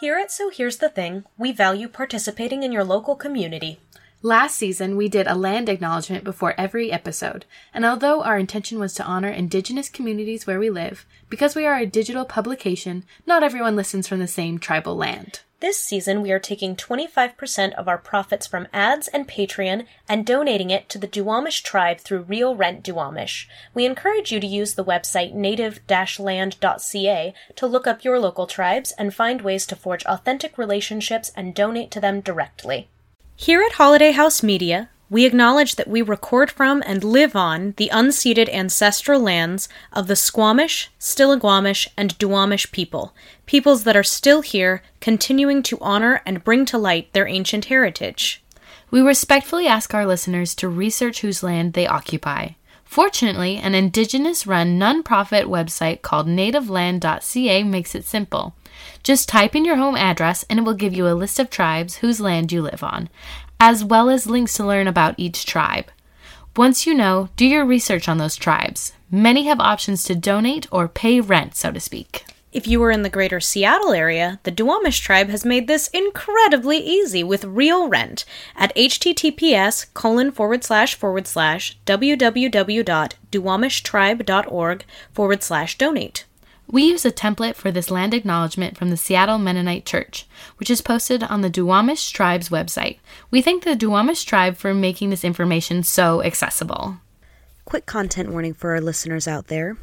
Here 0.00 0.16
at 0.16 0.32
So 0.32 0.48
Here's 0.48 0.78
the 0.78 0.88
Thing, 0.88 1.24
we 1.36 1.52
value 1.52 1.86
participating 1.86 2.62
in 2.62 2.72
your 2.72 2.84
local 2.84 3.14
community. 3.14 3.80
Last 4.22 4.56
season, 4.56 4.96
we 4.96 5.10
did 5.10 5.26
a 5.26 5.34
land 5.34 5.68
acknowledgement 5.68 6.24
before 6.24 6.54
every 6.56 6.90
episode, 6.90 7.44
and 7.74 7.84
although 7.84 8.22
our 8.22 8.38
intention 8.38 8.78
was 8.78 8.94
to 8.94 9.04
honor 9.04 9.28
Indigenous 9.28 9.90
communities 9.90 10.46
where 10.46 10.58
we 10.58 10.70
live, 10.70 11.04
because 11.28 11.54
we 11.54 11.66
are 11.66 11.76
a 11.76 11.84
digital 11.84 12.24
publication, 12.24 13.04
not 13.26 13.42
everyone 13.42 13.76
listens 13.76 14.08
from 14.08 14.20
the 14.20 14.26
same 14.26 14.58
tribal 14.58 14.96
land. 14.96 15.40
This 15.60 15.78
season, 15.78 16.22
we 16.22 16.32
are 16.32 16.38
taking 16.38 16.74
25% 16.74 17.74
of 17.74 17.86
our 17.86 17.98
profits 17.98 18.46
from 18.46 18.66
ads 18.72 19.08
and 19.08 19.28
Patreon 19.28 19.84
and 20.08 20.24
donating 20.24 20.70
it 20.70 20.88
to 20.88 20.96
the 20.96 21.06
Duwamish 21.06 21.62
tribe 21.62 21.98
through 21.98 22.22
Real 22.22 22.56
Rent 22.56 22.82
Duwamish. 22.82 23.46
We 23.74 23.84
encourage 23.84 24.32
you 24.32 24.40
to 24.40 24.46
use 24.46 24.72
the 24.72 24.84
website 24.84 25.34
native-land.ca 25.34 27.34
to 27.56 27.66
look 27.66 27.86
up 27.86 28.04
your 28.04 28.18
local 28.18 28.46
tribes 28.46 28.92
and 28.92 29.14
find 29.14 29.42
ways 29.42 29.66
to 29.66 29.76
forge 29.76 30.02
authentic 30.06 30.56
relationships 30.56 31.30
and 31.36 31.54
donate 31.54 31.90
to 31.90 32.00
them 32.00 32.22
directly. 32.22 32.88
Here 33.36 33.60
at 33.60 33.72
Holiday 33.72 34.12
House 34.12 34.42
Media, 34.42 34.88
we 35.10 35.26
acknowledge 35.26 35.74
that 35.74 35.88
we 35.88 36.00
record 36.00 36.50
from 36.50 36.82
and 36.86 37.02
live 37.02 37.34
on 37.34 37.74
the 37.76 37.90
unceded 37.92 38.48
ancestral 38.48 39.20
lands 39.20 39.68
of 39.92 40.06
the 40.06 40.14
Suquamish, 40.14 40.86
Stillaguamish, 41.00 41.88
and 41.96 42.16
Duwamish 42.18 42.70
people, 42.70 43.12
peoples 43.44 43.82
that 43.82 43.96
are 43.96 44.04
still 44.04 44.40
here, 44.40 44.82
continuing 45.00 45.64
to 45.64 45.78
honor 45.80 46.22
and 46.24 46.44
bring 46.44 46.64
to 46.66 46.78
light 46.78 47.12
their 47.12 47.26
ancient 47.26 47.64
heritage. 47.66 48.42
We 48.92 49.00
respectfully 49.00 49.66
ask 49.66 49.92
our 49.92 50.06
listeners 50.06 50.54
to 50.56 50.68
research 50.68 51.20
whose 51.20 51.42
land 51.42 51.72
they 51.72 51.88
occupy. 51.88 52.50
Fortunately, 52.84 53.56
an 53.56 53.74
Indigenous 53.74 54.46
run 54.46 54.78
nonprofit 54.78 55.44
website 55.44 56.02
called 56.02 56.26
nativeland.ca 56.26 57.62
makes 57.64 57.94
it 57.94 58.04
simple. 58.04 58.54
Just 59.02 59.28
type 59.28 59.54
in 59.54 59.64
your 59.64 59.76
home 59.76 59.96
address 59.96 60.44
and 60.50 60.58
it 60.58 60.62
will 60.62 60.74
give 60.74 60.94
you 60.94 61.06
a 61.06 61.14
list 61.14 61.38
of 61.38 61.50
tribes 61.50 61.96
whose 61.96 62.20
land 62.20 62.50
you 62.50 62.62
live 62.62 62.82
on, 62.82 63.08
as 63.60 63.84
well 63.84 64.10
as 64.10 64.26
links 64.26 64.54
to 64.54 64.66
learn 64.66 64.88
about 64.88 65.14
each 65.18 65.46
tribe. 65.46 65.90
Once 66.56 66.86
you 66.86 66.94
know, 66.94 67.28
do 67.36 67.46
your 67.46 67.64
research 67.64 68.08
on 68.08 68.18
those 68.18 68.34
tribes. 68.34 68.92
Many 69.10 69.44
have 69.44 69.60
options 69.60 70.02
to 70.04 70.14
donate 70.14 70.66
or 70.72 70.88
pay 70.88 71.20
rent, 71.20 71.54
so 71.54 71.70
to 71.70 71.78
speak. 71.78 72.24
If 72.52 72.66
you 72.66 72.82
are 72.82 72.90
in 72.90 73.02
the 73.02 73.08
greater 73.08 73.38
Seattle 73.38 73.92
area, 73.92 74.40
the 74.42 74.50
Duwamish 74.50 75.00
tribe 75.00 75.28
has 75.28 75.44
made 75.44 75.68
this 75.68 75.86
incredibly 75.88 76.78
easy 76.78 77.22
with 77.22 77.44
real 77.44 77.88
rent 77.88 78.24
at 78.56 78.74
https 78.74 79.86
colon 79.94 80.32
forward 80.32 80.64
slash 80.64 80.96
forward 80.96 81.28
slash 81.28 81.78
www.duwamishtribe.org 81.86 84.84
forward 85.12 85.42
slash 85.44 85.78
donate. 85.78 86.24
We 86.72 86.84
use 86.84 87.04
a 87.04 87.10
template 87.10 87.56
for 87.56 87.72
this 87.72 87.90
land 87.90 88.14
acknowledgement 88.14 88.76
from 88.76 88.90
the 88.90 88.96
Seattle 88.96 89.38
Mennonite 89.38 89.84
Church, 89.84 90.26
which 90.58 90.70
is 90.70 90.80
posted 90.80 91.24
on 91.24 91.40
the 91.40 91.50
Duwamish 91.50 92.12
Tribe's 92.12 92.48
website. 92.48 92.98
We 93.28 93.42
thank 93.42 93.64
the 93.64 93.74
Duwamish 93.74 94.24
Tribe 94.24 94.56
for 94.56 94.72
making 94.72 95.10
this 95.10 95.24
information 95.24 95.82
so 95.82 96.22
accessible. 96.22 96.98
Quick 97.64 97.86
content 97.86 98.30
warning 98.30 98.54
for 98.54 98.70
our 98.70 98.80
listeners 98.80 99.26
out 99.26 99.48
there. 99.48 99.78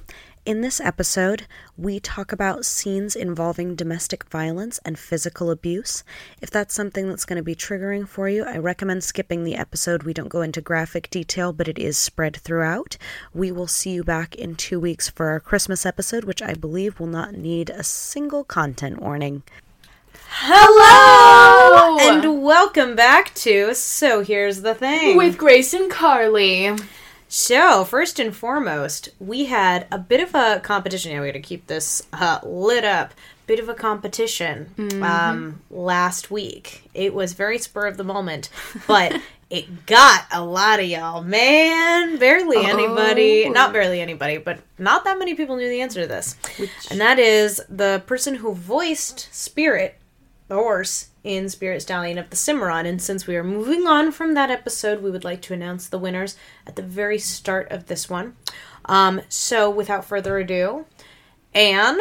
In 0.48 0.62
this 0.62 0.80
episode, 0.80 1.46
we 1.76 2.00
talk 2.00 2.32
about 2.32 2.66
scenes 2.66 3.18
involving 3.18 3.76
domestic 3.76 4.24
violence 4.30 4.80
and 4.86 4.98
physical 4.98 5.52
abuse. 5.52 6.06
If 6.42 6.50
that's 6.50 6.74
something 6.74 7.10
that's 7.10 7.26
going 7.26 7.36
to 7.36 7.44
be 7.44 7.54
triggering 7.54 8.08
for 8.08 8.30
you, 8.30 8.46
I 8.46 8.56
recommend 8.56 9.04
skipping 9.04 9.44
the 9.44 9.56
episode. 9.56 10.04
We 10.04 10.14
don't 10.14 10.30
go 10.30 10.42
into 10.42 10.62
graphic 10.62 11.10
detail, 11.10 11.52
but 11.52 11.68
it 11.68 11.78
is 11.78 11.98
spread 11.98 12.38
throughout. 12.38 12.96
We 13.34 13.52
will 13.52 13.68
see 13.68 13.90
you 13.90 14.06
back 14.06 14.36
in 14.36 14.56
two 14.56 14.80
weeks 14.80 15.10
for 15.10 15.28
our 15.28 15.42
Christmas 15.42 15.86
episode, 15.86 16.24
which 16.24 16.42
I 16.42 16.54
believe 16.54 16.98
will 16.98 17.08
not 17.08 17.34
need 17.34 17.70
a 17.70 17.84
single 17.84 18.46
content 18.46 19.02
warning. 19.02 19.44
Hello! 20.30 21.98
And 22.00 22.42
welcome 22.42 22.96
back 22.96 23.36
to 23.36 23.76
So 23.76 24.24
Here's 24.24 24.62
the 24.62 24.74
Thing. 24.74 25.18
With 25.18 25.38
Grace 25.38 25.74
and 25.74 25.92
Carly. 25.92 26.74
So, 27.30 27.84
first 27.84 28.20
and 28.20 28.36
foremost, 28.36 29.10
we 29.20 29.46
had 29.46 29.86
a 29.92 29.98
bit 29.98 30.22
of 30.22 30.34
a 30.34 30.60
competition. 30.62 31.12
Yeah, 31.12 31.22
we 31.22 31.28
got 31.28 31.34
to 31.34 31.40
keep 31.40 31.68
this 31.68 32.02
uh, 32.14 32.40
lit 32.44 32.86
up. 32.86 33.14
Bit 33.48 33.60
of 33.60 33.70
a 33.70 33.74
competition 33.74 35.02
um, 35.02 35.62
last 35.70 36.30
week. 36.30 36.90
It 36.94 37.14
was 37.14 37.32
very 37.32 37.58
spur 37.58 37.88
of 37.88 37.96
the 37.96 38.04
moment, 38.04 38.50
but 38.88 39.22
it 39.50 39.86
got 39.86 40.26
a 40.34 40.44
lot 40.44 40.82
of 40.82 40.86
y'all. 40.86 41.24
Man, 41.24 42.18
barely 42.18 42.58
anybody. 42.66 43.48
Not 43.48 43.72
barely 43.72 44.02
anybody, 44.02 44.38
but 44.38 44.60
not 44.78 45.06
that 45.06 45.18
many 45.18 45.34
people 45.34 45.56
knew 45.56 45.70
the 45.70 45.82
answer 45.82 46.02
to 46.02 46.08
this. 46.08 46.36
And 46.92 47.00
that 47.00 47.20
is 47.20 47.62
the 47.70 48.04
person 48.06 48.36
who 48.36 48.54
voiced 48.54 49.34
Spirit, 49.34 49.96
the 50.50 50.56
horse, 50.56 51.08
in 51.28 51.50
Spirit 51.50 51.82
Stallion 51.82 52.18
of 52.18 52.30
the 52.30 52.36
Cimarron. 52.36 52.86
And 52.86 53.02
since 53.02 53.28
we 53.28 53.36
are 53.36 53.44
moving 53.44 53.86
on 53.88 54.12
from 54.12 54.34
that 54.34 54.50
episode, 54.50 55.02
we 55.04 55.12
would 55.12 55.24
like 55.24 55.42
to 55.44 55.54
announce 55.54 55.88
the 55.88 56.00
winners 56.00 56.36
at 56.66 56.76
the 56.76 56.82
very 56.82 57.20
start 57.20 57.70
of 57.72 57.88
this 57.88 58.10
one. 58.10 58.36
Um, 58.86 59.22
so, 59.30 59.70
without 59.70 60.06
further 60.06 60.38
ado, 60.38 60.86
Anne, 61.54 62.00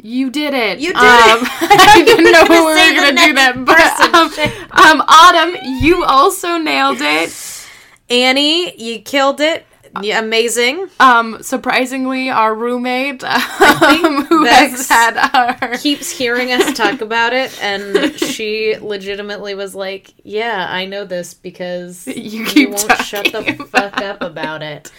You 0.00 0.30
did 0.30 0.54
it. 0.54 0.78
You 0.78 0.92
did 0.92 0.96
Um, 0.96 1.40
it. 1.42 1.48
I 1.60 2.02
didn't 2.04 2.24
know 2.32 2.44
we 2.48 2.64
were 2.64 2.74
going 2.74 3.16
to 3.16 3.24
do 3.26 3.32
that, 3.34 3.64
but 3.64 4.00
um, 4.14 5.00
um, 5.00 5.04
Autumn, 5.08 5.56
you 5.82 6.04
also 6.04 6.56
nailed 6.58 6.98
it. 7.00 7.34
Annie, 8.08 8.80
you 8.80 9.00
killed 9.00 9.40
it. 9.40 9.66
Yeah, 10.02 10.18
amazing. 10.20 10.88
Um, 11.00 11.42
surprisingly, 11.42 12.30
our 12.30 12.54
roommate, 12.54 13.24
um, 13.24 14.24
who 14.26 14.44
has 14.44 14.88
had 14.88 15.16
our 15.34 15.76
Keeps 15.78 16.10
hearing 16.10 16.52
us 16.52 16.76
talk 16.76 17.00
about 17.00 17.32
it, 17.32 17.56
and 17.62 18.18
she 18.18 18.76
legitimately 18.80 19.54
was 19.54 19.74
like, 19.74 20.14
"Yeah, 20.24 20.66
I 20.68 20.86
know 20.86 21.04
this 21.04 21.34
because 21.34 22.06
You 22.06 22.44
keep 22.44 22.70
won't 22.70 22.92
shut 23.02 23.32
the 23.32 23.66
fuck 23.70 23.98
up 24.00 24.22
about 24.22 24.62
it." 24.62 24.90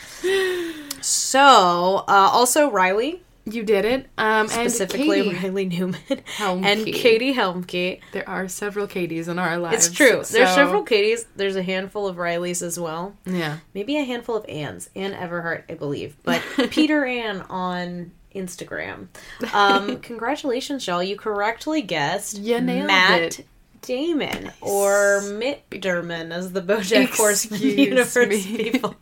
So, 1.01 2.03
uh, 2.07 2.29
also 2.31 2.69
Riley, 2.69 3.21
you 3.53 3.63
did 3.63 3.85
it. 3.85 4.07
Um, 4.17 4.47
specifically 4.47 5.23
Katie. 5.23 5.35
Riley 5.35 5.65
Newman, 5.65 5.99
Helmke. 6.37 6.65
and 6.65 6.85
Katie 6.85 7.33
Helmke. 7.33 7.99
There 8.11 8.27
are 8.27 8.47
several 8.47 8.87
Katies 8.87 9.27
in 9.27 9.39
our 9.39 9.57
lives. 9.57 9.87
It's 9.87 9.95
true. 9.95 10.23
There's 10.29 10.53
several 10.53 10.83
Katies. 10.85 11.25
There's 11.35 11.55
a 11.55 11.63
handful 11.63 12.07
of 12.07 12.17
Rileys 12.17 12.61
as 12.61 12.79
well. 12.79 13.15
Yeah. 13.25 13.57
Maybe 13.73 13.97
a 13.97 14.03
handful 14.03 14.35
of 14.35 14.45
Anns. 14.49 14.89
Ann 14.95 15.13
Everhart, 15.13 15.63
I 15.69 15.75
believe. 15.75 16.15
But 16.23 16.41
Peter 16.69 17.05
Ann 17.05 17.41
on 17.49 18.11
Instagram. 18.35 19.07
Um, 19.53 19.97
congratulations, 20.01 20.85
y'all. 20.87 21.01
You 21.03 21.15
correctly 21.17 21.81
guessed 21.81 22.37
You 22.39 22.59
nailed 22.61 22.87
Matt 22.87 23.39
it. 23.39 23.45
Damon 23.81 24.51
or 24.61 25.21
Mitt 25.21 25.69
Derman, 25.69 26.31
as 26.31 26.51
the 26.51 26.61
Bojack 26.61 27.15
Horseman 27.15 27.61
universe 27.63 28.27
me. 28.45 28.71
people 28.71 28.95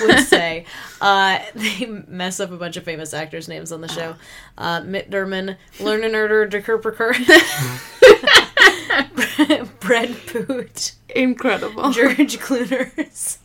would 0.00 0.20
say. 0.20 0.64
Uh, 1.00 1.38
they 1.54 1.86
mess 1.86 2.40
up 2.40 2.50
a 2.50 2.56
bunch 2.56 2.76
of 2.76 2.84
famous 2.84 3.12
actors' 3.14 3.48
names 3.48 3.72
on 3.72 3.80
the 3.80 3.88
show. 3.88 4.14
Uh, 4.56 4.80
Mitt 4.80 5.10
Derman, 5.10 5.56
Lerner 5.78 6.10
Nerder, 6.10 6.50
Dekerperker, 6.50 7.12
Brad 9.80 10.16
Poot, 10.26 10.92
Incredible. 11.14 11.90
George 11.92 12.38
Clooners. 12.38 13.38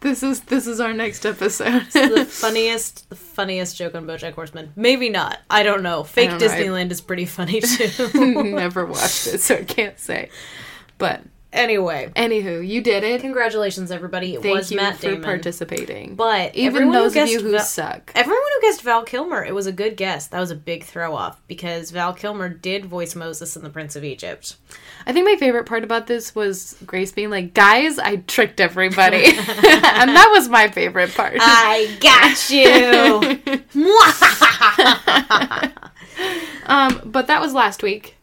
This 0.00 0.24
is 0.24 0.40
this 0.40 0.66
is 0.66 0.80
our 0.80 0.92
next 0.92 1.24
episode. 1.24 1.84
the 1.92 2.24
funniest, 2.28 3.08
the 3.08 3.14
funniest 3.14 3.76
joke 3.76 3.94
on 3.94 4.04
BoJack 4.04 4.32
Horseman. 4.32 4.72
Maybe 4.74 5.08
not. 5.08 5.38
I 5.48 5.62
don't 5.62 5.84
know. 5.84 6.02
Fake 6.02 6.30
don't 6.30 6.40
know. 6.40 6.48
Disneyland 6.48 6.90
is 6.90 7.00
pretty 7.00 7.24
funny 7.24 7.60
too. 7.60 8.10
Never 8.42 8.84
watched 8.84 9.28
it, 9.28 9.40
so 9.40 9.54
I 9.58 9.62
can't 9.62 9.98
say. 10.00 10.28
But 10.98 11.22
anyway, 11.52 12.10
anywho, 12.16 12.66
you 12.66 12.80
did 12.80 13.04
it. 13.04 13.20
congratulations, 13.20 13.90
everybody. 13.90 14.34
It 14.34 14.42
Thank 14.42 14.56
was 14.56 14.70
you 14.70 14.76
Matt 14.78 14.96
for 14.96 15.02
Damon. 15.08 15.22
participating. 15.22 16.14
but 16.14 16.54
even 16.54 16.90
those 16.90 17.14
of 17.16 17.28
you 17.28 17.40
who 17.40 17.50
Val- 17.52 17.60
suck. 17.60 18.10
Everyone 18.14 18.42
who 18.54 18.60
guessed 18.62 18.82
Val 18.82 19.04
Kilmer, 19.04 19.44
it 19.44 19.54
was 19.54 19.66
a 19.66 19.72
good 19.72 19.96
guess. 19.96 20.28
That 20.28 20.40
was 20.40 20.50
a 20.50 20.54
big 20.56 20.84
throw 20.84 21.14
off 21.14 21.40
because 21.46 21.90
Val 21.90 22.14
Kilmer 22.14 22.48
did 22.48 22.86
voice 22.86 23.14
Moses 23.14 23.56
in 23.56 23.62
The 23.62 23.70
Prince 23.70 23.96
of 23.96 24.04
Egypt. 24.04 24.56
I 25.06 25.12
think 25.12 25.26
my 25.26 25.36
favorite 25.36 25.66
part 25.66 25.84
about 25.84 26.06
this 26.06 26.34
was 26.34 26.76
Grace 26.86 27.12
being 27.12 27.30
like, 27.30 27.54
"Guys, 27.54 27.98
I 27.98 28.16
tricked 28.16 28.60
everybody," 28.60 29.24
and 29.26 29.36
that 29.36 30.28
was 30.32 30.48
my 30.48 30.68
favorite 30.68 31.14
part. 31.14 31.36
I 31.40 31.96
got 32.00 32.50
you. 32.50 33.68
um, 36.66 37.00
but 37.04 37.26
that 37.26 37.40
was 37.40 37.54
last 37.54 37.82
week. 37.82 38.16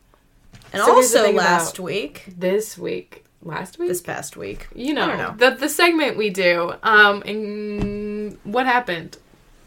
And 0.74 0.84
So 0.84 0.96
also 0.96 1.32
last 1.32 1.80
week, 1.80 2.26
This 2.38 2.78
week, 2.78 3.26
last 3.42 3.80
week, 3.80 3.90
this 3.90 4.02
past 4.02 4.38
week, 4.38 4.68
you 4.76 4.94
know, 4.94 5.16
know. 5.16 5.34
the 5.38 5.52
the 5.52 5.70
segment 5.70 6.18
we 6.18 6.30
do. 6.30 6.74
Um, 6.84 7.22
and 7.26 8.38
what 8.44 8.66
happened? 8.66 9.18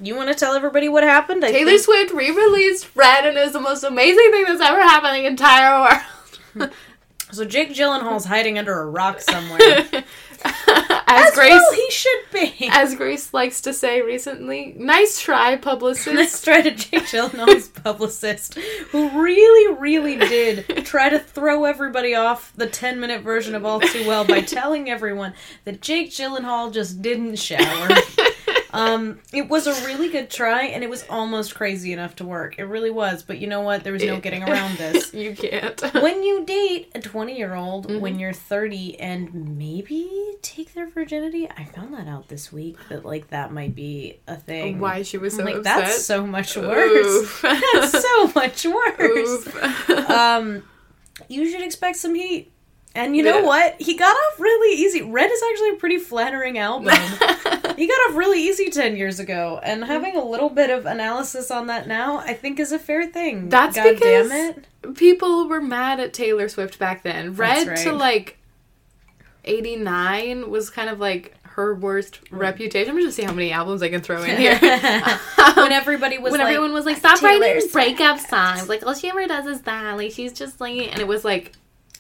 You 0.01 0.17
want 0.17 0.29
to 0.31 0.35
tell 0.35 0.55
everybody 0.55 0.89
what 0.89 1.05
happened? 1.05 1.45
I 1.45 1.53
Taylor 1.53 1.71
think- 1.71 1.83
Swift 1.83 2.13
re-released 2.13 2.89
Red, 2.97 3.25
and 3.27 3.39
is 3.39 3.53
the 3.53 3.61
most 3.61 3.85
amazing 3.85 4.31
thing 4.33 4.45
that's 4.47 4.61
ever 4.61 4.81
happened 4.83 5.17
in 5.17 5.23
the 5.23 5.29
entire 5.29 6.01
world. 6.57 6.71
So 7.31 7.47
Jake 7.47 7.71
Gyllenhaal's 7.71 8.27
hiding 8.27 8.59
under 8.59 8.79
a 8.79 8.85
rock 8.85 9.19
somewhere. 9.23 9.87
As, 11.15 11.29
As 11.29 11.35
Grace 11.35 11.51
well 11.51 11.73
he 11.75 11.91
should 11.91 12.21
be. 12.33 12.69
as 12.73 12.95
Grace 12.95 13.35
likes 13.35 13.61
to 13.63 13.75
say 13.75 14.01
recently, 14.01 14.75
nice 14.79 15.21
try, 15.21 15.57
publicist. 15.57 16.17
Let's 16.17 16.41
try 16.41 16.63
to 16.63 16.71
Jake 16.71 17.03
Gyllenhaal's 17.03 17.69
publicist, 17.85 18.55
who 18.55 19.11
really, 19.21 19.75
really 19.79 20.17
did 20.17 20.87
try 20.87 21.11
to 21.11 21.19
throw 21.19 21.65
everybody 21.65 22.15
off 22.15 22.55
the 22.57 22.67
10 22.67 22.99
minute 22.99 23.21
version 23.21 23.55
of 23.55 23.67
All 23.67 23.81
Too 23.81 24.07
Well 24.07 24.25
by 24.25 24.41
telling 24.41 24.89
everyone 24.89 25.35
that 25.65 25.83
Jake 25.83 26.11
Gyllenhaal 26.13 26.73
just 26.73 27.03
didn't 27.03 27.37
shower. 27.37 27.89
Um, 28.75 29.19
it 29.35 29.49
was 29.51 29.67
a 29.67 29.73
really 29.87 30.09
good 30.09 30.31
try, 30.31 30.63
and 30.65 30.83
it 30.83 30.89
was 30.89 31.05
almost 31.11 31.55
crazy 31.55 31.93
enough 31.93 32.17
to 32.17 32.25
work. 32.25 32.59
It 32.59 32.65
really 32.65 32.91
was, 32.91 33.23
but 33.23 33.39
you 33.39 33.47
know 33.47 33.61
what? 33.61 33.85
There 33.85 33.93
was 33.93 34.03
no 34.03 34.19
getting 34.19 34.43
around 34.43 34.79
this. 34.79 35.13
you 35.13 35.35
can't. 35.37 35.79
When 35.95 36.23
you 36.23 36.45
date 36.47 36.91
a 36.95 37.01
20 37.01 37.37
year 37.37 37.55
old 37.55 37.87
Mm-hmm. 37.89 38.01
when 38.01 38.19
you're 38.19 38.33
30 38.33 38.99
and 39.01 39.59
maybe 39.59 40.11
take 40.41 40.73
their 40.73 40.89
virginity, 40.89 41.49
I 41.55 41.65
found 41.65 41.93
that 41.95 42.09
out 42.09 42.29
this 42.29 42.51
week 42.53 42.77
that, 42.89 43.05
like, 43.05 43.29
that 43.29 43.53
might 43.53 43.75
be 43.75 44.21
a 44.27 44.37
thing. 44.37 44.79
Why 44.79 45.03
she 45.03 45.19
was 45.19 45.37
so 45.37 45.45
like, 45.45 45.57
upset. 45.57 45.65
that's 45.81 46.05
so 46.07 46.27
much 46.27 46.57
worse. 46.57 47.41
That's 47.43 48.01
so 48.01 48.33
much 48.35 48.65
worse. 48.65 49.49
Um, 50.09 50.63
you 51.29 51.51
should 51.51 51.63
expect 51.63 51.97
some 51.97 52.15
heat. 52.15 52.49
And 52.95 53.17
you 53.17 53.23
know 53.23 53.39
Yeah. 53.39 53.47
what? 53.47 53.81
He 53.81 53.97
got 53.97 54.15
off 54.15 54.41
really 54.41 54.79
easy. 54.79 55.01
Red 55.03 55.31
is 55.31 55.43
actually 55.51 55.71
a 55.71 55.75
pretty 55.77 55.99
flattering 55.99 56.59
album. 56.59 56.89
he 57.83 57.89
got 57.89 57.95
off 58.09 58.17
really 58.17 58.41
easy 58.41 58.71
10 58.71 58.97
years 58.97 59.19
ago. 59.19 59.59
And 59.61 59.83
mm-hmm. 59.83 59.91
having 59.91 60.17
a 60.17 60.25
little 60.25 60.49
bit 60.49 60.71
of 60.71 60.87
analysis 60.87 61.51
on 61.51 61.67
that 61.67 61.89
now, 61.89 62.19
I 62.19 62.33
think 62.33 62.61
is 62.61 62.71
a 62.71 62.79
fair 62.79 63.09
thing. 63.09 63.49
That's 63.49 63.75
God 63.75 63.95
because 63.95 64.29
damn 64.29 64.51
it. 64.85 64.95
people 64.95 65.49
were 65.49 65.61
mad 65.61 65.99
at 65.99 66.13
Taylor 66.13 66.49
Swift 66.49 66.79
back 66.79 67.03
then. 67.03 67.35
Red 67.35 67.67
That's 67.67 67.83
to 67.83 67.91
right. 67.91 67.99
like 67.99 68.39
89 69.47 70.49
was 70.49 70.71
kind 70.71 70.91
of 70.91 71.01
like 71.01 71.37
her 71.43 71.75
worst 71.75 72.25
mm. 72.27 72.39
reputation. 72.39 72.97
I'm 72.97 73.03
just 73.03 73.17
see 73.17 73.25
how 73.25 73.33
many 73.33 73.51
albums 73.51 73.83
I 73.83 73.89
can 73.89 74.01
throw 74.01 74.23
in 74.23 74.37
here. 74.37 74.57
when 75.57 75.73
everybody 75.73 76.19
was 76.19 76.31
when 76.31 76.41
like, 76.41 76.51
everyone 76.51 76.73
was 76.73 76.87
like, 76.87 76.99
"Stop 76.99 77.21
writing 77.21 77.69
breakup 77.73 78.21
songs," 78.21 78.69
like 78.69 78.87
all 78.87 78.95
she 78.95 79.09
ever 79.09 79.27
does 79.27 79.47
is 79.47 79.63
that. 79.63 79.97
Like 79.97 80.13
she's 80.13 80.33
just 80.33 80.61
like, 80.61 80.93
and 80.93 81.01
it 81.01 81.09
was 81.09 81.25
like 81.25 81.53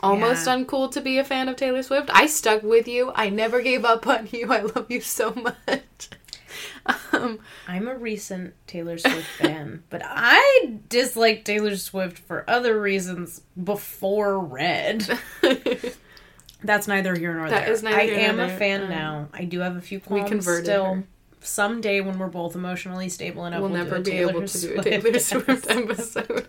almost 0.02 0.46
Yeah. 0.46 0.56
uncool 0.56 0.90
to 0.92 1.00
be 1.00 1.18
a 1.18 1.24
fan 1.24 1.48
of 1.48 1.56
Taylor 1.56 1.82
Swift. 1.82 2.10
I 2.12 2.26
stuck 2.26 2.62
with 2.62 2.88
you. 2.88 3.12
I 3.14 3.30
never 3.30 3.60
gave 3.62 3.84
up 3.84 4.06
on 4.06 4.28
you. 4.32 4.52
I 4.52 4.60
love 4.60 4.90
you 4.90 5.00
so 5.00 5.32
much. 5.34 6.08
Um, 7.12 7.38
I'm 7.68 7.86
a 7.86 7.96
recent 7.96 8.54
Taylor 8.66 8.98
Swift 8.98 9.26
fan, 9.38 9.84
but 9.90 10.02
I 10.04 10.78
dislike 10.88 11.44
Taylor 11.44 11.76
Swift 11.76 12.18
for 12.18 12.44
other 12.50 12.78
reasons 12.80 13.40
before 13.62 14.38
Red. 14.40 15.06
That's 16.64 16.88
neither 16.88 17.14
here 17.16 17.34
nor 17.34 17.48
That 17.48 17.64
there. 17.64 17.72
is 17.72 17.82
neither 17.82 17.98
I 17.98 18.04
am 18.04 18.40
a 18.40 18.48
fan 18.48 18.82
Um, 18.82 18.90
now. 18.90 19.28
I 19.32 19.44
do 19.44 19.60
have 19.60 19.76
a 19.76 19.80
few 19.80 20.00
we 20.08 20.22
converted 20.24 20.64
still. 20.66 20.94
her. 20.94 21.04
Someday 21.44 22.00
when 22.00 22.18
we're 22.18 22.28
both 22.28 22.54
emotionally 22.54 23.08
stable 23.08 23.44
enough, 23.46 23.60
we'll 23.60 23.70
we'll, 23.70 23.84
never 23.84 24.00
be 24.00 24.12
able 24.12 24.46
to 24.46 24.60
do 24.60 24.78
a 24.78 24.82
Taylor 24.82 25.18
Swift 25.18 25.68
episode. 25.68 26.46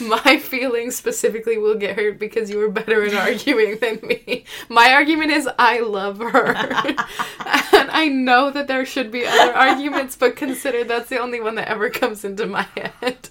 My 0.00 0.38
feelings 0.38 0.96
specifically 0.96 1.58
will 1.58 1.74
get 1.74 1.96
hurt 1.96 2.18
because 2.18 2.48
you 2.48 2.58
were 2.58 2.70
better 2.70 3.04
at 3.04 3.14
arguing 3.14 3.78
than 3.78 4.00
me. 4.02 4.44
My 4.68 4.92
argument 4.92 5.30
is 5.30 5.48
I 5.58 5.80
love 5.80 6.18
her. 6.18 6.56
and 6.56 7.90
I 7.90 8.08
know 8.08 8.50
that 8.50 8.66
there 8.66 8.86
should 8.86 9.10
be 9.10 9.26
other 9.26 9.52
arguments, 9.52 10.16
but 10.16 10.36
consider 10.36 10.84
that's 10.84 11.10
the 11.10 11.18
only 11.18 11.40
one 11.40 11.56
that 11.56 11.68
ever 11.68 11.90
comes 11.90 12.24
into 12.24 12.46
my 12.46 12.66
head. 12.76 13.28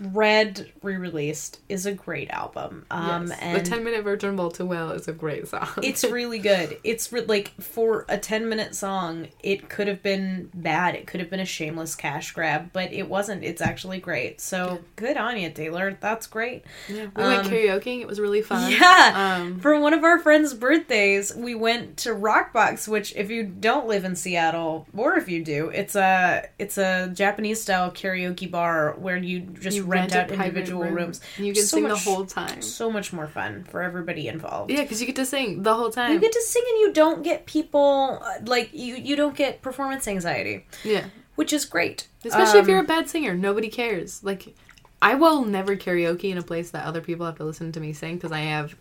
Red 0.00 0.70
re-released 0.82 1.60
is 1.68 1.86
a 1.86 1.92
great 1.92 2.30
album. 2.30 2.86
Um, 2.90 3.28
Yes. 3.28 3.38
and 3.40 3.56
the 3.60 3.68
10 3.68 3.84
minute 3.84 4.04
Virgin 4.04 4.36
Ball 4.36 4.50
to 4.52 4.64
Well 4.64 4.90
is 4.92 5.08
a 5.08 5.12
great 5.12 5.48
song. 5.48 5.68
it's 5.82 6.04
really 6.04 6.38
good. 6.38 6.78
It's 6.84 7.12
re- 7.12 7.22
like 7.26 7.52
for 7.60 8.04
a 8.08 8.16
10 8.18 8.48
minute 8.48 8.74
song, 8.74 9.28
it 9.42 9.68
could 9.68 9.88
have 9.88 10.02
been 10.02 10.50
bad. 10.54 10.94
It 10.94 11.06
could 11.06 11.20
have 11.20 11.30
been 11.30 11.40
a 11.40 11.44
shameless 11.44 11.94
cash 11.94 12.32
grab, 12.32 12.70
but 12.72 12.92
it 12.92 13.08
wasn't. 13.08 13.44
It's 13.44 13.60
actually 13.60 13.98
great. 14.00 14.40
So 14.40 14.80
good 14.96 15.16
on 15.16 15.38
you, 15.38 15.50
Taylor. 15.50 15.96
That's 16.00 16.26
great. 16.26 16.64
yeah, 16.88 17.06
we 17.16 17.22
went 17.22 17.46
um, 17.46 17.50
karaokeing. 17.52 18.00
It 18.00 18.06
was 18.06 18.20
really 18.20 18.42
fun. 18.42 18.70
Yeah. 18.70 19.38
Um, 19.40 19.58
For 19.60 19.78
one 19.80 19.94
of 19.94 20.04
our 20.04 20.18
friends' 20.18 20.54
birthdays, 20.54 21.34
we 21.34 21.54
went 21.54 21.96
to 21.98 22.10
Rockbox, 22.10 22.86
which 22.88 23.14
if 23.16 23.30
you 23.30 23.42
don't 23.44 23.86
live 23.88 24.04
in 24.04 24.14
Seattle, 24.14 24.86
or 24.96 25.16
if 25.16 25.28
you 25.28 25.44
do, 25.44 25.68
it's 25.70 25.94
a 25.96 26.48
it's 26.58 26.78
a 26.78 27.10
Japanese 27.12 27.60
style 27.62 27.90
karaoke 27.90 28.50
bar 28.50 28.94
where 28.98 29.16
you 29.16 29.40
just 29.40 29.76
you 29.76 29.84
rent, 29.88 30.14
out 30.14 30.30
individual 30.30 30.82
room, 30.84 30.94
rooms. 30.94 31.20
And 31.36 31.46
you 31.46 31.52
can 31.54 31.62
So 31.62 31.76
sing 31.76 31.82
much- 31.88 32.04
the 32.04 32.10
whole 32.10 32.26
time. 32.26 32.62
So 32.62 32.90
much 32.90 33.12
more 33.12 33.26
fun 33.26 33.64
for 33.64 33.82
everybody 33.82 34.28
involved. 34.28 34.70
Yeah, 34.70 34.82
because 34.82 35.00
you 35.00 35.06
get 35.06 35.16
to 35.16 35.26
sing 35.26 35.62
the 35.62 35.74
whole 35.74 35.90
time. 35.90 36.12
You 36.12 36.20
get 36.20 36.32
to 36.32 36.42
sing 36.42 36.62
and 36.70 36.80
you 36.80 36.92
don't 36.92 37.22
get 37.22 37.46
people 37.46 38.20
uh, 38.22 38.38
like 38.44 38.70
you 38.72 38.96
you 38.96 39.16
don't 39.16 39.36
get 39.36 39.62
performance 39.62 40.06
anxiety, 40.08 40.66
yeah. 40.84 41.04
which 41.36 41.52
is 41.52 41.64
great. 41.64 42.08
Especially 42.24 42.58
if 42.60 42.64
Um, 42.64 42.70
you're 42.70 42.80
a 42.80 42.84
bad 42.84 43.08
singer, 43.08 43.34
nobody 43.34 43.68
cares. 43.68 44.22
Like, 44.24 44.54
I 45.00 45.14
will 45.14 45.44
never 45.44 45.76
karaoke 45.76 46.30
in 46.30 46.38
a 46.38 46.42
place 46.42 46.70
that 46.72 46.84
other 46.84 47.00
people 47.00 47.24
have 47.26 47.36
to 47.36 47.44
listen 47.44 47.70
to 47.72 47.80
me 47.80 47.92
sing 47.92 48.16
because 48.16 48.32
I 48.32 48.40
have 48.40 48.74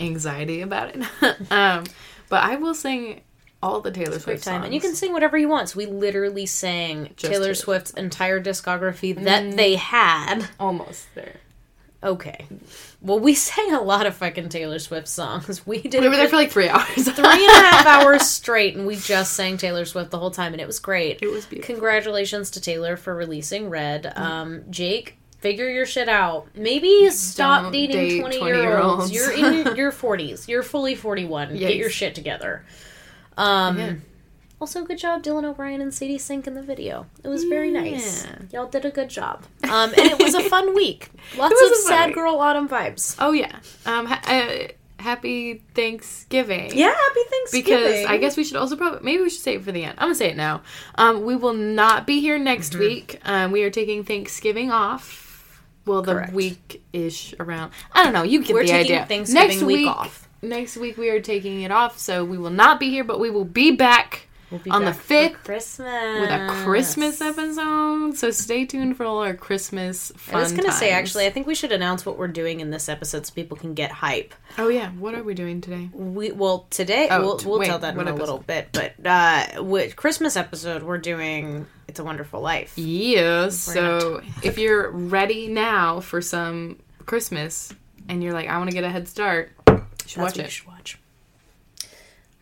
anxiety 0.00 0.60
about 0.62 0.94
it. 0.94 1.02
um, 1.52 1.84
but 2.28 2.42
I 2.42 2.56
will 2.56 2.74
sing 2.74 3.20
all 3.62 3.80
the 3.80 3.90
Taylor 3.90 4.18
Swift 4.18 4.44
time, 4.44 4.54
songs. 4.56 4.64
and 4.66 4.74
you 4.74 4.80
can 4.80 4.94
sing 4.94 5.12
whatever 5.12 5.38
you 5.38 5.48
want. 5.48 5.68
So 5.70 5.76
we 5.78 5.86
literally 5.86 6.46
sang 6.46 7.10
Taylor 7.16 7.32
Taylor. 7.34 7.54
Swift's 7.54 7.90
entire 7.92 8.40
discography 8.42 9.14
that 9.24 9.56
they 9.56 9.76
had. 9.76 10.48
almost 10.58 11.06
there. 11.14 11.36
Okay. 12.04 12.46
Well, 13.00 13.20
we 13.20 13.34
sang 13.36 13.72
a 13.72 13.80
lot 13.80 14.06
of 14.06 14.16
fucking 14.16 14.48
Taylor 14.48 14.80
Swift 14.80 15.06
songs. 15.06 15.64
We 15.64 15.80
did 15.82 16.00
We 16.00 16.08
were 16.08 16.16
there 16.16 16.28
for 16.28 16.34
like 16.36 16.50
three 16.50 16.68
hours. 16.68 16.86
three 16.94 17.06
and 17.06 17.16
a 17.24 17.68
half 17.68 17.86
hours 17.86 18.22
straight, 18.28 18.74
and 18.76 18.86
we 18.86 18.96
just 18.96 19.34
sang 19.34 19.56
Taylor 19.56 19.84
Swift 19.84 20.10
the 20.10 20.18
whole 20.18 20.32
time, 20.32 20.52
and 20.52 20.60
it 20.60 20.66
was 20.66 20.80
great. 20.80 21.20
It 21.22 21.30
was 21.30 21.46
beautiful. 21.46 21.72
Congratulations 21.74 22.50
to 22.52 22.60
Taylor 22.60 22.96
for 22.96 23.14
releasing 23.14 23.70
Red. 23.70 24.12
Um, 24.16 24.64
Jake, 24.70 25.16
figure 25.38 25.68
your 25.68 25.86
shit 25.86 26.08
out. 26.08 26.48
Maybe 26.56 27.08
stop 27.10 27.62
Don't 27.64 27.72
dating 27.72 27.96
date 27.96 28.20
twenty 28.20 28.40
year 28.40 28.78
olds. 28.80 29.12
20-year-olds. 29.12 29.12
You're 29.12 29.32
in 29.70 29.76
your 29.76 29.92
forties. 29.92 30.48
You're 30.48 30.64
fully 30.64 30.96
forty 30.96 31.24
one. 31.24 31.56
Get 31.56 31.76
your 31.76 31.90
shit 31.90 32.16
together. 32.16 32.64
Um. 33.42 33.78
Yeah. 33.78 33.94
Also, 34.60 34.84
good 34.84 34.98
job, 34.98 35.24
Dylan 35.24 35.44
O'Brien 35.44 35.80
and 35.80 35.92
Sadie 35.92 36.18
Sink 36.18 36.46
in 36.46 36.54
the 36.54 36.62
video. 36.62 37.06
It 37.24 37.28
was 37.28 37.42
very 37.42 37.72
nice. 37.72 38.24
Y'all 38.52 38.68
did 38.68 38.84
a 38.84 38.90
good 38.90 39.08
job. 39.10 39.42
Um, 39.64 39.90
and 39.90 39.98
it 40.12 40.20
was 40.20 40.34
a 40.34 40.42
fun 40.48 40.72
week. 40.82 41.10
Lots 41.36 41.60
of 41.60 41.74
sad 41.78 42.06
week. 42.10 42.14
girl 42.14 42.36
autumn 42.38 42.68
vibes. 42.68 43.16
Oh 43.18 43.32
yeah. 43.32 43.56
Um. 43.86 44.06
Ha- 44.06 44.22
uh, 44.28 44.68
happy 45.02 45.64
Thanksgiving. 45.74 46.70
Yeah, 46.78 46.94
happy 46.94 47.20
Thanksgiving. 47.28 47.64
Because 47.64 48.04
I 48.06 48.18
guess 48.18 48.36
we 48.36 48.44
should 48.44 48.56
also 48.56 48.76
probably 48.76 49.00
maybe 49.02 49.22
we 49.24 49.30
should 49.30 49.40
say 49.42 49.56
it 49.56 49.64
for 49.64 49.72
the 49.72 49.82
end. 49.82 49.94
I'm 49.98 50.04
gonna 50.06 50.14
say 50.14 50.30
it 50.30 50.36
now. 50.36 50.62
Um, 50.94 51.24
we 51.24 51.34
will 51.34 51.54
not 51.54 52.06
be 52.06 52.20
here 52.20 52.38
next 52.38 52.70
Mm-hmm. 52.74 52.78
week. 52.80 53.20
Um, 53.24 53.50
we 53.50 53.64
are 53.64 53.70
taking 53.70 54.04
Thanksgiving 54.04 54.70
off. 54.70 55.60
Well, 55.86 56.02
the 56.02 56.28
week 56.32 56.80
ish 56.92 57.34
around. 57.40 57.72
I 57.92 58.04
don't 58.04 58.12
know. 58.12 58.22
You 58.22 58.44
get 58.44 58.54
We're 58.54 58.62
the 58.62 58.68
taking 58.68 58.92
idea. 58.94 59.06
Thanksgiving 59.06 59.48
next 59.48 59.62
week 59.64 59.78
week 59.78 59.88
off. 59.88 60.28
Next 60.42 60.76
week 60.76 60.98
we 60.98 61.08
are 61.08 61.20
taking 61.20 61.62
it 61.62 61.70
off, 61.70 61.98
so 61.98 62.24
we 62.24 62.36
will 62.36 62.50
not 62.50 62.80
be 62.80 62.90
here, 62.90 63.04
but 63.04 63.20
we 63.20 63.30
will 63.30 63.44
be 63.44 63.70
back 63.76 64.26
We'll 64.52 64.60
be 64.60 64.70
on 64.70 64.84
the 64.84 64.90
back 64.90 65.00
for 65.00 65.14
5th 65.14 65.44
Christmas 65.44 66.20
with 66.20 66.30
a 66.30 66.48
Christmas 66.64 67.20
episode. 67.20 68.16
So 68.16 68.30
stay 68.32 68.66
tuned 68.66 68.98
for 68.98 69.04
all 69.04 69.20
our 69.20 69.34
Christmas 69.34 70.12
fun. 70.16 70.34
I 70.34 70.42
was 70.42 70.52
gonna 70.52 70.72
say 70.72 70.90
actually, 70.90 71.26
I 71.26 71.30
think 71.30 71.46
we 71.46 71.54
should 71.54 71.72
announce 71.72 72.04
what 72.04 72.18
we're 72.18 72.28
doing 72.28 72.60
in 72.60 72.70
this 72.70 72.88
episode 72.90 73.24
so 73.24 73.32
people 73.32 73.56
can 73.56 73.72
get 73.72 73.92
hype. 73.92 74.34
Oh 74.58 74.68
yeah, 74.68 74.90
what 74.90 75.14
are 75.14 75.22
we 75.22 75.32
doing 75.32 75.62
today? 75.62 75.88
We 75.92 76.32
well 76.32 76.66
today 76.68 77.08
Oh, 77.10 77.20
we'll, 77.20 77.40
we'll 77.46 77.58
wait, 77.60 77.66
tell 77.66 77.78
that 77.78 77.92
in 77.92 77.96
what 77.96 78.08
a 78.08 78.14
little 78.14 78.38
bit, 78.38 78.68
but 78.72 78.94
uh, 79.06 79.62
with 79.62 79.96
Christmas 79.96 80.36
episode 80.36 80.82
we're 80.82 80.98
doing 80.98 81.66
"It's 81.88 81.98
a 81.98 82.04
Wonderful 82.04 82.42
Life." 82.42 82.74
Yes. 82.76 83.56
So 83.58 84.20
if 84.42 84.58
you're 84.58 84.90
ready 84.90 85.48
now 85.48 86.00
for 86.00 86.20
some 86.20 86.78
Christmas 87.06 87.72
and 88.08 88.22
you're 88.22 88.34
like, 88.34 88.48
I 88.48 88.58
want 88.58 88.68
to 88.68 88.74
get 88.74 88.84
a 88.84 88.90
head 88.90 89.08
start, 89.08 89.52
should 90.12 90.20
That's 90.22 90.32
watch 90.32 90.36
what 90.36 90.42
you 90.42 90.44
it. 90.44 90.50
should 90.50 90.66
watch. 90.68 90.98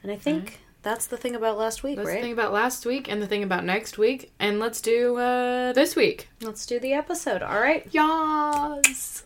And 0.03 0.11
I 0.11 0.17
think 0.17 0.61
that's 0.83 1.07
the 1.07 1.17
thing 1.17 1.37
about 1.37 1.57
last 1.59 1.83
week, 1.83 1.97
That's 1.97 2.09
right? 2.09 2.17
the 2.17 2.23
thing 2.23 2.33
about 2.33 2.53
last 2.53 2.85
week 2.87 3.09
and 3.11 3.23
the 3.23 3.27
thing 3.27 3.43
about 3.43 3.65
next 3.65 3.97
week. 3.99 4.33
And 4.41 4.59
let's 4.59 4.81
do 4.81 5.17
uh, 5.19 5.73
this 5.73 5.95
week. 5.95 6.29
Let's 6.41 6.67
do 6.67 6.81
the 6.81 6.93
episode. 6.95 7.43
All 7.43 7.61
right. 7.61 7.87
Yas. 7.93 9.25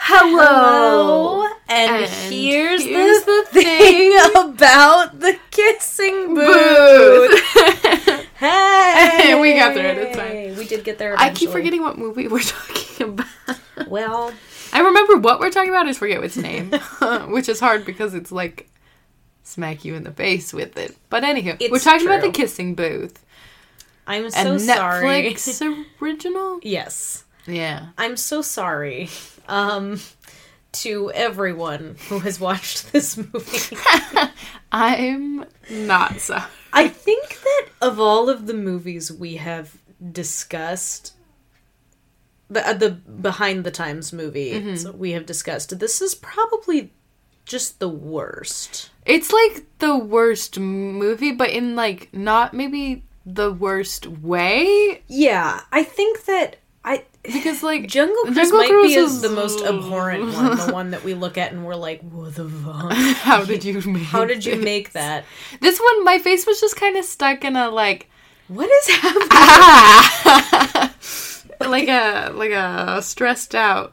Hello, 0.00 1.42
and, 1.68 2.04
And 2.04 2.10
here's, 2.32 2.84
here's 2.84 3.24
the, 3.24 3.46
the 3.52 3.60
thing 3.60 4.16
about 4.36 5.18
the 5.20 5.36
kissing 5.50 6.34
booth. 6.34 8.24
Hey, 8.38 9.34
We 9.40 9.54
got 9.54 9.74
there, 9.74 9.98
it's 9.98 10.16
fine. 10.16 10.56
We 10.56 10.64
did 10.68 10.84
get 10.84 10.96
there. 10.98 11.16
I 11.18 11.30
keep 11.30 11.50
forgetting 11.50 11.82
what 11.82 11.98
movie 11.98 12.28
we're 12.28 12.38
talking 12.42 13.08
about. 13.08 13.58
Well, 13.88 14.32
I 14.72 14.80
remember 14.80 15.16
what 15.16 15.40
we're 15.40 15.50
talking 15.50 15.70
about, 15.70 15.86
I 15.86 15.90
just 15.90 15.98
forget 15.98 16.22
its 16.22 16.36
name. 16.36 16.70
Which 17.28 17.48
is 17.48 17.60
hard 17.60 17.84
because 17.84 18.14
it's 18.14 18.32
like 18.32 18.70
smack 19.42 19.84
you 19.84 19.94
in 19.94 20.04
the 20.04 20.12
face 20.12 20.52
with 20.52 20.76
it. 20.76 20.96
But 21.08 21.22
anywho, 21.22 21.58
we're 21.70 21.76
It's 21.76 21.84
talking 21.84 22.06
about 22.06 22.20
the 22.22 22.30
kissing 22.30 22.74
booth. 22.74 23.24
I'm 24.06 24.30
so 24.30 24.58
sorry. 24.58 25.32
Netflix 25.34 25.84
original? 26.00 26.60
yes, 26.62 27.24
Yeah. 27.46 27.88
I'm 27.98 28.16
so 28.16 28.42
sorry. 28.42 29.10
Um, 29.48 30.00
to 30.72 31.10
everyone 31.12 31.96
who 32.08 32.18
has 32.20 32.38
watched 32.38 32.92
this 32.92 33.16
movie. 33.16 33.76
I'm 34.72 35.44
not 35.70 36.20
sorry. 36.20 36.42
I 36.72 36.88
think 36.88 37.40
that 37.40 37.66
of 37.80 37.98
all 37.98 38.28
of 38.28 38.46
the 38.46 38.54
movies 38.54 39.10
we 39.10 39.36
have 39.36 39.76
discussed, 40.12 41.14
the 42.50 42.66
uh, 42.68 42.72
the 42.72 42.90
behind 42.90 43.64
the 43.64 43.70
times 43.70 44.12
movies 44.12 44.86
we 44.88 45.12
have 45.12 45.26
discussed, 45.26 45.78
this 45.78 46.00
is 46.00 46.14
probably 46.14 46.92
just 47.44 47.78
the 47.80 47.88
worst. 47.88 48.90
It's 49.06 49.32
like 49.32 49.64
the 49.78 49.96
worst 49.96 50.58
movie, 50.58 51.32
but 51.32 51.50
in 51.50 51.76
like 51.76 52.08
not 52.12 52.52
maybe 52.54 53.04
the 53.26 53.52
worst 53.52 54.06
way 54.06 55.02
Yeah, 55.08 55.60
I 55.72 55.82
think 55.82 56.24
that 56.26 56.56
I 56.84 57.04
because 57.22 57.62
like 57.62 57.86
Jungle 57.96 58.22
Cruise 58.24 58.36
Jungle 58.36 58.58
might 58.58 58.68
Cruise 58.70 58.94
be 58.94 59.00
is- 59.00 59.20
the 59.20 59.28
most 59.30 59.62
abhorrent 59.64 60.32
one, 60.32 60.56
the 60.56 60.72
one 60.80 60.90
that 60.92 61.04
we 61.04 61.12
look 61.14 61.36
at 61.36 61.52
and 61.52 61.64
we're 61.66 61.74
like, 61.74 62.00
"What 62.02 62.34
the 62.36 62.48
fuck? 62.48 62.92
how 63.18 63.44
did 63.44 63.64
you 63.64 63.80
make 63.86 64.04
How 64.04 64.24
did 64.24 64.44
you 64.46 64.56
this? 64.56 64.64
make 64.64 64.92
that? 64.92 65.24
this 65.60 65.78
one? 65.78 66.04
My 66.04 66.18
face 66.18 66.46
was 66.46 66.60
just 66.60 66.76
kind 66.76 66.96
of 66.96 67.04
stuck 67.04 67.44
in 67.44 67.56
a 67.56 67.68
like 67.70 68.08
What 68.48 68.70
is 68.70 68.88
happening?" 68.96 69.28
ah, 69.32 70.17
like 71.88 72.30
a 72.30 72.32
like 72.32 72.50
a 72.50 73.02
stressed 73.02 73.54
out 73.54 73.92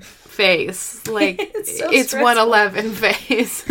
face. 0.00 1.00
Like 1.10 1.36
It's 1.40 1.78
so 1.78 1.90
it's 1.90 2.14
one 2.14 2.38
eleven 2.38 2.90
face. 2.94 3.64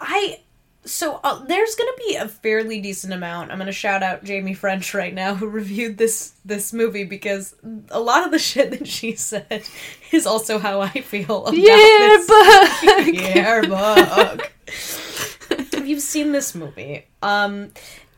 I 0.00 0.40
so 0.84 1.18
uh, 1.24 1.42
there's 1.46 1.74
going 1.74 1.90
to 1.96 2.02
be 2.06 2.16
a 2.16 2.28
fairly 2.28 2.80
decent 2.80 3.14
amount. 3.14 3.50
I'm 3.50 3.56
going 3.56 3.66
to 3.66 3.72
shout 3.72 4.02
out 4.02 4.22
Jamie 4.22 4.52
French 4.52 4.92
right 4.92 5.14
now 5.14 5.34
who 5.34 5.48
reviewed 5.48 5.96
this 5.96 6.34
this 6.44 6.72
movie 6.72 7.04
because 7.04 7.54
a 7.90 8.00
lot 8.00 8.24
of 8.24 8.30
the 8.30 8.38
shit 8.38 8.70
that 8.70 8.86
she 8.86 9.16
said 9.16 9.64
is 10.12 10.26
also 10.26 10.58
how 10.58 10.80
I 10.80 10.90
feel 10.90 11.46
about 11.46 11.56
yeah, 11.56 11.74
this 11.74 12.26
but 12.26 13.14
yearbook. 13.14 14.52
If 14.66 15.86
you've 15.86 16.02
seen 16.02 16.32
this 16.32 16.54
movie, 16.54 17.06
um, 17.22 17.70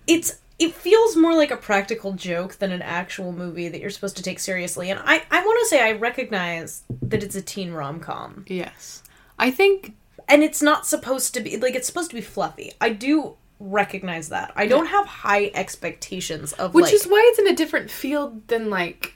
it's 0.07 0.39
it 0.59 0.75
feels 0.75 1.17
more 1.17 1.35
like 1.35 1.51
a 1.51 1.57
practical 1.57 2.13
joke 2.13 2.57
than 2.57 2.73
an 2.73 2.83
actual 2.83 3.33
movie 3.33 3.69
that 3.69 3.81
you're 3.81 3.91
supposed 3.91 4.17
to 4.17 4.23
take 4.23 4.39
seriously. 4.39 4.91
And 4.91 5.01
I 5.05 5.23
I 5.31 5.41
want 5.45 5.59
to 5.61 5.69
say 5.69 5.83
I 5.83 5.93
recognize 5.93 6.83
that 7.03 7.23
it's 7.23 7.37
a 7.37 7.43
teen 7.43 7.73
rom 7.73 8.01
com 8.01 8.45
yes, 8.49 9.03
I 9.39 9.51
think 9.51 9.95
and 10.29 10.43
it's 10.43 10.63
not 10.63 10.87
supposed 10.87 11.35
to 11.35 11.41
be 11.41 11.57
like 11.57 11.75
it's 11.75 11.87
supposed 11.87 12.11
to 12.11 12.17
be 12.17 12.23
fluffy. 12.23 12.73
I 12.81 12.91
do 12.91 13.37
recognize 13.61 14.29
that. 14.31 14.53
I 14.57 14.67
don't 14.67 14.87
have 14.87 15.07
high 15.07 15.51
expectations 15.55 16.53
of 16.55 16.75
Which 16.75 16.87
like 16.87 16.95
is 16.95 17.07
why 17.07 17.25
it's 17.31 17.39
in 17.39 17.49
a 17.49 17.55
different 17.55 17.91
field 17.91 18.47
than 18.49 18.71
like 18.71 19.15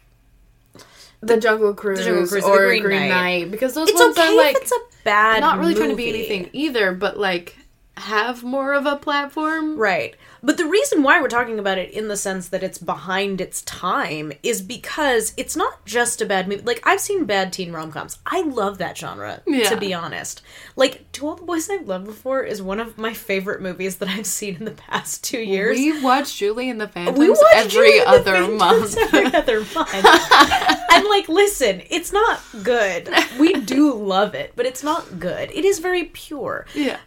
the 1.20 1.36
Jungle 1.36 1.74
Cruise, 1.74 2.04
Jungle 2.04 2.26
Cruise 2.26 2.44
or 2.44 2.50
or 2.50 2.62
The 2.62 2.66
Green, 2.68 2.82
Green 2.82 3.08
Knight. 3.08 3.40
Knight. 3.40 3.50
because 3.50 3.74
those 3.74 3.88
it's 3.88 4.00
ones 4.00 4.16
okay 4.16 4.28
are 4.28 4.36
like 4.36 4.56
it's 4.56 4.72
a 4.72 4.80
bad 5.04 5.40
not 5.40 5.58
really 5.58 5.74
trying 5.74 5.90
to 5.90 5.96
be 5.96 6.08
anything 6.08 6.50
either, 6.52 6.92
but 6.92 7.18
like 7.18 7.56
have 7.96 8.42
more 8.42 8.72
of 8.72 8.86
a 8.86 8.96
platform. 8.96 9.76
Right. 9.76 10.16
But 10.42 10.56
the 10.56 10.64
reason 10.66 11.02
why 11.02 11.20
we're 11.20 11.28
talking 11.28 11.58
about 11.58 11.78
it 11.78 11.90
in 11.90 12.08
the 12.08 12.16
sense 12.16 12.48
that 12.48 12.62
it's 12.62 12.78
behind 12.78 13.40
its 13.40 13.62
time 13.62 14.32
is 14.42 14.62
because 14.62 15.34
it's 15.36 15.54
not 15.56 15.84
just 15.84 16.22
a 16.22 16.26
bad 16.26 16.48
movie. 16.48 16.62
Like 16.62 16.80
I've 16.84 17.00
seen 17.00 17.24
bad 17.26 17.52
teen 17.52 17.72
rom-coms. 17.72 18.18
I 18.26 18.42
love 18.42 18.78
that 18.78 18.96
genre, 18.96 19.42
Yeah. 19.46 19.68
to 19.68 19.76
be 19.76 19.92
honest. 19.92 20.40
Like 20.76 21.10
To 21.12 21.26
All 21.28 21.34
the 21.36 21.44
Boys 21.44 21.68
I've 21.68 21.86
Loved 21.86 22.06
Before 22.06 22.42
is 22.42 22.62
one 22.62 22.80
of 22.80 22.96
my 22.96 23.12
favorite 23.12 23.60
movies 23.60 23.96
that 23.96 24.08
I've 24.08 24.26
seen 24.26 24.56
in 24.56 24.64
the 24.64 24.70
past 24.70 25.22
2 25.24 25.38
years. 25.40 25.76
We 25.76 26.02
watch 26.02 26.36
Julie 26.38 26.70
and 26.70 26.80
the 26.80 26.88
Phantoms 26.88 27.18
We 27.18 27.28
watch 27.30 27.40
every 27.54 27.70
Julie 27.70 27.98
and 27.98 28.06
the 28.06 28.10
other 28.10 28.32
Phantoms 28.32 28.58
month. 28.58 28.96
Every 29.14 29.34
other 29.34 29.60
month. 29.74 29.94
and 30.92 31.06
like, 31.08 31.28
listen, 31.28 31.82
it's 31.90 32.12
not 32.12 32.40
good. 32.62 33.08
We 33.38 33.52
do 33.54 33.92
love 33.94 34.34
it, 34.34 34.52
but 34.56 34.64
it's 34.66 34.82
not 34.82 35.18
good. 35.20 35.50
It 35.52 35.64
is 35.64 35.78
very 35.80 36.04
pure. 36.04 36.66
yeah. 36.74 36.98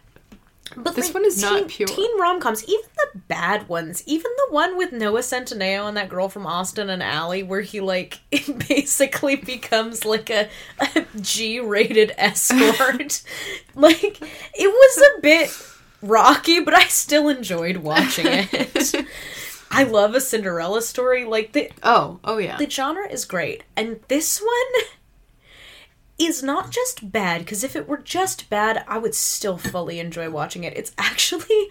But 0.76 0.94
This 0.96 1.06
like, 1.08 1.14
one 1.14 1.24
is 1.26 1.40
not 1.42 1.58
teen, 1.58 1.68
pure. 1.68 1.86
Teen 1.88 2.18
rom 2.18 2.40
coms, 2.40 2.64
even 2.64 2.84
the 2.96 3.18
bad 3.28 3.68
ones, 3.68 4.02
even 4.06 4.30
the 4.36 4.52
one 4.52 4.76
with 4.76 4.92
Noah 4.92 5.20
Centineo 5.20 5.86
and 5.86 5.96
that 5.96 6.08
girl 6.08 6.28
from 6.28 6.46
Austin 6.46 6.88
and 6.90 7.02
Ally, 7.02 7.42
where 7.42 7.60
he 7.60 7.80
like 7.80 8.18
basically 8.68 9.36
becomes 9.36 10.04
like 10.04 10.30
a, 10.30 10.48
a 10.80 11.04
G 11.20 11.60
rated 11.60 12.12
escort. 12.16 13.22
like 13.74 14.20
it 14.22 14.68
was 14.68 14.98
a 15.16 15.20
bit 15.20 15.56
rocky, 16.02 16.60
but 16.60 16.74
I 16.74 16.84
still 16.84 17.28
enjoyed 17.28 17.78
watching 17.78 18.26
it. 18.28 18.94
I 19.70 19.82
love 19.84 20.14
a 20.14 20.20
Cinderella 20.20 20.82
story. 20.82 21.24
Like 21.24 21.52
the 21.52 21.70
Oh, 21.82 22.20
oh 22.24 22.38
yeah. 22.38 22.56
the 22.56 22.68
genre 22.70 23.06
is 23.08 23.24
great, 23.24 23.64
and 23.76 24.00
this 24.08 24.40
one 24.40 24.84
is 26.18 26.42
not 26.42 26.70
just 26.70 27.10
bad 27.10 27.40
because 27.40 27.64
if 27.64 27.74
it 27.74 27.88
were 27.88 27.98
just 27.98 28.48
bad, 28.50 28.84
I 28.86 28.98
would 28.98 29.14
still 29.14 29.58
fully 29.58 29.98
enjoy 29.98 30.30
watching 30.30 30.64
it. 30.64 30.76
It's 30.76 30.92
actually 30.98 31.68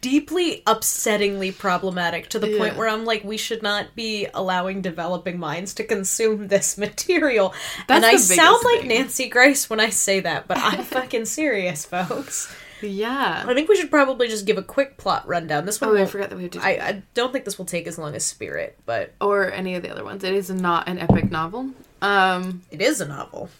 deeply 0.00 0.62
upsettingly 0.66 1.56
problematic 1.56 2.28
to 2.30 2.38
the 2.38 2.56
point 2.58 2.76
where 2.76 2.88
I'm 2.88 3.04
like, 3.04 3.22
we 3.24 3.36
should 3.36 3.62
not 3.62 3.94
be 3.94 4.26
allowing 4.34 4.80
developing 4.80 5.38
minds 5.38 5.74
to 5.74 5.84
consume 5.84 6.48
this 6.48 6.76
material. 6.78 7.54
That's 7.86 8.04
and 8.04 8.06
I 8.06 8.16
sound 8.16 8.64
like 8.64 8.80
thing. 8.80 8.88
Nancy 8.88 9.28
Grace 9.28 9.68
when 9.70 9.80
I 9.80 9.90
say 9.90 10.20
that, 10.20 10.48
but 10.48 10.58
I'm 10.58 10.82
fucking 10.84 11.26
serious, 11.26 11.84
folks. 11.84 12.52
yeah. 12.80 13.44
I 13.46 13.54
think 13.54 13.68
we 13.68 13.76
should 13.76 13.90
probably 13.90 14.28
just 14.28 14.46
give 14.46 14.58
a 14.58 14.62
quick 14.62 14.96
plot 14.96 15.26
rundown. 15.28 15.66
This 15.66 15.80
one, 15.80 15.90
Oh, 15.90 16.02
I 16.02 16.06
forgot 16.06 16.30
that 16.30 16.36
we 16.36 16.44
have 16.44 16.52
to. 16.52 16.60
I, 16.62 16.70
I 16.88 17.02
don't 17.14 17.32
think 17.32 17.44
this 17.44 17.58
will 17.58 17.64
take 17.64 17.86
as 17.86 17.98
long 17.98 18.14
as 18.14 18.24
Spirit, 18.24 18.78
but 18.86 19.12
or 19.20 19.52
any 19.52 19.74
of 19.76 19.82
the 19.82 19.90
other 19.90 20.04
ones. 20.04 20.24
It 20.24 20.34
is 20.34 20.50
not 20.50 20.88
an 20.88 20.98
epic 20.98 21.30
novel. 21.30 21.70
Um, 22.02 22.62
It 22.70 22.80
is 22.82 23.00
a 23.00 23.06
novel. 23.06 23.50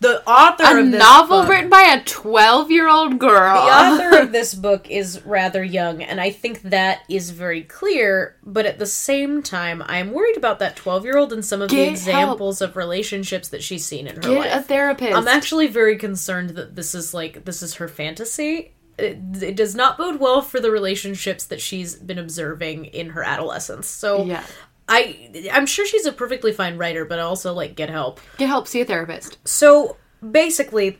The 0.00 0.22
author 0.30 0.62
a 0.78 0.80
of 0.80 0.92
this 0.92 1.00
novel 1.00 1.40
book, 1.40 1.48
written 1.50 1.70
by 1.70 1.82
a 1.82 2.04
twelve-year-old 2.04 3.18
girl. 3.18 3.54
the 3.66 3.72
author 3.72 4.18
of 4.22 4.30
this 4.32 4.54
book 4.54 4.88
is 4.88 5.20
rather 5.26 5.64
young, 5.64 6.02
and 6.04 6.20
I 6.20 6.30
think 6.30 6.62
that 6.62 7.00
is 7.08 7.30
very 7.30 7.62
clear. 7.62 8.36
But 8.44 8.64
at 8.64 8.78
the 8.78 8.86
same 8.86 9.42
time, 9.42 9.82
I'm 9.86 10.12
worried 10.12 10.36
about 10.36 10.60
that 10.60 10.76
12 10.76 11.04
year 11.04 11.18
old 11.18 11.32
and 11.32 11.44
some 11.44 11.62
of 11.62 11.70
the 11.70 11.74
Get 11.74 11.84
help. 11.86 11.92
examples 11.96 12.60
of 12.62 12.76
relationships 12.76 13.48
that 13.48 13.62
she's 13.62 13.84
seen 13.84 14.06
in 14.06 14.14
her 14.14 14.22
Get 14.22 14.56
a 14.56 14.62
therapist. 14.62 15.14
I'm 15.16 15.26
actually 15.26 15.66
very 15.66 15.96
concerned 15.96 16.50
that 16.50 16.76
this 16.76 16.94
is 16.94 17.12
like 17.12 17.44
this 17.44 17.60
is 17.60 17.74
her 17.74 17.88
fantasy. 17.88 18.72
It, 18.98 19.18
it 19.42 19.56
does 19.56 19.74
not 19.76 19.96
bode 19.98 20.18
well 20.20 20.42
for 20.42 20.58
the 20.60 20.70
relationships 20.72 21.44
that 21.46 21.60
she's 21.60 21.94
been 21.96 22.18
observing 22.18 22.84
in 22.86 23.10
her 23.10 23.22
adolescence. 23.24 23.86
So 23.88 24.24
yeah. 24.24 24.44
I 24.88 25.50
I'm 25.52 25.66
sure 25.66 25.86
she's 25.86 26.06
a 26.06 26.12
perfectly 26.12 26.52
fine 26.52 26.78
writer, 26.78 27.04
but 27.04 27.18
also 27.18 27.52
like 27.52 27.74
get 27.74 27.90
help. 27.90 28.20
Get 28.38 28.48
help. 28.48 28.66
See 28.66 28.80
a 28.80 28.84
therapist. 28.84 29.38
So 29.46 29.96
basically, 30.28 30.98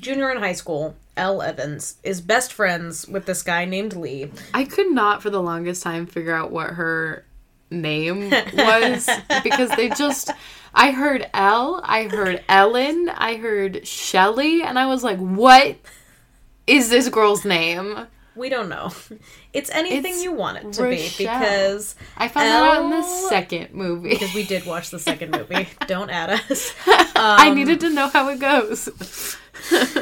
junior 0.00 0.30
in 0.30 0.38
high 0.38 0.52
school, 0.52 0.94
Elle 1.16 1.42
Evans 1.42 1.96
is 2.02 2.20
best 2.20 2.52
friends 2.52 3.06
with 3.08 3.26
this 3.26 3.42
guy 3.42 3.64
named 3.64 3.96
Lee. 3.96 4.30
I 4.54 4.64
could 4.64 4.90
not 4.90 5.22
for 5.22 5.30
the 5.30 5.42
longest 5.42 5.82
time 5.82 6.06
figure 6.06 6.34
out 6.34 6.50
what 6.50 6.70
her 6.70 7.24
name 7.70 8.30
was 8.30 9.08
because 9.42 9.70
they 9.70 9.88
just 9.90 10.30
I 10.74 10.90
heard 10.90 11.28
Elle, 11.34 11.80
I 11.84 12.04
heard 12.04 12.44
Ellen, 12.48 13.08
I 13.08 13.36
heard 13.36 13.86
Shelly, 13.86 14.62
and 14.62 14.78
I 14.78 14.86
was 14.86 15.02
like, 15.02 15.18
what 15.18 15.76
is 16.66 16.90
this 16.90 17.08
girl's 17.08 17.44
name? 17.44 18.06
We 18.36 18.48
don't 18.48 18.68
know. 18.68 18.92
It's 19.58 19.70
anything 19.70 20.14
It's 20.14 20.22
you 20.24 20.32
want 20.32 20.58
it 20.58 20.72
to 20.74 20.82
Rochelle. 20.84 20.90
be 20.90 21.12
because 21.18 21.94
I 22.16 22.28
found 22.28 22.46
that 22.48 22.76
out 22.76 22.84
in 22.84 22.90
the 22.90 23.02
second 23.02 23.74
movie. 23.74 24.10
because 24.10 24.32
we 24.34 24.44
did 24.44 24.64
watch 24.66 24.90
the 24.90 24.98
second 24.98 25.32
movie. 25.32 25.68
don't 25.86 26.10
add 26.10 26.30
us. 26.50 26.72
I 26.86 27.48
Um, 27.48 27.54
needed 27.56 27.80
to 27.80 27.90
know 27.90 28.08
how 28.08 28.28
it 28.28 28.38
goes. 28.38 28.88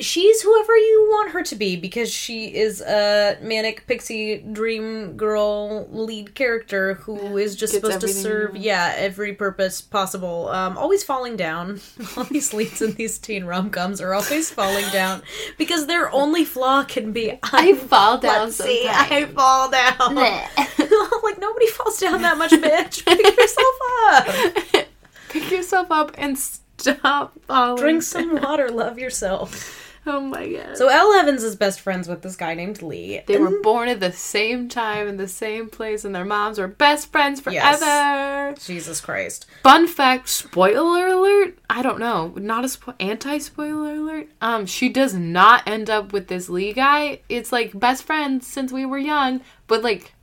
She's 0.00 0.42
whoever 0.42 0.76
you 0.76 1.06
want 1.10 1.30
her 1.32 1.42
to 1.42 1.54
be 1.54 1.76
because 1.76 2.12
she 2.12 2.46
is 2.54 2.80
a 2.80 3.38
manic 3.42 3.86
pixie 3.86 4.38
dream 4.38 5.16
girl 5.16 5.86
lead 5.90 6.34
character 6.34 6.94
who 6.94 7.36
is 7.36 7.56
just 7.56 7.72
Gets 7.72 7.84
supposed 7.84 8.00
to 8.00 8.08
serve 8.08 8.56
yeah 8.56 8.94
every 8.96 9.34
purpose 9.34 9.80
possible. 9.80 10.48
Um, 10.48 10.78
always 10.78 11.02
falling 11.02 11.36
down. 11.36 11.80
All 12.16 12.24
these 12.24 12.52
leads 12.52 12.82
in 12.82 12.92
these 12.94 13.18
teen 13.18 13.44
rom 13.44 13.70
coms 13.70 14.00
are 14.00 14.14
always 14.14 14.50
falling 14.50 14.88
down 14.90 15.22
because 15.58 15.86
their 15.86 16.10
only 16.12 16.44
flaw 16.44 16.84
can 16.84 17.12
be 17.12 17.38
I 17.42 17.74
fall 17.74 18.18
down 18.18 18.46
Let's 18.46 18.56
see, 18.56 18.86
I 18.88 19.26
fall 19.26 19.70
down. 19.70 20.14
like 21.22 21.38
nobody 21.38 21.66
falls 21.68 21.98
down 22.00 22.22
that 22.22 22.38
much, 22.38 22.52
bitch. 22.52 23.04
Pick 23.16 23.36
yourself 23.36 23.74
up. 24.04 24.86
Pick 25.28 25.50
yourself 25.50 25.90
up 25.90 26.12
and 26.16 26.38
stop 26.38 27.38
falling. 27.46 27.80
Drink 27.80 28.02
some 28.02 28.40
water. 28.40 28.70
Love 28.70 28.98
yourself. 28.98 29.79
Oh 30.06 30.20
my 30.20 30.46
god. 30.50 30.76
So 30.78 30.88
Elle 30.88 31.12
Evans 31.12 31.42
is 31.42 31.56
best 31.56 31.80
friends 31.80 32.08
with 32.08 32.22
this 32.22 32.34
guy 32.36 32.54
named 32.54 32.80
Lee. 32.80 33.20
They 33.26 33.36
were 33.38 33.60
born 33.60 33.88
at 33.88 34.00
the 34.00 34.12
same 34.12 34.68
time 34.68 35.06
in 35.08 35.18
the 35.18 35.28
same 35.28 35.68
place, 35.68 36.04
and 36.06 36.14
their 36.14 36.24
moms 36.24 36.58
were 36.58 36.68
best 36.68 37.12
friends 37.12 37.42
Yes. 37.50 37.78
forever. 37.80 38.54
Jesus 38.58 39.00
Christ. 39.00 39.44
Fun 39.62 39.86
fact: 39.86 40.28
spoiler 40.28 41.08
alert. 41.08 41.58
I 41.68 41.82
don't 41.82 41.98
know. 41.98 42.32
Not 42.36 42.64
a 42.64 42.68
spo- 42.68 42.94
anti-spoiler 42.98 43.94
alert. 43.94 44.28
Um, 44.40 44.64
she 44.66 44.88
does 44.88 45.12
not 45.14 45.68
end 45.68 45.90
up 45.90 46.12
with 46.12 46.28
this 46.28 46.48
Lee 46.48 46.72
guy. 46.72 47.20
It's 47.28 47.52
like 47.52 47.78
best 47.78 48.02
friends 48.04 48.46
since 48.46 48.72
we 48.72 48.86
were 48.86 48.98
young, 48.98 49.42
but 49.66 49.82
like 49.82 50.14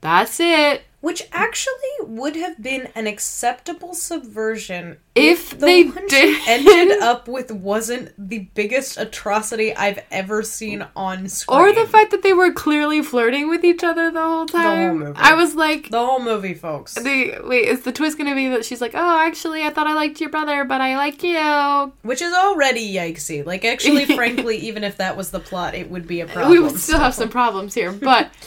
That's 0.00 0.38
it. 0.40 0.82
Which 1.00 1.22
actually 1.30 1.74
would 2.02 2.34
have 2.34 2.60
been 2.60 2.88
an 2.96 3.06
acceptable 3.06 3.94
subversion 3.94 4.96
If 5.14 5.50
the 5.50 5.56
they 5.56 5.84
one 5.84 6.06
did. 6.08 6.40
ended 6.48 6.98
up 7.00 7.28
with 7.28 7.52
wasn't 7.52 8.12
the 8.18 8.48
biggest 8.54 8.98
atrocity 8.98 9.72
I've 9.76 10.00
ever 10.10 10.42
seen 10.42 10.84
on 10.96 11.28
screen. 11.28 11.60
Or 11.60 11.72
the 11.72 11.86
fact 11.86 12.10
that 12.10 12.24
they 12.24 12.32
were 12.32 12.50
clearly 12.52 13.00
flirting 13.00 13.48
with 13.48 13.64
each 13.64 13.84
other 13.84 14.10
the 14.10 14.20
whole 14.20 14.46
time. 14.46 14.98
The 14.98 15.04
movie. 15.04 15.18
I 15.20 15.34
was 15.34 15.54
like, 15.54 15.88
the 15.90 16.04
whole 16.04 16.18
movie, 16.20 16.54
folks. 16.54 16.94
the 16.94 17.38
wait, 17.44 17.68
is 17.68 17.82
the 17.82 17.92
twist 17.92 18.18
gonna 18.18 18.34
be 18.34 18.48
that 18.48 18.64
she's 18.64 18.80
like, 18.80 18.92
oh, 18.96 19.18
actually, 19.20 19.62
I 19.62 19.70
thought 19.70 19.86
I 19.86 19.94
liked 19.94 20.20
your 20.20 20.30
brother, 20.30 20.64
but 20.64 20.80
I 20.80 20.96
like 20.96 21.22
you. 21.22 21.92
Which 22.02 22.22
is 22.22 22.34
already 22.34 22.92
yikesy. 22.92 23.46
Like, 23.46 23.64
actually, 23.64 24.04
frankly, 24.16 24.56
even 24.58 24.82
if 24.82 24.96
that 24.96 25.16
was 25.16 25.30
the 25.30 25.40
plot, 25.40 25.76
it 25.76 25.88
would 25.92 26.08
be 26.08 26.22
a 26.22 26.26
problem. 26.26 26.50
we 26.50 26.58
would 26.58 26.76
still 26.80 26.98
have 26.98 27.14
some 27.14 27.28
problems 27.28 27.72
here, 27.74 27.92
but 27.92 28.32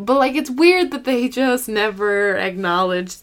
but 0.00 0.18
like 0.18 0.34
it's 0.34 0.50
weird 0.50 0.90
that 0.90 1.04
they 1.04 1.28
just 1.28 1.68
never 1.68 2.36
acknowledged 2.36 3.22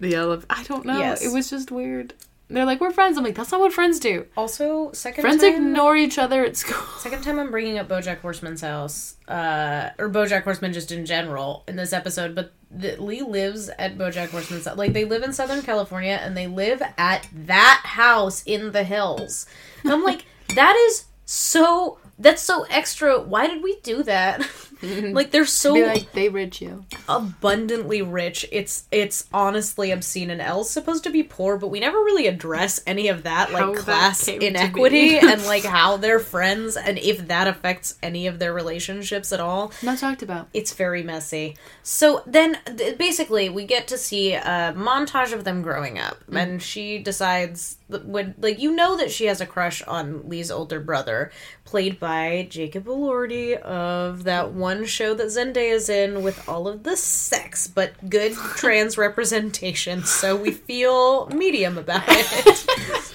the 0.00 0.14
elephant. 0.14 0.46
I 0.50 0.62
don't 0.64 0.84
know. 0.84 0.98
Yes. 0.98 1.24
It 1.24 1.32
was 1.32 1.48
just 1.48 1.70
weird. 1.70 2.14
They're 2.52 2.66
like, 2.66 2.82
we're 2.82 2.90
friends. 2.90 3.16
I'm 3.16 3.24
like, 3.24 3.34
that's 3.34 3.50
not 3.50 3.60
what 3.60 3.72
friends 3.72 3.98
do. 3.98 4.26
Also, 4.36 4.92
second 4.92 5.22
Friends 5.22 5.42
time, 5.42 5.54
ignore 5.54 5.96
each 5.96 6.18
other 6.18 6.44
at 6.44 6.54
school. 6.56 6.82
second 6.98 7.22
time 7.22 7.38
I'm 7.38 7.50
bringing 7.50 7.78
up 7.78 7.88
BoJack 7.88 8.18
Horseman's 8.18 8.60
house, 8.60 9.16
uh, 9.26 9.90
or 9.98 10.10
BoJack 10.10 10.42
Horseman 10.42 10.74
just 10.74 10.92
in 10.92 11.06
general 11.06 11.64
in 11.66 11.76
this 11.76 11.94
episode. 11.94 12.34
But 12.34 12.52
the, 12.70 13.00
Lee 13.00 13.22
lives 13.22 13.70
at 13.78 13.96
BoJack 13.96 14.28
Horseman's 14.28 14.66
house. 14.66 14.76
Like 14.76 14.92
they 14.92 15.06
live 15.06 15.22
in 15.22 15.32
Southern 15.32 15.62
California, 15.62 16.20
and 16.22 16.36
they 16.36 16.46
live 16.46 16.82
at 16.98 17.26
that 17.32 17.82
house 17.84 18.42
in 18.42 18.72
the 18.72 18.84
hills. 18.84 19.46
And 19.82 19.90
I'm 19.90 20.04
like, 20.04 20.26
that 20.54 20.76
is 20.90 21.06
so. 21.24 21.98
That's 22.18 22.42
so 22.42 22.64
extra. 22.70 23.20
Why 23.20 23.46
did 23.48 23.62
we 23.62 23.80
do 23.82 24.02
that? 24.04 24.46
like 24.82 25.30
they're 25.30 25.44
so 25.46 25.74
Be 25.74 25.84
like, 25.86 26.12
they 26.12 26.28
rich 26.28 26.60
you. 26.60 26.84
abundantly 27.08 28.02
rich. 28.02 28.46
It's 28.52 28.84
it's 28.90 29.26
honestly 29.32 29.90
obscene. 29.90 30.30
And 30.30 30.40
Elle's 30.40 30.70
supposed 30.70 31.04
to 31.04 31.10
be 31.10 31.22
poor, 31.22 31.56
but 31.56 31.68
we 31.68 31.80
never 31.80 31.98
really 31.98 32.26
address 32.26 32.80
any 32.86 33.08
of 33.08 33.22
that, 33.24 33.52
like 33.52 33.62
How 33.62 33.72
that 33.72 33.80
class 33.80 34.24
to 34.26 34.44
inequity 34.44 35.18
and 35.18 35.44
like 35.46 35.64
how 35.64 35.96
they're 35.96 36.18
friends 36.20 36.76
and 36.76 36.98
if 36.98 37.28
that 37.28 37.46
affects 37.48 37.96
any 38.02 38.26
of 38.26 38.38
their 38.38 38.52
relationships 38.52 39.32
at 39.32 39.40
all. 39.40 39.72
Not 39.82 39.98
talked 39.98 40.22
about. 40.22 40.48
It's 40.54 40.74
very 40.74 41.02
messy. 41.02 41.56
So 41.82 42.22
then, 42.26 42.58
th- 42.76 42.98
basically, 42.98 43.48
we 43.48 43.64
get 43.64 43.88
to 43.88 43.98
see 43.98 44.34
a 44.34 44.74
montage 44.76 45.32
of 45.32 45.44
them 45.44 45.62
growing 45.62 45.98
up, 45.98 46.18
Mm. 46.30 46.40
and 46.42 46.62
she 46.62 46.98
decides 46.98 47.76
when, 47.88 48.34
like, 48.38 48.58
you 48.60 48.74
know 48.74 48.96
that 48.96 49.10
she 49.10 49.26
has 49.26 49.40
a 49.40 49.46
crush 49.46 49.82
on 49.82 50.28
Lee's 50.28 50.50
older 50.50 50.80
brother, 50.80 51.30
played 51.72 51.98
by 51.98 52.46
Jacob 52.50 52.84
Elordi 52.84 53.56
of 53.56 54.24
that 54.24 54.52
one 54.52 54.84
show 54.84 55.14
that 55.14 55.28
Zendaya's 55.28 55.88
in 55.88 56.22
with 56.22 56.46
all 56.46 56.68
of 56.68 56.82
the 56.82 56.98
sex 56.98 57.66
but 57.66 58.10
good 58.10 58.34
trans 58.56 58.98
representation. 58.98 60.04
So 60.04 60.36
we 60.36 60.50
feel 60.50 61.28
medium 61.28 61.78
about 61.78 62.04
it. 62.08 62.66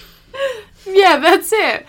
Yeah, 0.86 1.18
that's 1.18 1.52
it. 1.52 1.84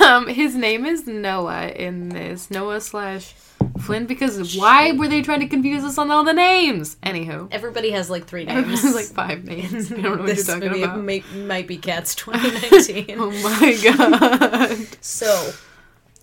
Um, 0.00 0.26
his 0.26 0.54
name 0.54 0.84
is 0.84 1.06
Noah 1.06 1.68
in 1.68 2.10
this. 2.10 2.50
Noah 2.50 2.80
slash 2.80 3.32
Flynn 3.80 4.06
because 4.06 4.54
why 4.56 4.92
were 4.92 5.08
they 5.08 5.22
trying 5.22 5.40
to 5.40 5.46
confuse 5.48 5.82
us 5.82 5.96
on 5.98 6.10
all 6.10 6.22
the 6.24 6.32
names? 6.34 6.96
Anywho. 7.02 7.48
Everybody 7.50 7.90
has 7.92 8.10
like 8.10 8.26
three 8.26 8.44
names. 8.44 8.84
like 8.94 9.06
five 9.06 9.44
names. 9.44 9.90
I 9.90 9.96
don't 9.96 10.02
know 10.02 10.10
what 10.18 10.26
this 10.26 10.46
you're 10.46 10.56
talking 10.56 10.70
movie 10.70 10.82
about. 10.82 11.00
may, 11.00 11.22
might 11.34 11.66
be 11.66 11.78
Cats 11.78 12.14
2019. 12.16 13.16
Oh 13.18 13.30
my 13.42 13.78
god. 13.82 14.86
So, 15.00 15.52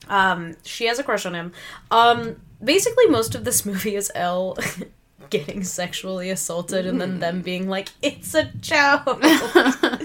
um, 0.09 0.55
she 0.63 0.85
has 0.87 0.99
a 0.99 1.03
crush 1.03 1.25
on 1.25 1.33
him. 1.33 1.53
Um, 1.91 2.41
basically, 2.63 3.07
most 3.07 3.35
of 3.35 3.45
this 3.45 3.65
movie 3.65 3.95
is 3.95 4.11
Elle 4.15 4.57
getting 5.29 5.63
sexually 5.63 6.29
assaulted 6.29 6.85
and 6.85 6.99
then 6.99 7.19
them 7.19 7.41
being 7.41 7.69
like, 7.69 7.89
"It's 8.01 8.33
a 8.35 8.45
joke." 8.45 9.23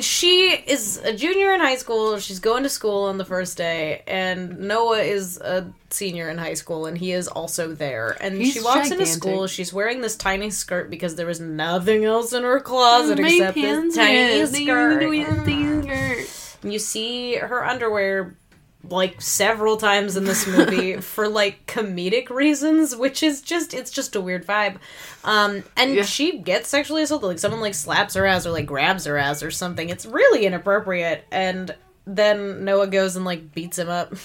she 0.00 0.50
is 0.50 0.98
a 1.04 1.14
junior 1.14 1.52
in 1.52 1.60
high 1.60 1.76
school. 1.76 2.18
She's 2.18 2.40
going 2.40 2.62
to 2.64 2.68
school 2.68 3.04
on 3.04 3.18
the 3.18 3.24
first 3.24 3.56
day, 3.56 4.02
and 4.06 4.58
Noah 4.60 5.00
is 5.00 5.38
a 5.38 5.72
senior 5.90 6.28
in 6.28 6.38
high 6.38 6.54
school, 6.54 6.86
and 6.86 6.96
he 6.98 7.12
is 7.12 7.28
also 7.28 7.72
there. 7.72 8.16
And 8.20 8.36
He's 8.36 8.54
she 8.54 8.60
walks 8.60 8.90
into 8.90 9.06
school. 9.06 9.46
She's 9.46 9.72
wearing 9.72 10.00
this 10.00 10.16
tiny 10.16 10.50
skirt 10.50 10.90
because 10.90 11.14
there 11.14 11.26
was 11.26 11.40
nothing 11.40 12.04
else 12.04 12.32
in 12.32 12.42
her 12.42 12.60
closet 12.60 13.20
My 13.20 13.28
except 13.28 13.54
this 13.54 13.96
tiny 13.96 14.46
skirt. 14.46 15.02
You 16.62 16.78
see 16.78 17.36
her 17.36 17.64
underwear 17.64 18.36
like 18.90 19.20
several 19.20 19.76
times 19.76 20.16
in 20.16 20.24
this 20.24 20.46
movie 20.46 20.96
for 21.00 21.28
like 21.28 21.66
comedic 21.66 22.30
reasons, 22.30 22.94
which 22.96 23.22
is 23.22 23.40
just 23.40 23.74
it's 23.74 23.90
just 23.90 24.16
a 24.16 24.20
weird 24.20 24.46
vibe. 24.46 24.76
Um 25.24 25.64
and 25.76 25.94
Yeah. 25.94 26.02
she 26.02 26.38
gets 26.38 26.68
sexually 26.68 27.02
assaulted, 27.02 27.28
like 27.28 27.38
someone 27.38 27.60
like 27.60 27.74
slaps 27.74 28.14
her 28.14 28.26
ass 28.26 28.46
or 28.46 28.50
like 28.50 28.66
grabs 28.66 29.04
her 29.04 29.16
ass 29.18 29.42
or 29.42 29.50
something. 29.50 29.88
It's 29.88 30.06
really 30.06 30.46
inappropriate 30.46 31.24
and 31.30 31.74
then 32.06 32.64
Noah 32.64 32.86
goes 32.86 33.16
and 33.16 33.24
like 33.24 33.52
beats 33.54 33.78
him 33.78 33.88
up. 33.88 34.14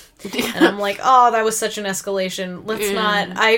And 0.56 0.64
I'm 0.66 0.78
like, 0.78 1.00
"Oh, 1.04 1.32
that 1.32 1.44
was 1.44 1.58
such 1.58 1.80
an 1.80 1.86
escalation. 1.86 2.62
Let's 2.66 2.88
Yeah. 2.88 2.94
not 2.94 3.30
I 3.38 3.58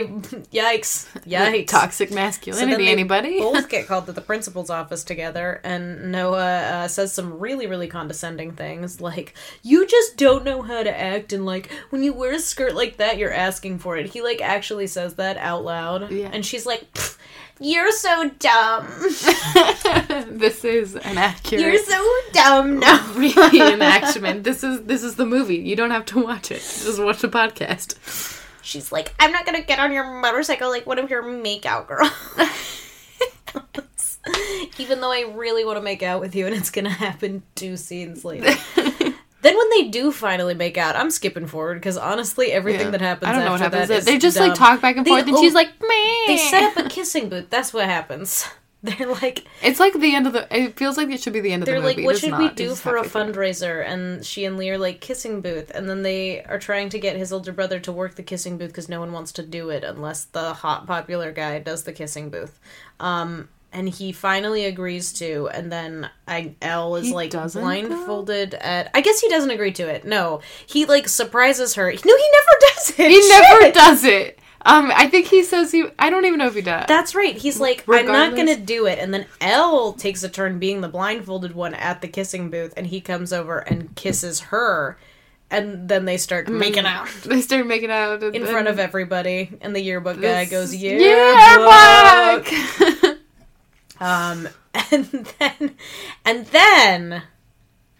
yikes. 0.53 1.07
Yikes." 1.27 1.67
Toxic 1.67 2.07
So 2.09 2.15
masculinity, 2.15 2.85
they 2.85 2.91
anybody? 2.91 3.39
both 3.39 3.67
get 3.67 3.85
called 3.85 4.05
to 4.05 4.13
the 4.13 4.21
principal's 4.21 4.69
office 4.69 5.03
together, 5.03 5.59
and 5.65 6.09
Noah 6.11 6.37
uh, 6.61 6.87
says 6.87 7.11
some 7.11 7.37
really, 7.37 7.67
really 7.67 7.87
condescending 7.87 8.53
things, 8.53 9.01
like 9.01 9.33
"You 9.61 9.85
just 9.85 10.15
don't 10.15 10.45
know 10.45 10.61
how 10.61 10.83
to 10.83 10.97
act," 10.99 11.33
and 11.33 11.45
like 11.45 11.69
when 11.89 12.01
you 12.01 12.13
wear 12.13 12.31
a 12.33 12.39
skirt 12.39 12.75
like 12.75 12.95
that, 12.97 13.17
you're 13.17 13.33
asking 13.33 13.79
for 13.79 13.97
it. 13.97 14.05
He 14.07 14.21
like 14.21 14.41
actually 14.41 14.87
says 14.87 15.15
that 15.15 15.35
out 15.37 15.65
loud, 15.65 16.09
Yeah. 16.11 16.29
and 16.31 16.45
she's 16.45 16.65
like, 16.65 16.89
"Pfft, 16.93 17.17
"You're 17.59 17.91
so 17.91 18.29
dumb. 18.39 18.87
this 20.29 20.65
is 20.65 20.95
an 20.95 21.17
accurate 21.17 21.63
You're 21.63 21.77
so 21.77 22.09
dumb." 22.33 22.79
No. 22.79 22.87
reenactment. 23.13 24.43
This 24.43 24.63
is 24.63 24.83
this 24.83 25.03
is 25.03 25.15
the 25.15 25.25
movie. 25.25 25.57
You 25.57 25.75
don't 25.75 25.91
have 25.91 26.05
to 26.07 26.23
watch 26.23 26.51
it. 26.51 26.59
Just 26.59 27.01
watch 27.01 27.21
the 27.21 27.29
podcast. 27.29 28.39
She's 28.61 28.91
like, 28.91 29.13
"I'm 29.19 29.31
not 29.31 29.45
gonna 29.45 29.61
get 29.61 29.79
on 29.79 29.91
your 29.91 30.21
motorcycle 30.21 30.69
like 30.69 30.85
one 30.85 30.99
of 30.99 31.09
your 31.09 31.23
makeout 31.23 31.87
girls." 31.87 32.11
Even 34.77 35.01
though 35.01 35.11
I 35.11 35.31
really 35.35 35.65
want 35.65 35.77
to 35.77 35.81
make 35.81 36.01
out 36.01 36.21
with 36.21 36.35
you, 36.35 36.45
and 36.45 36.55
it's 36.55 36.69
gonna 36.69 36.89
happen 36.89 37.43
two 37.55 37.77
scenes 37.77 38.23
later. 38.23 38.53
Then 39.43 39.55
when 39.55 39.69
they 39.69 39.89
do 39.89 40.11
finally 40.11 40.55
make 40.55 40.77
out, 40.77 40.95
I'm 40.95 41.11
skipping 41.11 41.45
forward 41.45 41.75
because 41.75 41.97
honestly, 41.97 42.51
everything 42.51 42.87
Yeah. 42.87 42.91
that 42.91 43.01
happens 43.01 43.29
I 43.29 43.33
don't 43.33 43.45
know 43.45 43.51
what 43.51 43.61
happens. 43.61 43.89
that 43.89 43.97
is 43.99 44.05
They 44.05 44.17
just 44.17 44.39
like 44.39 44.55
talk 44.55 44.81
back 44.81 44.97
and 44.97 45.05
They- 45.05 45.11
forth, 45.11 45.27
and 45.27 45.35
oh, 45.35 45.41
she's 45.41 45.53
like, 45.53 45.69
"Meh." 45.79 45.87
They 46.27 46.37
set 46.37 46.63
up 46.77 46.85
a 46.85 46.89
kissing 46.89 47.29
booth. 47.29 47.49
That's 47.51 47.71
what 47.73 47.85
happens. 47.85 48.47
They're 48.83 49.07
like, 49.07 49.45
It's 49.61 49.79
like 49.79 49.93
the 49.93 50.13
end 50.13 50.27
of 50.27 50.33
the. 50.33 50.45
It 50.53 50.75
feels 50.75 50.97
like 50.97 51.09
it 51.09 51.21
should 51.21 51.31
be 51.31 51.39
the 51.39 51.53
end 51.53 51.63
of 51.63 51.67
the 51.67 51.71
movie. 51.71 51.81
they're 51.85 51.95
like, 51.95 52.05
what 52.05 52.17
should 52.17 52.31
not. 52.31 52.39
we 52.41 52.49
do 52.49 52.75
for 52.75 52.97
a 52.97 53.03
halfway 53.03 53.31
through. 53.31 53.33
fundraiser? 53.33 53.85
And 53.87 54.25
she 54.25 54.43
and 54.43 54.57
Lee 54.57 54.69
are 54.71 54.77
like 54.77 54.99
kissing 54.99 55.39
booth, 55.39 55.71
and 55.73 55.87
then 55.89 56.01
they 56.01 56.43
are 56.43 56.59
trying 56.59 56.89
to 56.89 56.99
get 56.99 57.15
his 57.15 57.31
older 57.31 57.53
brother 57.53 57.79
to 57.79 57.93
work 57.93 58.15
the 58.15 58.23
kissing 58.23 58.57
booth 58.57 58.69
because 58.71 58.89
no 58.89 58.99
one 58.99 59.13
wants 59.13 59.31
to 59.33 59.43
do 59.43 59.69
it 59.69 59.85
unless 59.85 60.25
the 60.25 60.53
hot 60.53 60.85
popular 60.85 61.31
guy 61.31 61.59
does 61.59 61.83
the 61.83 61.93
kissing 61.93 62.29
booth. 62.29 62.59
Um, 62.99 63.47
and 63.73 63.89
he 63.89 64.11
finally 64.11 64.65
agrees 64.65 65.11
to, 65.13 65.49
and 65.53 65.71
then 65.71 66.09
I 66.27 66.55
Elle 66.61 66.95
is 66.97 67.07
He 67.07 67.13
like 67.13 67.31
blindfolded 67.31 68.53
at. 68.53 68.91
I 68.93 69.01
guess 69.01 69.19
he 69.19 69.27
doesn't 69.29 69.51
agree 69.51 69.73
to 69.73 69.83
it. 69.87 70.05
No, 70.05 70.41
he 70.65 70.85
like 70.85 71.09
surprises 71.09 71.75
her. 71.75 71.85
No, 71.85 71.91
he 71.91 72.01
never 72.01 72.59
does 72.75 72.89
it. 72.97 73.11
He 73.11 73.29
never 73.29 73.71
does 73.71 74.03
it. 74.03 74.39
Um, 74.65 74.91
I 74.95 75.07
think 75.07 75.27
he 75.27 75.43
says 75.43 75.71
he. 75.71 75.85
I 75.99 76.09
don't 76.09 76.25
even 76.25 76.39
know 76.39 76.47
if 76.47 76.55
he 76.55 76.61
does. 76.61 76.85
That's 76.87 77.15
right. 77.15 77.35
He's 77.35 77.59
like, 77.59 77.83
I'm 77.89 78.05
not 78.05 78.35
gonna 78.35 78.55
do 78.55 78.85
it. 78.85 78.97
And 78.99 79.13
then 79.13 79.25
Elle 79.41 79.93
takes 79.93 80.23
a 80.23 80.29
turn 80.29 80.57
being 80.59 80.79
the 80.81 80.87
blindfolded 80.87 81.53
one 81.53 81.73
at 81.73 82.01
the 82.01 82.07
kissing 82.07 82.49
booth, 82.49 82.73
and 82.77 82.87
he 82.87 83.01
comes 83.01 83.33
over 83.33 83.59
and 83.59 83.93
kisses 83.95 84.39
her, 84.39 84.97
and 85.51 85.89
then 85.89 86.05
they 86.05 86.17
start 86.17 86.47
making 86.47 86.85
out 86.85 87.09
they 87.25 87.41
start 87.41 87.67
making 87.67 87.91
out 87.91 88.23
in 88.23 88.45
front 88.45 88.69
of 88.69 88.79
everybody. 88.79 89.51
And 89.59 89.75
the 89.75 89.81
yearbook 89.81 90.21
guy 90.21 90.45
goes, 90.45 90.73
Yeah, 90.73 90.97
"Yearbook." 90.97 92.47
Um, 94.03 94.49
and 94.91 95.05
then, 95.39 95.75
and 96.25 96.45
then, 96.47 97.23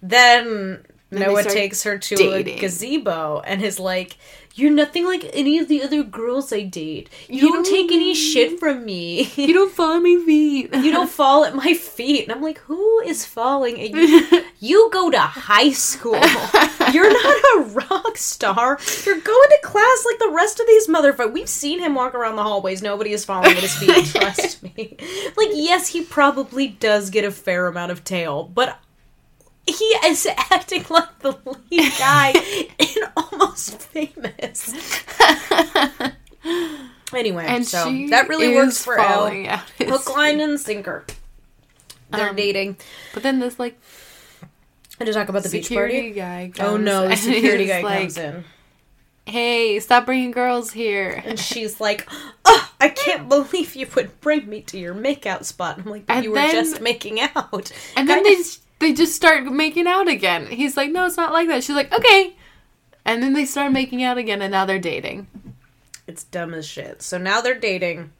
then 0.01 0.85
Noah 1.11 1.43
takes 1.43 1.83
her 1.83 1.97
to 1.97 2.15
dating. 2.15 2.57
a 2.57 2.61
gazebo 2.61 3.41
and 3.45 3.63
is 3.63 3.79
like, 3.79 4.17
"You're 4.55 4.71
nothing 4.71 5.05
like 5.05 5.29
any 5.33 5.57
of 5.59 5.67
the 5.67 5.81
other 5.83 6.03
girls 6.03 6.53
I 6.53 6.61
date. 6.61 7.09
You, 7.27 7.47
You 7.47 7.53
don't 7.53 7.65
take 7.65 7.91
any 7.91 8.13
shit 8.13 8.59
from 8.59 8.85
me. 8.85 9.31
you 9.35 9.53
don't 9.53 9.71
fall 9.71 9.95
at 9.95 10.03
my 10.03 10.21
feet. 10.25 10.73
you 10.75 10.91
don't 10.91 11.09
fall 11.09 11.43
at 11.45 11.55
my 11.55 11.73
feet." 11.73 12.23
And 12.23 12.31
I'm 12.31 12.41
like, 12.41 12.59
"Who 12.59 12.99
is 13.01 13.25
falling 13.25 13.79
at 13.81 13.89
you? 13.91 14.43
you 14.59 14.89
go 14.93 15.09
to 15.11 15.19
high 15.19 15.71
school. 15.71 16.19
You're 16.91 17.11
not 17.11 17.35
a 17.57 17.59
rock 17.89 18.17
star. 18.17 18.77
You're 19.05 19.19
going 19.19 19.49
to 19.49 19.59
class 19.63 20.05
like 20.05 20.19
the 20.19 20.31
rest 20.33 20.59
of 20.59 20.67
these 20.67 20.87
motherfuckers. 20.87 21.33
We've 21.33 21.49
seen 21.49 21.79
him 21.79 21.95
walk 21.95 22.13
around 22.13 22.35
the 22.35 22.43
hallways. 22.43 22.81
Nobody 22.81 23.11
is 23.13 23.25
falling 23.25 23.51
at 23.51 23.57
his 23.57 23.75
feet. 23.75 24.05
Trust 24.13 24.61
me. 24.63 24.97
Like, 25.35 25.49
yes, 25.53 25.87
he 25.87 26.03
probably 26.03 26.67
does 26.67 27.09
get 27.09 27.25
a 27.25 27.31
fair 27.31 27.67
amount 27.67 27.91
of 27.91 28.03
tail, 28.03 28.43
but 28.43 28.77
he 29.65 29.85
is 30.05 30.27
acting 30.51 30.85
like 30.89 31.19
the 31.19 31.31
lead 31.71 31.91
guy 31.97 32.31
in 32.79 33.03
Almost 33.15 33.79
Famous. 33.81 34.73
Anyway, 37.13 37.45
And 37.47 37.65
so 37.65 37.85
that 38.09 38.27
really 38.27 38.55
works 38.55 38.83
for 38.83 38.99
Elle. 38.99 39.47
out 39.47 39.59
Hook, 39.77 40.15
line, 40.15 40.39
and 40.41 40.59
sinker. 40.59 41.05
They're 42.09 42.29
Um, 42.29 42.35
dating. 42.35 42.77
But 43.13 43.23
then 43.23 43.39
this 43.39 43.59
like 43.59 43.79
And 44.99 45.07
to 45.07 45.13
talk 45.13 45.29
about 45.29 45.43
the 45.43 45.49
beach 45.49 45.65
security 45.65 45.99
party. 46.01 46.11
guy. 46.11 46.51
Comes 46.55 46.69
Oh 46.69 46.77
no, 46.77 47.07
the 47.07 47.15
security 47.15 47.67
guy 47.67 47.81
like, 47.81 47.99
comes 48.01 48.17
in. 48.17 48.43
Hey, 49.25 49.79
stop 49.79 50.05
bringing 50.05 50.31
girls 50.31 50.71
here. 50.71 51.21
And 51.23 51.39
she's 51.49 51.79
like, 51.79 52.07
oh, 52.45 52.71
I 52.81 52.89
can't 52.89 53.29
believe 53.29 53.75
you 53.75 53.87
would 53.95 54.19
bring 54.19 54.49
me 54.49 54.61
to 54.63 54.77
your 54.77 54.93
makeout 54.95 55.45
spot. 55.45 55.77
I'm 55.79 55.85
like, 55.89 56.05
but 56.07 56.15
And 56.17 56.25
you 56.25 56.31
were 56.31 56.47
just 56.51 56.81
making 56.81 57.21
out. 57.21 57.71
And 57.95 58.09
then 58.09 58.23
they 58.23 58.35
they 58.79 58.93
just 58.93 59.15
start 59.15 59.45
making 59.45 59.87
out 59.87 60.07
again. 60.07 60.47
He's 60.47 60.75
like, 60.77 60.91
no, 60.91 61.05
it's 61.05 61.17
not 61.17 61.33
like 61.33 61.47
that. 61.47 61.63
She's 61.63 61.75
like, 61.75 61.93
okay. 61.93 62.35
And 63.05 63.21
then 63.21 63.33
they 63.33 63.45
start 63.45 63.71
making 63.71 64.03
out 64.03 64.17
again, 64.17 64.41
and 64.41 64.51
now 64.51 64.65
they're 64.65 64.79
dating. 64.79 65.27
It's 66.07 66.23
dumb 66.23 66.53
as 66.53 66.65
shit. 66.65 67.01
So 67.01 67.17
now 67.17 67.41
they're 67.41 67.59
dating. 67.59 68.11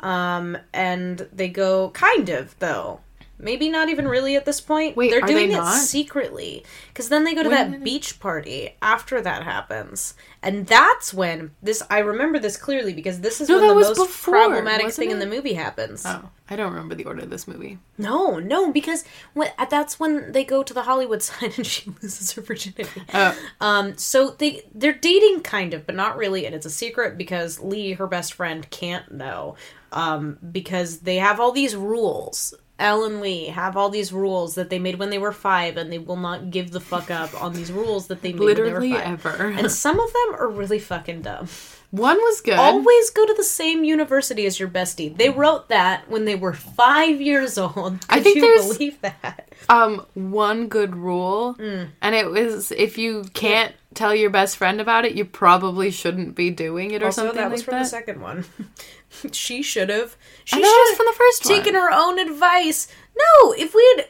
Um, 0.00 0.58
and 0.72 1.26
they 1.32 1.48
go 1.48 1.90
kind 1.90 2.28
of 2.28 2.58
though. 2.58 3.00
Maybe 3.38 3.68
not 3.68 3.88
even 3.88 4.06
really 4.06 4.36
at 4.36 4.44
this 4.44 4.60
point. 4.60 4.96
Wait, 4.96 5.10
they're 5.10 5.22
are 5.22 5.26
they 5.26 5.34
doing 5.34 5.50
it 5.50 5.56
not? 5.56 5.76
secretly 5.76 6.64
because 6.88 7.08
then 7.08 7.24
they 7.24 7.34
go 7.34 7.42
to 7.42 7.48
When 7.48 7.72
that 7.72 7.84
beach 7.84 8.20
party 8.20 8.76
after 8.80 9.20
that 9.20 9.42
happens, 9.42 10.14
and 10.42 10.66
that's 10.66 11.12
when 11.12 11.50
this. 11.60 11.82
I 11.90 11.98
remember 11.98 12.38
this 12.38 12.56
clearly 12.56 12.94
because 12.94 13.20
this 13.20 13.40
is 13.40 13.48
No, 13.48 13.58
when 13.58 13.68
the 13.68 13.74
most 13.74 13.96
before, 13.96 14.34
problematic 14.34 14.92
thing 14.92 15.10
in 15.10 15.18
the 15.18 15.26
movie 15.26 15.54
happens. 15.54 16.04
Oh, 16.06 16.30
I 16.50 16.56
don't 16.56 16.72
remember 16.72 16.94
the 16.94 17.06
order 17.06 17.22
of 17.22 17.30
this 17.30 17.48
movie. 17.48 17.78
No, 17.96 18.38
no, 18.38 18.70
because 18.70 19.04
when, 19.32 19.48
that's 19.70 19.98
when 19.98 20.32
they 20.32 20.44
go 20.44 20.62
to 20.62 20.74
the 20.74 20.82
Hollywood 20.82 21.22
sign 21.28 21.52
and 21.56 21.66
she 21.66 21.90
loses 22.02 22.32
her 22.32 22.42
virginity. 22.42 23.02
Oh, 23.14 23.38
Um, 23.60 23.96
so 23.96 24.30
they 24.30 24.62
they're 24.74 24.92
dating 24.92 25.40
kind 25.40 25.72
of, 25.72 25.86
but 25.86 25.94
not 25.94 26.16
really, 26.18 26.44
and 26.44 26.54
it's 26.54 26.66
a 26.66 26.70
secret 26.70 27.16
because 27.16 27.60
Lee, 27.60 27.92
her 27.94 28.06
best 28.06 28.34
friend, 28.34 28.68
can't 28.70 29.10
know. 29.12 29.56
Um, 29.92 30.38
because 30.52 30.98
they 30.98 31.16
have 31.16 31.38
all 31.40 31.52
these 31.52 31.76
rules. 31.76 32.52
Elle 32.80 33.04
and 33.04 33.20
Lee 33.20 33.46
have 33.46 33.76
all 33.76 33.88
these 33.88 34.12
rules 34.12 34.56
that 34.56 34.68
they 34.68 34.80
made 34.80 34.98
when 34.98 35.10
they 35.10 35.18
were 35.18 35.30
five, 35.30 35.76
and 35.76 35.92
they 35.92 36.00
will 36.00 36.16
not 36.16 36.50
give 36.50 36.72
the 36.72 36.80
fuck 36.80 37.08
up 37.10 37.40
on 37.40 37.52
these 37.54 37.70
rules 37.70 38.08
that 38.08 38.20
they 38.20 38.32
made 38.32 38.40
literally 38.40 38.90
when 38.90 39.00
they 39.04 39.10
were 39.12 39.16
five. 39.16 39.40
ever. 39.40 39.46
And 39.50 39.70
some 39.70 40.00
of 40.00 40.12
them 40.12 40.34
are 40.40 40.48
really 40.48 40.80
fucking 40.80 41.22
dumb. 41.22 41.46
One 41.94 42.16
was 42.16 42.40
good. 42.40 42.54
Always 42.58 43.10
go 43.10 43.24
to 43.24 43.34
the 43.34 43.44
same 43.44 43.84
university 43.84 44.46
as 44.46 44.58
your 44.58 44.68
bestie. 44.68 45.16
They 45.16 45.30
wrote 45.30 45.68
that 45.68 46.10
when 46.10 46.24
they 46.24 46.34
were 46.34 46.52
five 46.52 47.20
years 47.20 47.56
old. 47.56 47.74
Could 47.74 48.00
I 48.08 48.20
think 48.20 48.36
you 48.36 48.42
there's- 48.42 48.66
believe 48.72 49.00
that? 49.02 49.48
um 49.68 50.04
one 50.14 50.66
good 50.68 50.96
rule, 50.96 51.54
Mm. 51.54 51.90
and 52.02 52.14
it 52.16 52.28
was 52.30 52.72
if 52.72 52.98
you 52.98 53.24
can't 53.32 53.72
tell 53.94 54.12
your 54.14 54.28
best 54.30 54.56
friend 54.56 54.80
about 54.80 55.04
it, 55.04 55.12
you 55.14 55.24
probably 55.24 55.92
shouldn't 55.92 56.34
be 56.34 56.50
doing 56.50 56.90
it 56.90 57.00
or 57.02 57.06
Also, 57.06 57.22
something 57.26 57.36
that 57.40 57.50
was 57.50 57.60
like 57.60 57.64
from 57.64 57.74
that. 57.74 57.82
the 57.84 57.88
second 57.88 58.20
one. 58.20 58.44
she 59.32 59.62
should 59.62 59.88
have. 59.88 60.16
She 60.44 60.56
should 60.56 60.62
know 60.62 60.68
it 60.68 60.72
was 60.72 60.90
have 60.90 60.96
from 60.96 61.06
the 61.06 61.12
first 61.16 61.46
one. 61.46 61.54
taken 61.54 61.74
her 61.74 61.90
own 61.92 62.18
advice. 62.18 62.88
No, 63.16 63.52
if 63.52 63.72
we 63.72 63.94
had, 63.96 64.08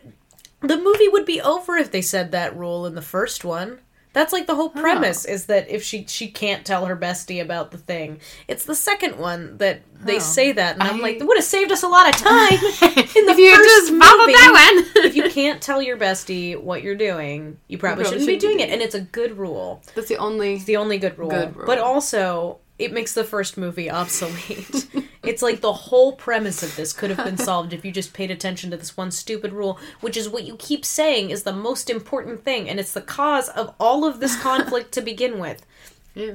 the 0.67 0.79
movie 0.79 1.09
would 1.09 1.27
be 1.27 1.41
over 1.41 1.77
if 1.77 1.91
they 1.91 2.01
said 2.03 2.33
that 2.33 2.57
rule 2.57 2.87
in 2.87 2.95
the 2.95 3.03
first 3.03 3.45
one. 3.45 3.81
That's 4.15 4.33
like 4.33 4.47
the 4.47 4.55
whole 4.55 4.71
premise 4.71 5.27
is 5.27 5.47
that 5.47 5.69
if 5.69 5.83
she 5.83 6.07
she 6.09 6.29
can't 6.29 6.65
tell 6.65 6.87
her 6.87 6.97
bestie 6.97 7.43
about 7.43 7.71
the 7.73 7.79
thing, 7.79 8.21
it's 8.49 8.65
the 8.65 8.75
second 8.75 9.19
one 9.19 9.59
that 9.59 9.83
they 10.01 10.17
Oh. 10.17 10.21
say 10.21 10.53
that, 10.53 10.75
and 10.75 10.83
I'm 10.83 11.01
like, 11.01 11.17
it 11.17 11.27
would 11.27 11.37
have 11.37 11.45
saved 11.45 11.71
us 11.73 11.83
a 11.83 11.89
lot 11.89 12.09
of 12.09 12.15
time 12.17 12.53
in 12.53 13.27
the 13.27 13.33
if 13.33 13.39
you 13.39 13.55
first 13.57 13.69
just 13.69 13.93
movie. 13.93 14.33
that 14.33 14.85
one. 14.95 15.05
if 15.05 15.15
you 15.17 15.29
can't 15.31 15.61
tell 15.61 15.83
your 15.83 15.97
bestie 15.99 16.59
what 16.59 16.83
you're 16.83 16.95
doing, 16.95 17.59
you 17.69 17.77
probably, 17.77 18.05
probably 18.05 18.21
shouldn't 18.21 18.27
be 18.29 18.35
shouldn't 18.41 18.41
be 18.41 18.47
doing 18.59 18.61
it, 18.61 18.73
and 18.73 18.81
it's 18.81 18.95
a 18.95 19.01
good 19.01 19.37
rule. 19.37 19.83
That's 19.95 20.09
the 20.09 20.17
only. 20.17 20.55
It's 20.55 20.65
the 20.65 20.77
only 20.79 20.99
good 20.99 21.19
rule. 21.19 21.31
Good 21.31 21.57
rule. 21.57 21.67
But 21.67 21.79
also, 21.79 22.61
it 22.79 22.93
makes 22.93 23.15
the 23.15 23.25
first 23.25 23.57
movie 23.59 23.91
obsolete. 23.91 24.87
it's 25.27 25.43
like 25.43 25.61
the 25.61 25.73
whole 25.73 26.13
premise 26.13 26.63
of 26.63 26.75
this 26.77 26.93
could 26.93 27.11
have 27.11 27.25
been 27.25 27.37
solved 27.51 27.73
if 27.73 27.85
you 27.85 27.91
just 27.93 28.13
paid 28.13 28.31
attention 28.31 28.71
to 28.71 28.77
this 28.77 28.97
one 28.97 29.11
stupid 29.11 29.53
rule, 29.53 29.79
which 30.01 30.17
is 30.17 30.29
what 30.29 30.45
you 30.45 30.57
keep 30.57 30.85
saying 30.85 31.31
is 31.31 31.43
the 31.43 31.53
most 31.53 31.89
important 31.91 32.45
thing, 32.45 32.69
and 32.69 32.79
it's 32.81 32.93
the 32.93 33.01
cause 33.03 33.49
of 33.51 33.75
all 33.81 34.05
of 34.05 34.21
this 34.21 34.41
conflict 34.41 34.93
to 34.93 35.01
begin 35.01 35.39
with. 35.39 35.65
Yeah. 36.17 36.35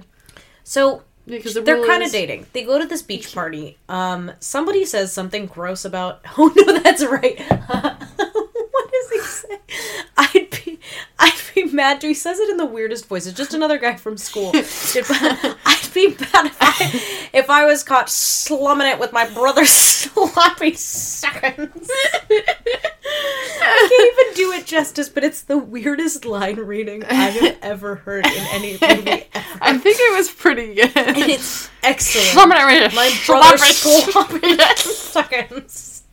So 0.66 1.04
Because 1.26 1.54
the 1.54 1.62
they're 1.62 1.86
kind 1.86 2.04
of 2.04 2.08
is- 2.08 2.12
dating. 2.12 2.48
They 2.52 2.64
go 2.66 2.78
to 2.80 2.86
this 2.86 3.02
beach 3.02 3.34
party. 3.34 3.78
Um, 3.88 4.32
somebody 4.42 4.84
says 4.84 5.14
something 5.14 5.46
gross 5.46 5.86
about. 5.86 6.20
Oh 6.38 6.52
no, 6.56 6.80
that's 6.80 7.06
right. 7.06 7.40
what 7.50 8.92
does 8.92 9.10
he 9.12 9.20
say? 9.22 9.60
I'd 10.18 10.50
be, 10.66 10.80
I'd 11.18 11.32
be 11.56 11.64
mad. 11.66 12.04
He 12.04 12.14
says 12.14 12.40
it 12.40 12.50
in 12.50 12.58
the 12.58 12.66
weirdest 12.66 13.08
voice. 13.08 13.26
It's 13.26 13.38
just 13.38 13.54
another 13.54 13.78
guy 13.78 13.96
from 13.96 14.18
school. 14.18 14.52
If- 14.54 14.96
I'd 15.90 15.94
be 15.94 16.08
mad 16.10 16.46
if 16.46 16.58
I, 16.62 17.30
if 17.34 17.50
I 17.50 17.66
was 17.66 17.84
caught 17.84 18.10
slumming 18.10 18.88
it 18.88 19.00
with 19.00 19.12
my 19.12 19.28
brother's 19.30 19.70
sloppy 19.70 20.74
seconds. 20.74 21.90
I 22.32 23.88
can't 23.90 24.28
even 24.28 24.34
do 24.36 24.52
it 24.54 24.66
justice, 24.66 25.10
but 25.10 25.24
it's 25.24 25.42
the 25.42 25.58
weirdest 25.58 26.26
line 26.26 26.58
reading 26.58 27.04
I 27.06 27.14
have 27.14 27.58
ever 27.62 27.96
heard 27.96 28.26
in 28.26 28.34
any 28.52 28.74
movie 28.74 29.26
ever. 29.34 29.60
I 29.62 29.78
think 29.78 29.98
it 30.00 30.16
was 30.16 30.30
pretty 30.32 30.76
good. 30.76 30.92
And 30.96 31.18
it's 31.18 31.70
excellent. 31.84 32.28
Slumber- 32.28 32.56
My 32.56 33.20
brother's 33.26 33.62
sloppy 33.78 34.58
seconds. 34.76 36.04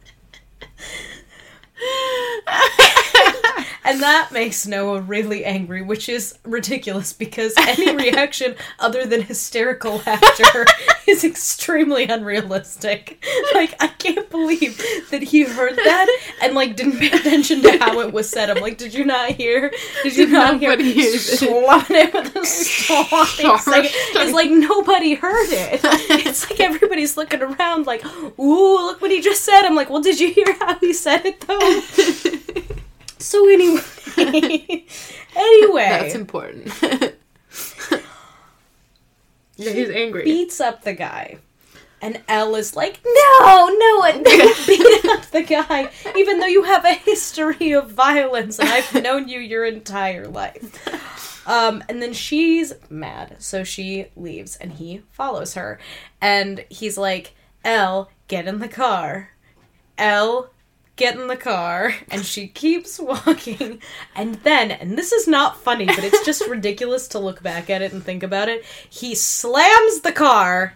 and 3.85 4.01
that 4.03 4.31
makes 4.33 4.67
Noah 4.67 5.01
really 5.01 5.45
angry, 5.45 5.83
which 5.83 6.09
is 6.09 6.39
ridiculous 6.45 7.13
because 7.13 7.55
any 7.57 7.95
reaction 8.05 8.55
other 8.79 9.05
than 9.07 9.23
hysterical 9.23 10.03
laughter 10.07 10.67
is 11.09 11.25
extremely 11.25 12.05
unrealistic. 12.05 13.25
Like, 13.55 13.75
I 13.81 13.89
can't 13.89 14.29
believe 14.31 14.83
that 15.11 15.23
he 15.23 15.45
heard 15.45 15.77
that 15.77 16.21
and, 16.43 16.55
like, 16.55 16.77
didn't 16.77 16.99
pay 16.99 17.11
attention 17.11 17.63
to 17.63 17.79
how 17.79 18.01
it 18.01 18.13
was 18.13 18.29
said. 18.31 18.51
I'm 18.51 18.61
like, 18.63 18.79
did 18.79 18.95
you 18.95 19.05
not 19.05 19.31
hear? 19.31 19.71
Did 20.03 20.17
you 20.17 20.27
Did 20.27 20.33
not 20.33 20.61
hear? 20.61 20.71
nobody 20.71 20.93
hear 20.93 21.13
this? 21.13 21.39
Slapping 21.39 21.97
it 21.97 22.13
with 22.15 22.37
a 22.37 22.45
Sorry. 22.45 23.59
second. 23.59 23.91
It's 24.21 24.33
like 24.33 24.51
nobody 24.51 25.15
heard 25.15 25.49
it. 25.51 25.81
It's 26.27 26.49
like 26.51 26.61
everybody's 26.61 27.17
looking 27.17 27.43
around 27.43 27.87
like, 27.87 28.05
ooh, 28.39 28.75
look 28.87 29.01
what 29.01 29.11
he 29.11 29.21
just 29.21 29.43
said. 29.45 29.63
I'm 29.65 29.75
like, 29.75 29.91
well, 29.91 30.03
did 30.03 30.19
you 30.21 30.33
hear 30.33 30.55
how 30.61 30.79
he 30.79 30.93
said 30.93 31.23
it 31.25 31.41
though? 31.43 32.76
So 33.27 33.49
anyway, 33.49 33.81
anyway, 35.37 35.89
That's 35.89 36.15
important. 36.15 36.73
yeah, 39.57 39.71
he's 39.73 39.91
angry. 39.91 40.25
beats 40.25 40.61
up 40.61 40.83
the 40.83 40.95
guy. 40.95 41.39
And 42.03 42.21
Elle 42.29 42.57
is 42.57 42.77
like, 42.77 43.01
no, 43.05 43.69
no, 43.69 44.23
don't 44.23 44.25
beat 44.67 45.05
up 45.07 45.27
the 45.31 45.43
guy, 45.43 45.91
even 46.15 46.39
though 46.39 46.47
you 46.47 46.63
have 46.65 46.85
a 46.85 46.93
history 46.93 47.73
of 47.73 47.91
violence 47.91 48.59
and 48.59 48.69
I've 48.69 49.03
known 49.03 49.29
you 49.29 49.41
your 49.41 49.65
entire 49.65 50.29
life. 50.29 51.49
Um, 51.49 51.83
and 51.89 52.03
then 52.03 52.13
she's 52.13 52.75
mad, 52.91 53.37
so 53.39 53.65
she 53.65 54.07
leaves 54.15 54.57
and 54.57 54.73
he 54.73 55.03
follows 55.11 55.55
her. 55.55 55.79
And 56.21 56.65
he's 56.69 56.99
like, 56.99 57.35
Elle, 57.65 58.11
get 58.29 58.47
in 58.47 58.59
the 58.59 58.69
car. 58.69 59.31
Elle, 59.97 60.51
get 60.97 61.17
in 61.17 61.27
the 61.29 61.37
car. 61.37 61.95
And 62.11 62.25
she 62.25 62.49
keeps 62.49 62.99
walking. 63.01 63.81
And 64.15 64.37
then, 64.37 64.71
and 64.71 64.99
this 64.99 65.13
is 65.13 65.29
not 65.29 65.61
funny, 65.61 65.87
but 65.87 66.03
it's 66.03 66.25
just 66.25 66.47
ridiculous 66.49 67.07
to 67.09 67.19
look 67.19 67.43
back 67.43 67.71
at 67.71 67.83
it 67.83 67.93
and 67.93 68.03
think 68.03 68.23
about 68.23 68.49
it, 68.49 68.65
he 68.89 69.15
slams 69.15 70.01
the 70.01 70.13
car 70.13 70.75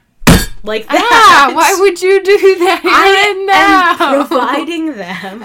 like 0.63 0.87
that. 0.89 1.49
Ah, 1.51 1.55
why 1.55 1.75
would 1.81 2.01
you 2.03 2.23
do 2.23 2.37
that 2.59 2.83
I 2.85 3.07
am 3.31 3.47
now? 3.47 4.27
providing 4.27 4.95
them 4.97 5.45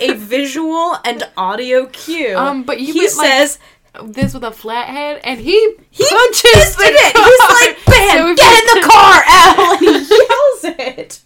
a 0.00 0.14
visual 0.16 0.96
and 1.04 1.28
audio 1.36 1.86
cue. 1.86 2.36
Um, 2.36 2.62
but 2.62 2.80
you 2.80 2.92
he 2.92 3.00
meant, 3.00 3.16
like, 3.16 3.28
says 3.30 3.58
this 4.04 4.34
with 4.34 4.44
a 4.44 4.50
flat 4.52 4.88
head, 4.88 5.20
and 5.24 5.40
he 5.40 5.74
he 5.90 6.04
punches 6.08 6.76
it. 6.78 7.14
car. 7.14 7.24
He's 7.24 7.66
like, 7.66 7.84
"Bam! 7.86 8.16
So 8.16 8.42
get 8.42 8.60
in 8.60 8.80
the 8.80 8.88
car, 8.88 9.22
Elle!" 9.26 9.72
And 9.72 9.80
he 9.80 10.16
yells 10.16 10.78
it. 10.78 11.20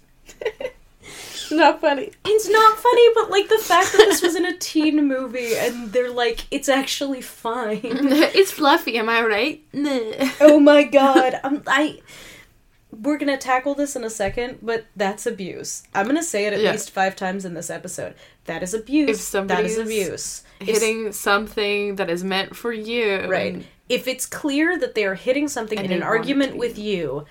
Not 1.51 1.81
funny. 1.81 2.11
It's 2.25 2.49
not 2.49 2.79
funny, 2.79 3.09
but 3.15 3.31
like 3.31 3.49
the 3.49 3.59
fact 3.59 3.93
that 3.93 3.99
this 4.07 4.23
was 4.23 4.35
in 4.37 4.45
a 4.45 4.57
teen 4.57 5.07
movie 5.07 5.55
and 5.57 5.93
they're 5.93 6.11
like, 6.11 6.47
it's 6.51 6.69
actually 6.69 7.21
fine. 7.21 7.81
it's 7.85 8.51
fluffy, 8.53 8.97
am 8.99 9.09
I 9.09 9.23
right? 9.23 9.63
oh 10.41 10.61
my 10.61 10.85
god, 10.85 11.41
I'm, 11.45 11.63
I. 11.67 12.01
We're 12.91 13.19
gonna 13.19 13.37
tackle 13.37 13.75
this 13.75 13.97
in 13.97 14.03
a 14.05 14.11
second, 14.11 14.59
but 14.63 14.87
that's 14.97 15.27
abuse. 15.27 15.83
I'm 15.95 16.07
gonna 16.07 16.23
say 16.23 16.47
it 16.47 16.55
at 16.55 16.61
Yeah. 16.61 16.73
least 16.73 16.91
five 16.91 17.15
times 17.17 17.45
in 17.45 17.53
this 17.55 17.69
episode. 17.71 18.15
That 18.47 18.63
is 18.63 18.73
abuse. 18.73 19.35
If 19.35 19.47
that 19.49 19.65
is 19.65 19.77
abuse. 19.79 20.43
If- 20.61 20.69
Hitting 20.69 21.13
something 21.13 21.97
that 21.97 22.09
is 22.11 22.25
meant 22.25 22.57
for 22.57 22.73
you. 22.73 23.27
right. 23.29 23.65
If 23.91 24.07
it's 24.09 24.27
clear 24.27 24.79
that 24.79 24.95
they 24.95 25.05
are 25.05 25.15
hitting 25.15 25.49
something 25.49 25.79
in 25.79 25.87
an 25.87 25.91
want 25.91 26.03
it 26.03 26.05
to 26.05 26.07
argument 26.07 26.57
with 26.57 26.79
you, 26.79 27.25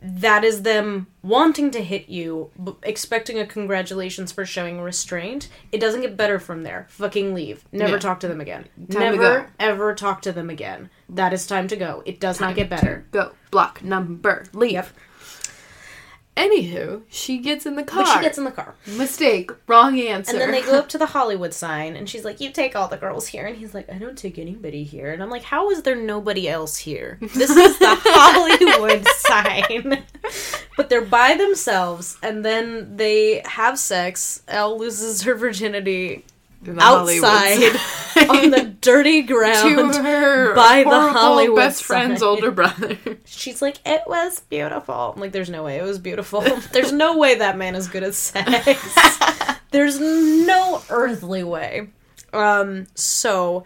that 0.00 0.44
is 0.44 0.62
them 0.62 1.08
wanting 1.22 1.70
to 1.72 1.82
hit 1.82 2.08
you, 2.08 2.50
b- 2.62 2.74
expecting 2.82 3.38
a 3.38 3.46
congratulations 3.46 4.30
for 4.30 4.44
showing 4.46 4.80
restraint. 4.80 5.48
It 5.72 5.80
doesn't 5.80 6.02
get 6.02 6.16
better 6.16 6.38
from 6.38 6.62
there. 6.62 6.86
Fucking 6.90 7.34
leave. 7.34 7.64
Never 7.72 7.92
Yeah. 7.94 7.98
talk 7.98 8.20
to 8.20 8.28
them 8.28 8.40
again. 8.40 8.66
Time 8.90 9.00
Never 9.16 9.50
ever 9.58 9.94
talk 9.94 10.22
to 10.22 10.32
them 10.32 10.50
again. 10.50 10.88
That 11.08 11.32
is 11.32 11.46
time 11.46 11.66
to 11.68 11.76
go. 11.76 12.02
It 12.06 12.20
does 12.20 12.40
not 12.40 12.54
get 12.54 12.70
better. 12.70 13.06
Go. 13.10 13.32
Block 13.50 13.82
number. 13.82 14.44
Leave. 14.52 14.72
Yep. 14.72 14.88
Anywho, 16.38 17.02
she 17.08 17.38
gets 17.38 17.66
in 17.66 17.74
the 17.74 17.82
car. 17.82 18.04
But 18.04 18.14
she 18.14 18.20
gets 18.20 18.38
in 18.38 18.44
the 18.44 18.52
car. 18.52 18.74
Mistake. 18.86 19.50
Wrong 19.66 19.98
answer. 19.98 20.32
And 20.32 20.40
then 20.40 20.52
they 20.52 20.62
go 20.62 20.78
up 20.78 20.88
to 20.94 20.98
the 20.98 21.06
Hollywood 21.06 21.52
sign, 21.52 21.96
and 21.96 22.08
she's 22.08 22.24
like, 22.24 22.40
"You 22.40 22.50
take 22.50 22.76
all 22.76 22.86
the 22.86 22.96
girls 22.96 23.26
here," 23.26 23.46
and 23.46 23.56
he's 23.56 23.74
like, 23.74 23.90
"I 23.90 23.98
don't 23.98 24.16
take 24.16 24.38
anybody 24.38 24.84
here." 24.84 25.12
And 25.12 25.22
I'm 25.22 25.30
like, 25.30 25.42
"How 25.42 25.70
is 25.70 25.82
there 25.82 25.96
nobody 25.96 26.48
else 26.48 26.76
here? 26.76 27.18
This 27.20 27.50
is 27.50 27.78
the 27.78 27.98
Hollywood 28.04 29.06
sign." 29.08 30.04
But 30.76 30.90
they're 30.90 31.00
by 31.02 31.34
themselves, 31.34 32.16
and 32.22 32.44
then 32.44 32.96
they 32.96 33.42
have 33.44 33.80
sex. 33.80 34.42
Elle 34.46 34.78
loses 34.78 35.22
her 35.22 35.34
virginity 35.34 35.58
In 35.72 36.20
the 36.20 36.22
Hollywood 36.22 36.37
outside 36.78 37.76
on 38.28 38.50
the 38.50 38.76
dirty 38.80 39.22
ground. 39.22 39.94
to 39.94 40.02
her 40.02 40.54
by 40.54 40.82
the 40.84 40.90
Hollywood 40.90 41.56
best 41.56 41.84
friend's 41.84 42.22
older 42.22 42.50
brother. 42.50 42.96
She's 43.24 43.62
like, 43.62 43.76
"It 43.86 44.02
was 44.06 44.40
beautiful." 44.40 45.12
I'm 45.14 45.20
like, 45.20 45.32
"There's 45.32 45.50
no 45.50 45.64
way 45.64 45.78
it 45.78 45.82
was 45.82 45.98
beautiful. 45.98 46.40
There's 46.72 46.92
no 46.92 47.16
way 47.18 47.36
that 47.36 47.56
man 47.56 47.74
is 47.74 47.88
good 47.88 48.02
at 48.02 48.14
sex. 48.14 49.58
There's 49.70 50.00
no 50.00 50.82
earthly 50.90 51.44
way." 51.44 51.88
Um. 52.32 52.86
So 52.94 53.64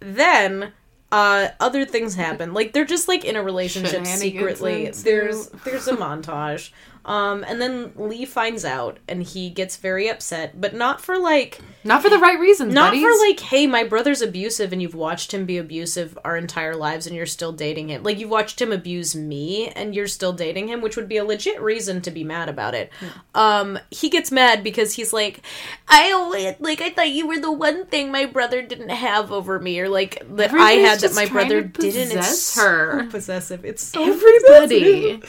then, 0.00 0.72
uh, 1.12 1.48
other 1.60 1.84
things 1.84 2.14
happen. 2.14 2.54
Like 2.54 2.72
they're 2.72 2.84
just 2.84 3.06
like 3.08 3.24
in 3.24 3.36
a 3.36 3.42
relationship 3.42 4.06
secretly. 4.06 4.90
There's 4.90 5.48
there's 5.64 5.88
a 5.88 5.96
montage. 5.96 6.70
Um, 7.04 7.44
and 7.48 7.60
then 7.60 7.92
Lee 7.96 8.24
finds 8.24 8.64
out, 8.64 8.98
and 9.08 9.22
he 9.22 9.50
gets 9.50 9.76
very 9.76 10.08
upset, 10.08 10.60
but 10.60 10.72
not 10.74 11.00
for 11.00 11.18
like 11.18 11.58
Not 11.82 12.00
for 12.02 12.08
the 12.08 12.18
right 12.18 12.38
reasons, 12.38 12.72
not 12.72 12.90
buddies. 12.92 13.02
for 13.02 13.26
like, 13.28 13.40
hey, 13.40 13.66
my 13.66 13.82
brother's 13.82 14.22
abusive, 14.22 14.72
and 14.72 14.80
you've 14.80 14.94
watched 14.94 15.34
him 15.34 15.44
be 15.44 15.58
abusive 15.58 16.16
our 16.24 16.36
entire 16.36 16.76
lives, 16.76 17.06
and 17.08 17.16
you're 17.16 17.26
still 17.26 17.52
dating 17.52 17.88
him. 17.88 18.04
Like 18.04 18.18
you've 18.20 18.30
watched 18.30 18.60
him 18.62 18.70
abuse 18.70 19.16
me, 19.16 19.68
and 19.70 19.94
you're 19.96 20.06
still 20.06 20.32
dating 20.32 20.68
him, 20.68 20.80
which 20.80 20.96
would 20.96 21.08
be 21.08 21.16
a 21.16 21.24
legit 21.24 21.60
reason 21.60 22.00
to 22.02 22.10
be 22.12 22.22
mad 22.22 22.48
about 22.48 22.74
it. 22.74 22.90
Um, 23.34 23.78
he 23.90 24.08
gets 24.08 24.30
mad 24.30 24.62
because 24.62 24.94
he's 24.94 25.12
like, 25.12 25.40
I 25.88 26.12
always 26.12 26.54
like 26.60 26.80
I 26.80 26.90
thought 26.90 27.10
you 27.10 27.26
were 27.26 27.40
the 27.40 27.50
one 27.50 27.86
thing 27.86 28.12
my 28.12 28.26
brother 28.26 28.62
didn't 28.62 28.90
have 28.90 29.32
over 29.32 29.58
me, 29.58 29.80
or 29.80 29.88
like 29.88 30.22
that 30.36 30.52
I 30.52 30.72
had 30.72 31.00
that 31.00 31.14
my 31.14 31.26
brother 31.26 31.62
didn't. 31.62 32.12
It's 32.12 32.14
possess 32.14 32.38
so 32.40 32.62
her. 32.62 33.06
possessive. 33.10 33.64
It's 33.64 33.82
so 33.82 34.04
Everybody. 34.04 35.20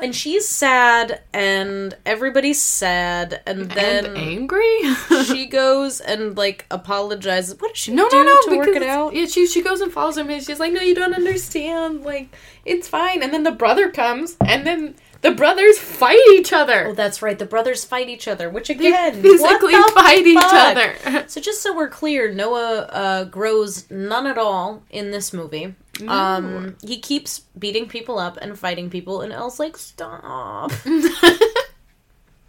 And 0.00 0.14
she's 0.14 0.48
sad, 0.48 1.22
and 1.32 1.96
everybody's 2.04 2.60
sad, 2.60 3.42
and 3.46 3.70
then 3.70 4.06
and 4.06 4.16
angry. 4.16 4.80
she 5.24 5.46
goes 5.46 6.00
and 6.00 6.36
like 6.36 6.66
apologizes. 6.70 7.60
What 7.60 7.70
does 7.70 7.78
she 7.78 7.92
no, 7.92 8.08
do 8.08 8.16
no, 8.16 8.24
no. 8.24 8.40
to 8.42 8.56
work 8.56 8.76
it 8.76 8.82
out? 8.82 9.14
Yeah, 9.14 9.26
she 9.26 9.46
she 9.46 9.62
goes 9.62 9.80
and 9.80 9.92
follows 9.92 10.18
him, 10.18 10.30
and 10.30 10.42
she's 10.42 10.60
like, 10.60 10.72
"No, 10.72 10.80
you 10.80 10.94
don't 10.94 11.14
understand. 11.14 12.04
Like, 12.04 12.34
it's 12.64 12.88
fine." 12.88 13.22
And 13.22 13.32
then 13.32 13.44
the 13.44 13.52
brother 13.52 13.90
comes, 13.90 14.36
and 14.44 14.66
then 14.66 14.94
the 15.24 15.30
brothers 15.30 15.78
fight 15.78 16.20
each 16.32 16.52
other. 16.52 16.88
Oh, 16.88 16.92
that's 16.92 17.22
right. 17.22 17.38
The 17.38 17.46
brothers 17.46 17.82
fight 17.82 18.10
each 18.10 18.28
other, 18.28 18.50
which 18.50 18.68
They 18.68 18.74
again, 18.74 19.22
physically 19.22 19.72
what 19.72 19.94
the 19.94 20.00
fight 20.00 20.26
each 20.26 20.38
other. 20.42 21.24
So 21.28 21.40
just 21.40 21.62
so 21.62 21.74
we're 21.74 21.88
clear, 21.88 22.32
Noah 22.32 22.88
uh, 22.92 23.24
grows 23.24 23.90
none 23.90 24.26
at 24.26 24.36
all 24.36 24.82
in 24.90 25.12
this 25.12 25.32
movie. 25.32 25.74
Um, 26.08 26.76
he 26.82 26.98
keeps 27.00 27.40
beating 27.58 27.86
people 27.88 28.18
up 28.18 28.36
and 28.40 28.58
fighting 28.58 28.90
people, 28.90 29.20
and 29.20 29.32
Elle's 29.32 29.58
like, 29.60 29.76
"Stop." 29.76 30.72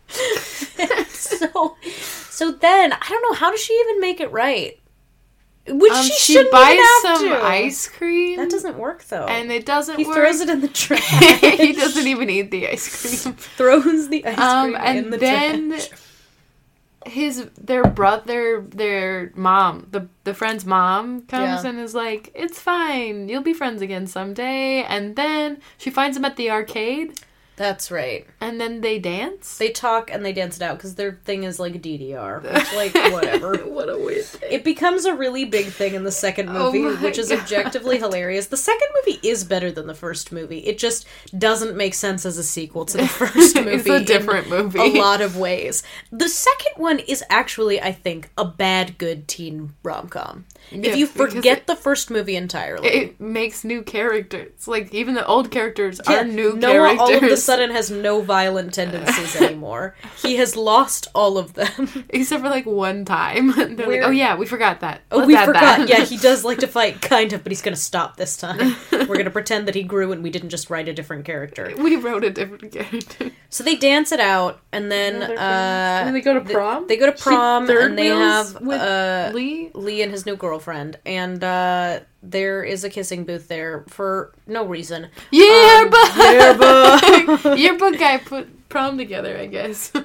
so, 1.08 1.76
so 1.92 2.52
then 2.52 2.94
I 2.94 3.06
don't 3.10 3.22
know 3.24 3.34
how 3.34 3.52
does 3.52 3.62
she 3.62 3.74
even 3.74 4.00
make 4.02 4.20
it 4.20 4.32
right? 4.32 4.80
Which 5.68 5.92
Um, 5.94 6.04
she, 6.04 6.14
she 6.14 6.34
shouldn't 6.34 6.52
buys 6.52 6.78
some 7.02 7.24
to. 7.28 7.36
ice 7.44 7.88
cream, 7.88 8.38
That 8.38 8.52
doesn't 8.52 8.78
work 8.78 9.04
though. 9.06 9.26
and 9.26 9.52
it 9.52 9.66
doesn't 9.66 9.98
he 9.98 10.06
work. 10.06 10.14
throws 10.16 10.40
it 10.42 10.50
in 10.50 10.62
the 10.62 10.68
trash. 10.84 11.40
he 11.40 11.74
doesn't 11.74 12.06
even 12.06 12.30
eat 12.30 12.52
the 12.52 12.68
ice 12.70 13.24
cream. 13.24 13.34
throws 13.36 14.10
the 14.10 14.24
ice 14.26 14.38
Um, 14.38 14.74
cream 14.74 14.82
and 14.86 14.98
in 15.00 15.10
the 15.10 15.18
then 15.18 15.70
trash. 15.72 15.90
His 17.06 17.50
their 17.62 17.84
brother, 17.84 18.66
their 18.68 19.32
mom, 19.36 19.88
the 19.92 20.08
the 20.24 20.34
friend's 20.34 20.66
mom 20.66 21.22
comes 21.24 21.64
Yeah. 21.64 21.70
and 21.70 21.80
is 21.80 21.94
like, 21.96 22.32
"It's 22.36 22.60
fine, 22.60 23.30
you'll 23.30 23.42
be 23.44 23.54
friends 23.54 23.82
again 23.82 24.08
someday." 24.08 24.84
And 24.84 25.16
then 25.16 25.60
she 25.78 25.90
finds 25.90 26.18
him 26.18 26.26
at 26.26 26.36
the 26.36 26.50
arcade, 26.52 27.20
That's 27.58 27.90
right. 27.92 28.26
and 28.42 28.60
then 28.60 28.82
they 28.82 29.00
dance. 29.00 29.58
They 29.58 29.70
talk 29.70 30.12
and 30.12 30.26
they 30.26 30.34
dance 30.34 30.58
it 30.58 30.62
out 30.62 30.78
because 30.78 30.96
their 30.96 31.20
thing 31.24 31.44
is 31.44 31.60
like 31.60 31.74
DDR, 31.82 32.42
which 32.44 32.74
like 32.76 32.94
whatever. 33.14 33.56
what 33.58 33.90
a 33.90 33.98
weird 33.98 34.26
thing. 34.26 34.52
It 34.52 34.64
becomes 34.64 35.06
a 35.06 35.14
really 35.16 35.46
big 35.46 35.68
thing 35.68 35.94
in 35.96 36.04
the 36.04 36.12
second 36.12 36.50
Oh 36.50 36.72
movie, 36.72 36.80
my 36.80 36.92
which 37.02 37.18
is 37.18 37.30
God. 37.30 37.40
objectively 37.40 37.98
hilarious. 37.98 38.48
The 38.48 38.58
second 38.58 38.88
movie 39.06 39.20
is 39.28 39.44
better 39.44 39.72
than 39.72 39.88
the 39.88 39.94
first 39.96 40.32
movie. 40.32 40.60
It 40.60 40.78
just 40.78 41.08
doesn't 41.38 41.76
make 41.78 41.94
sense 41.94 42.26
as 42.26 42.38
a 42.38 42.44
sequel 42.44 42.86
to 42.86 42.98
the 42.98 43.08
first 43.08 43.56
movie. 43.56 43.72
It's 43.72 43.90
a 43.90 44.04
different 44.04 44.50
movie. 44.50 44.80
A 44.80 45.00
lot 45.02 45.22
of 45.22 45.38
ways. 45.38 45.84
The 46.12 46.28
second 46.30 46.74
one 46.76 47.00
is 47.00 47.24
actually, 47.30 47.82
I 47.82 47.92
think, 47.94 48.30
a 48.38 48.46
bad 48.46 48.98
good 48.98 49.28
teen 49.28 49.74
rom 49.84 50.10
com. 50.10 50.46
Yeah, 50.72 50.90
if 50.92 50.98
you 50.98 51.06
forget 51.08 51.60
it- 51.60 51.68
the 51.68 51.76
first 51.76 52.10
movie 52.10 52.36
entirely. 52.36 52.88
It 52.88 53.20
makes 53.22 53.64
new 53.64 53.82
characters. 53.84 54.68
Like 54.68 54.94
even 54.94 55.14
the 55.14 55.26
old 55.26 55.52
characters 55.52 56.02
Yeah, 56.10 56.22
are 56.22 56.24
new 56.26 56.54
Noah 56.56 56.96
characters. 56.98 57.45
All 57.50 57.54
of 57.56 57.60
a 57.60 57.64
sudden 57.64 57.76
has 57.76 57.92
no 57.92 58.22
violent 58.22 58.74
tendencies 58.74 59.36
anymore. 59.42 59.96
he 60.22 60.36
has 60.38 60.56
lost 60.56 61.08
all 61.16 61.38
of 61.38 61.54
them. 61.54 62.06
except 62.10 62.44
for 62.44 62.50
like 62.50 62.66
one 62.66 63.06
time. 63.06 63.52
They're 63.76 63.88
Where- 63.88 64.02
like, 64.02 64.08
"Oh 64.08 64.12
yeah, 64.12 64.36
we 64.36 64.46
forgot 64.46 64.80
that." 64.82 65.02
Oh, 65.12 65.18
Let's 65.18 65.28
we 65.28 65.36
forgot. 65.38 65.62
that." 65.80 65.90
Yeah, 65.90 66.04
he 66.04 66.18
does 66.18 66.44
like 66.44 66.60
to 66.60 66.68
fight, 66.68 67.02
kind 67.02 67.34
of, 67.34 67.44
but 67.44 67.52
he's 67.52 67.62
going 67.62 67.76
to 67.76 67.80
stop 67.82 68.18
this 68.18 68.38
time. 68.38 68.76
We're 68.92 69.06
going 69.06 69.26
to 69.26 69.32
pretend 69.32 69.68
that 69.68 69.76
he 69.76 69.84
grew 69.84 70.12
and 70.12 70.24
we 70.24 70.30
didn't 70.30 70.50
just 70.50 70.70
write 70.70 70.88
a 70.88 70.94
different 70.94 71.26
character. 71.26 71.72
we 71.78 71.96
wrote 71.96 72.24
a 72.24 72.30
different 72.30 72.72
character. 72.72 73.32
So 73.50 73.64
they 73.64 73.76
dance 73.76 74.12
it 74.12 74.20
out, 74.20 74.60
and 74.72 74.92
then 74.92 75.22
uh, 75.22 76.04
and 76.06 76.16
they 76.16 76.22
go 76.22 76.34
to 76.34 76.42
prom. 76.42 76.88
They 76.88 76.98
go 76.98 77.06
to 77.06 77.12
prom, 77.12 77.70
and 77.70 77.98
they 77.98 78.08
have 78.08 78.60
with 78.62 78.82
uh, 78.82 79.32
Lee. 79.34 79.72
Lee 79.74 80.02
and 80.02 80.12
his 80.12 80.26
new 80.26 80.36
girlfriend, 80.36 80.98
and 81.06 81.44
uh, 81.44 82.00
there 82.32 82.64
is 82.64 82.84
a 82.84 82.90
kissing 82.90 83.24
booth 83.24 83.48
there 83.48 83.86
for 83.88 84.34
no 84.48 84.66
reason. 84.66 85.10
Yearbook. 85.32 86.18
Um, 86.18 86.32
yearbook. 86.32 87.58
Yearbook 87.58 88.00
guy 88.00 88.18
put 88.18 88.70
prom 88.70 88.98
together, 88.98 89.38
I 89.38 89.48
guess. 89.48 89.92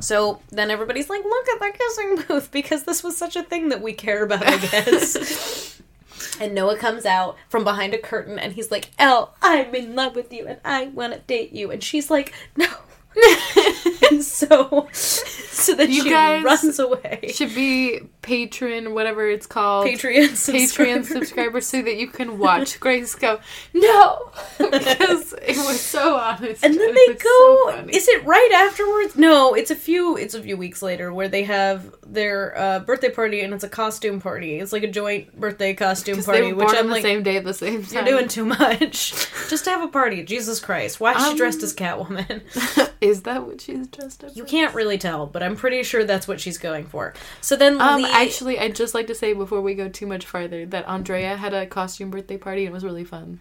So 0.00 0.40
then 0.50 0.70
everybody's 0.70 1.08
like, 1.08 1.24
"Look 1.24 1.48
at 1.48 1.60
the 1.60 1.72
kissing 1.78 2.24
booth," 2.28 2.50
because 2.50 2.84
this 2.84 3.02
was 3.02 3.16
such 3.16 3.36
a 3.36 3.42
thing 3.42 3.70
that 3.70 3.80
we 3.80 3.94
care 3.94 4.22
about, 4.22 4.46
I 4.46 4.58
guess. 4.58 5.80
and 6.40 6.54
Noah 6.54 6.76
comes 6.76 7.06
out 7.06 7.36
from 7.48 7.64
behind 7.64 7.94
a 7.94 7.98
curtain, 7.98 8.38
and 8.38 8.52
he's 8.52 8.70
like, 8.70 8.90
"Elle, 8.98 9.34
I'm 9.40 9.74
in 9.74 9.94
love 9.94 10.14
with 10.14 10.30
you, 10.32 10.46
and 10.46 10.60
I 10.64 10.86
want 10.86 11.14
to 11.14 11.20
date 11.20 11.52
you," 11.52 11.70
and 11.70 11.82
she's 11.82 12.10
like, 12.10 12.34
"No." 12.56 12.66
And 14.10 14.22
so, 14.24 14.88
so 14.92 15.74
then 15.74 15.90
You 15.90 16.02
she 16.02 16.10
guys 16.10 16.42
runs 16.44 16.78
away. 16.78 17.30
Should 17.32 17.54
be 17.54 18.00
patron, 18.22 18.94
whatever 18.94 19.28
it's 19.28 19.46
called. 19.46 19.86
Patreon 19.86 20.30
Patreon 20.30 20.36
subscriber. 20.36 21.02
subscribers 21.04 21.66
so 21.66 21.82
that 21.82 21.96
you 21.96 22.08
can 22.08 22.38
watch 22.44 22.80
Grace 22.80 23.14
go, 23.14 23.40
no! 23.72 24.30
because 24.58 25.32
it 25.34 25.56
was 25.56 25.80
so 25.80 26.16
honest. 26.16 26.64
and 26.64 26.74
then 26.74 26.94
they 26.94 27.06
go. 27.14 27.18
so 27.70 27.86
is 27.88 28.08
it 28.08 28.24
right 28.24 28.50
afterwards? 28.54 29.16
No, 29.16 29.54
it's 29.54 29.70
a 29.70 29.76
few. 29.76 30.16
It's 30.16 30.34
a 30.34 30.42
few 30.42 30.56
weeks 30.56 30.82
later 30.82 31.12
where 31.12 31.28
they 31.28 31.44
have 31.44 31.94
their 32.06 32.56
uh, 32.58 32.78
birthday 32.80 33.10
party, 33.10 33.40
and 33.42 33.54
it's 33.54 33.64
a 33.64 33.68
costume 33.68 34.20
party. 34.20 34.58
It's 34.58 34.72
like 34.72 34.82
a 34.82 34.90
joint 34.90 35.38
birthday 35.38 35.74
costume 35.74 36.22
party, 36.22 36.52
which 36.52 36.70
I'm 36.72 36.90
like, 36.90 37.02
same 37.02 37.22
day 37.22 37.36
at 37.36 37.44
the 37.44 37.54
same 37.54 37.84
time. 37.84 38.06
You're 38.06 38.16
doing 38.18 38.28
too 38.28 38.44
much. 38.44 39.12
Just 39.48 39.64
to 39.64 39.70
have 39.70 39.82
a 39.82 39.88
party. 39.88 40.22
Jesus 40.24 40.60
Christ. 40.60 41.00
Why 41.00 41.12
is 41.14 41.22
she 41.24 41.30
Um, 41.30 41.36
dressed 41.36 41.62
as 41.62 41.74
Catwoman? 41.74 42.42
Is 43.04 43.22
that 43.24 43.46
what 43.46 43.60
she's 43.60 43.86
dressed 43.88 44.24
up 44.24 44.30
You 44.34 44.44
can't 44.44 44.74
really 44.74 44.96
tell, 44.96 45.26
but 45.26 45.42
I'm 45.42 45.56
pretty 45.56 45.82
sure 45.82 46.04
that's 46.04 46.26
what 46.26 46.40
she's 46.40 46.56
going 46.56 46.86
for. 46.86 47.12
So 47.42 47.54
then 47.54 47.78
Um, 47.78 48.00
Lee- 48.00 48.10
actually, 48.10 48.58
I'd 48.58 48.74
just 48.74 48.94
like 48.94 49.08
to 49.08 49.14
say 49.14 49.34
before 49.34 49.60
we 49.60 49.74
go 49.74 49.90
too 49.90 50.06
much 50.06 50.24
farther 50.24 50.64
that 50.64 50.88
Andrea 50.88 51.36
had 51.36 51.52
a 51.52 51.66
costume 51.66 52.08
birthday 52.10 52.38
party 52.38 52.62
and 52.64 52.70
it 52.70 52.72
was 52.72 52.82
really 52.82 53.04
fun. 53.04 53.40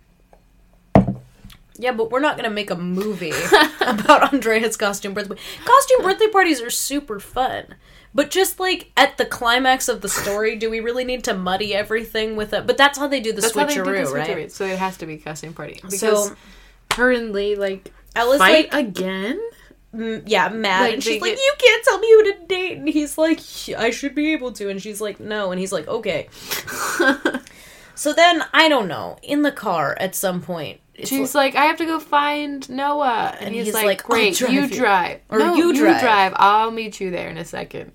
Yeah, 1.77 1.93
but 1.93 2.11
we're 2.11 2.19
not 2.19 2.35
gonna 2.35 2.49
make 2.49 2.69
a 2.71 2.75
movie 2.75 3.31
about 3.81 4.33
Andrea's 4.33 4.75
costume 4.75 5.13
birthday. 5.13 5.37
Costume 5.63 6.01
birthday 6.03 6.27
parties 6.27 6.61
are 6.61 6.69
super 6.69 7.21
fun. 7.21 7.75
But 8.13 8.31
just 8.31 8.59
like 8.59 8.91
at 8.97 9.17
the 9.17 9.25
climax 9.25 9.87
of 9.87 10.01
the 10.01 10.09
story, 10.09 10.57
do 10.57 10.69
we 10.69 10.81
really 10.81 11.05
need 11.05 11.23
to 11.23 11.33
muddy 11.33 11.73
everything 11.73 12.35
with 12.35 12.53
it? 12.53 12.67
But 12.67 12.77
that's 12.77 12.99
how 12.99 13.07
they 13.07 13.21
do 13.21 13.31
the 13.31 13.39
That's 13.39 13.53
switcheroo, 13.53 13.85
do 13.85 14.05
the 14.07 14.13
right? 14.13 14.51
So 14.51 14.65
it 14.65 14.77
has 14.77 14.97
to 14.97 15.05
be 15.05 15.17
costume 15.17 15.53
party 15.53 15.75
because 15.75 15.99
So 15.99 16.35
her 16.95 17.11
and 17.11 17.31
Lee 17.31 17.55
like 17.55 17.91
Ella's 18.15 18.39
fight 18.39 18.71
like, 18.71 18.87
again. 18.87 19.39
Yeah, 19.93 20.49
mad, 20.49 20.81
Like, 20.81 20.93
and 20.95 21.03
she's 21.03 21.21
like, 21.21 21.31
get- 21.33 21.39
"You 21.39 21.53
can't 21.59 21.83
tell 21.85 21.99
me 21.99 22.07
who 22.11 22.23
to 22.33 22.45
date," 22.47 22.77
and 22.79 22.87
he's 22.89 23.17
like, 23.17 23.39
"I 23.77 23.89
should 23.91 24.15
be 24.15 24.33
able 24.33 24.51
to," 24.53 24.69
and 24.69 24.81
she's 24.81 24.99
like, 25.01 25.19
"No," 25.19 25.51
and 25.51 25.59
he's 25.59 25.71
like, 25.71 25.87
"Okay." 25.87 26.27
So 27.95 28.11
then 28.11 28.43
I 28.53 28.69
don't 28.69 28.87
know. 28.87 29.17
In 29.21 29.43
the 29.43 29.51
car 29.51 29.95
at 29.99 30.15
some 30.15 30.41
point, 30.41 30.79
she's 31.03 31.35
like, 31.35 31.55
I 31.55 31.65
have 31.65 31.77
to 31.77 31.85
go 31.85 31.99
find 31.99 32.67
Noah, 32.67 33.35
and, 33.37 33.47
And 33.47 33.55
he's, 33.55 33.65
he's 33.65 33.73
like, 33.75 33.85
like, 33.85 34.03
Great, 34.03 34.35
drive 34.35 34.51
you 34.51 34.61
you." 34.61 34.67
drive, 34.67 35.19
Or 35.29 35.37
no, 35.37 35.53
you 35.55 35.73
drive." 35.75 36.33
I'll 36.37 36.71
meet 36.71 36.99
you 36.99 37.11
there 37.11 37.29
in 37.29 37.37
a 37.37 37.45
second. 37.45 37.91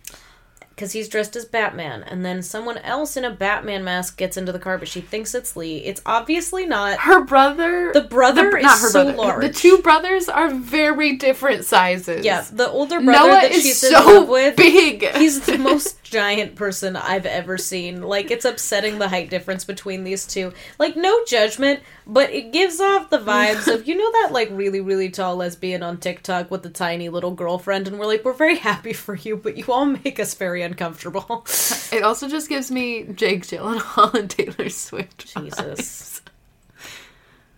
Because 0.79 0.93
he's 0.93 1.09
dressed 1.09 1.35
as 1.35 1.45
Batman, 1.45 2.05
and 2.05 2.25
then 2.25 2.41
someone 2.41 2.79
else 2.79 3.17
in 3.17 3.25
a 3.25 3.31
Batman 3.33 3.83
mask 3.83 4.17
gets 4.17 4.37
into 4.37 4.53
the 4.53 4.61
car, 4.61 4.79
but 4.79 4.87
she 4.87 5.01
thinks 5.01 5.35
it's 5.35 5.57
Lee. 5.57 5.79
It's 5.79 6.01
obviously 6.07 6.67
not. 6.67 7.01
Her 7.01 7.25
brother, 7.25 7.91
The 7.93 8.03
brother 8.03 8.53
the- 8.53 8.59
is 8.59 8.93
so 8.93 9.07
large. 9.07 9.43
The 9.43 9.53
two 9.53 9.79
brothers 9.79 10.29
are 10.29 10.51
very 10.51 11.17
different 11.17 11.65
sizes. 11.65 12.25
Yeah, 12.25 12.45
the 12.53 12.69
older 12.71 13.01
brother 13.01 13.29
Noah 13.29 13.41
that 13.41 13.51
is 13.51 13.63
she's 13.65 13.83
in 13.83 13.91
so 13.91 14.05
love 14.21 14.29
with. 14.29 14.55
big. 14.57 15.03
He's 15.17 15.45
the 15.47 15.59
most 15.69 16.01
giant 16.11 16.55
person 16.55 16.97
I've 16.97 17.27
ever 17.27 17.59
seen. 17.59 18.03
Like 18.03 18.31
it's 18.31 18.45
upsetting 18.45 18.99
the 18.99 19.09
height 19.09 19.31
difference 19.31 19.65
between 19.65 20.05
these 20.05 20.27
two. 20.27 20.53
Like 20.79 20.97
no 20.97 21.25
judgment, 21.25 21.81
but 22.07 22.31
it 22.31 22.53
gives 22.53 22.81
off 22.81 23.11
the 23.11 23.19
vibes 23.19 23.73
of 23.73 23.87
you 23.87 23.97
know 23.97 24.11
that 24.23 24.33
like 24.33 24.49
really 24.51 24.81
really 24.81 25.11
tall 25.11 25.37
lesbian 25.37 25.83
on 25.83 25.99
TikTok 25.99 26.51
with 26.51 26.63
the 26.63 26.71
tiny 26.71 27.09
little 27.09 27.33
girlfriend 27.33 27.89
and 27.89 27.99
we're 27.99 28.07
like 28.07 28.25
we're 28.25 28.33
very 28.33 28.57
happy 28.57 28.93
for 28.93 29.15
you, 29.15 29.37
but 29.37 29.57
you 29.57 29.65
all 29.69 29.87
make 29.87 30.19
us 30.19 30.35
very 30.35 30.63
uncomfortable. 30.63 31.47
It 31.91 32.03
also 32.03 32.29
just 32.29 32.51
gives 32.51 32.71
me 32.71 33.05
Jake 33.05 33.45
Gyllenhaal 33.45 34.13
and 34.13 34.29
Taylor 34.29 34.69
Swift. 34.69 35.35
Jesus. 35.35 36.21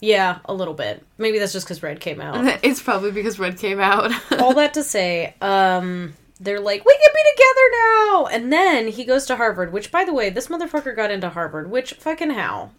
Yeah, 0.01 0.39
a 0.47 0.55
little 0.55 0.75
bit. 0.75 1.05
Maybe 1.19 1.39
that's 1.39 1.53
just 1.53 1.67
because 1.67 1.83
Red 1.83 2.01
came 2.01 2.21
out. 2.21 2.61
It's 2.63 2.83
probably 2.83 3.11
because 3.11 3.39
Red 3.39 3.59
came 3.59 3.81
out. 3.81 4.13
all 4.41 4.55
that 4.61 4.75
to 4.75 4.83
say, 4.83 5.35
um, 5.41 6.15
they're 6.41 6.59
like, 6.59 6.85
we 6.87 6.93
can 6.95 7.13
be 7.13 7.31
together 7.37 7.71
now. 7.77 8.27
And 8.27 8.53
then 8.53 8.89
he 8.89 9.05
goes 9.05 9.27
to 9.27 9.37
Harvard, 9.37 9.73
which, 9.73 9.93
by 9.93 10.05
the 10.05 10.15
way, 10.15 10.31
this 10.31 10.49
motherfucker 10.49 10.97
got 10.97 11.11
into 11.11 11.29
Harvard, 11.29 11.71
which 11.71 11.93
fucking 11.95 12.31
how? 12.31 12.71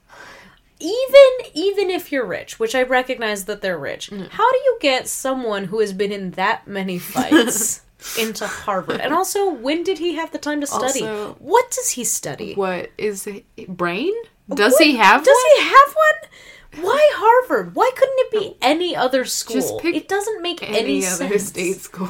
Even 0.80 1.52
even 1.54 1.92
if 1.92 2.12
you're 2.12 2.26
rich, 2.26 2.60
which 2.60 2.74
I 2.74 2.82
recognize 2.82 3.46
that 3.46 3.62
they're 3.62 3.78
rich, 3.78 4.10
mm. 4.10 4.28
how 4.30 4.50
do 4.52 4.58
you 4.58 4.78
get 4.82 5.08
someone 5.08 5.66
who 5.66 5.80
has 5.80 5.94
been 5.94 6.12
in 6.12 6.32
that 6.32 6.66
many 6.68 6.98
fights 7.14 7.82
into 8.18 8.48
Harvard? 8.48 9.00
And 9.00 9.14
also, 9.14 9.48
when 9.52 9.84
did 9.84 10.00
he 10.00 10.16
have 10.16 10.32
the 10.32 10.40
time 10.40 10.60
to 10.62 10.66
study? 10.68 11.04
Also- 11.06 11.36
what 11.38 11.70
does 11.70 11.92
he 11.92 12.04
study? 12.04 12.56
what 12.56 12.90
is 12.98 13.28
it? 13.28 13.46
Brain? 13.68 14.12
Does 14.50 14.74
What- 14.74 14.84
he 14.84 14.96
have 14.96 15.18
one? 15.22 15.26
Does 15.26 15.38
one? 15.38 15.56
he 15.58 15.64
have 15.70 15.96
one? 15.96 16.84
Why 16.86 17.10
Harvard? 17.14 17.76
Why 17.76 17.92
couldn't 17.96 18.18
it 18.18 18.32
be 18.32 18.58
any 18.62 18.96
other 18.96 19.24
school? 19.26 19.80
pick 19.80 19.96
it 19.96 20.08
doesn't 20.08 20.42
make 20.42 20.64
any, 20.64 20.80
Any 20.80 21.06
other 21.06 21.28
sense. 21.38 21.48
state 21.50 21.78
school? 21.82 22.10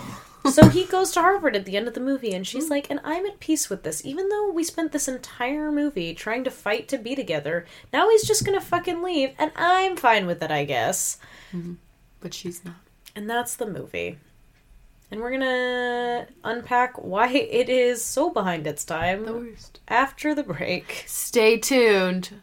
So 0.49 0.69
he 0.69 0.85
goes 0.85 1.11
to 1.11 1.21
Harvard 1.21 1.55
at 1.55 1.65
the 1.65 1.77
end 1.77 1.87
of 1.87 1.93
the 1.93 1.99
movie, 1.99 2.33
and 2.33 2.45
she's 2.45 2.65
hmm. 2.65 2.71
like, 2.71 2.89
and 2.89 2.99
I'm 3.03 3.25
at 3.25 3.39
peace 3.39 3.69
with 3.69 3.83
this. 3.83 4.05
Even 4.05 4.29
though 4.29 4.51
we 4.51 4.63
spent 4.63 4.91
this 4.91 5.07
entire 5.07 5.71
movie 5.71 6.13
trying 6.13 6.43
to 6.45 6.51
fight 6.51 6.87
to 6.89 6.97
be 6.97 7.15
together, 7.15 7.65
now 7.93 8.09
he's 8.09 8.27
just 8.27 8.45
gonna 8.45 8.61
fucking 8.61 9.01
leave, 9.01 9.33
and 9.37 9.51
I'm 9.55 9.95
fine 9.95 10.25
with 10.25 10.41
it, 10.41 10.51
I 10.51 10.65
guess. 10.65 11.17
Mm-hmm. 11.53 11.73
But 12.19 12.33
she's 12.33 12.63
not. 12.63 12.75
And 13.15 13.29
that's 13.29 13.55
the 13.55 13.65
movie. 13.65 14.17
And 15.11 15.19
we're 15.19 15.31
gonna 15.31 16.27
unpack 16.45 16.93
why 17.03 17.27
it 17.27 17.67
is 17.67 18.03
so 18.03 18.29
behind 18.29 18.65
its 18.65 18.85
time. 18.85 19.25
The 19.25 19.33
worst. 19.33 19.79
after 19.89 20.33
the 20.33 20.43
break. 20.43 21.03
Stay 21.05 21.57
tuned. 21.57 22.41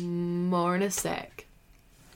More 0.00 0.74
in 0.74 0.82
a 0.82 0.90
sec. 0.90 1.35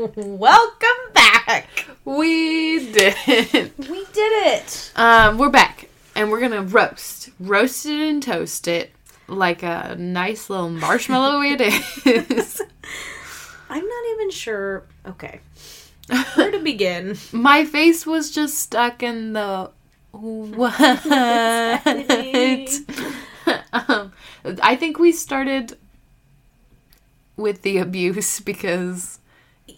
Welcome 0.17 1.13
back! 1.13 1.85
We 2.07 2.91
did 2.91 3.15
it. 3.27 3.79
We 3.79 4.07
did 4.15 4.33
it! 4.55 4.93
Um, 4.97 5.37
we're 5.37 5.51
back, 5.51 5.91
and 6.17 6.31
we're 6.31 6.41
gonna 6.41 6.63
roast, 6.63 7.29
roast 7.39 7.85
it 7.85 8.01
and 8.09 8.23
toast 8.23 8.67
it 8.67 8.93
like 9.27 9.63
a 9.63 9.97
nice 9.99 10.49
little 10.49 10.71
marshmallow. 10.71 11.43
it 11.43 11.61
is. 12.31 12.63
I'm 13.69 13.87
not 13.87 14.05
even 14.15 14.31
sure. 14.31 14.85
Okay. 15.05 15.41
Where 16.35 16.51
to 16.51 16.61
begin? 16.63 17.19
My 17.31 17.67
face 17.67 18.07
was 18.07 18.31
just 18.31 18.57
stuck 18.57 19.03
in 19.03 19.35
the 19.35 19.71
what? 20.13 20.81
um, 23.75 24.13
I 24.63 24.77
think 24.77 24.99
we 24.99 25.13
started 25.13 25.77
with 27.37 27.61
the 27.61 27.77
abuse 27.77 28.41
because 28.41 29.20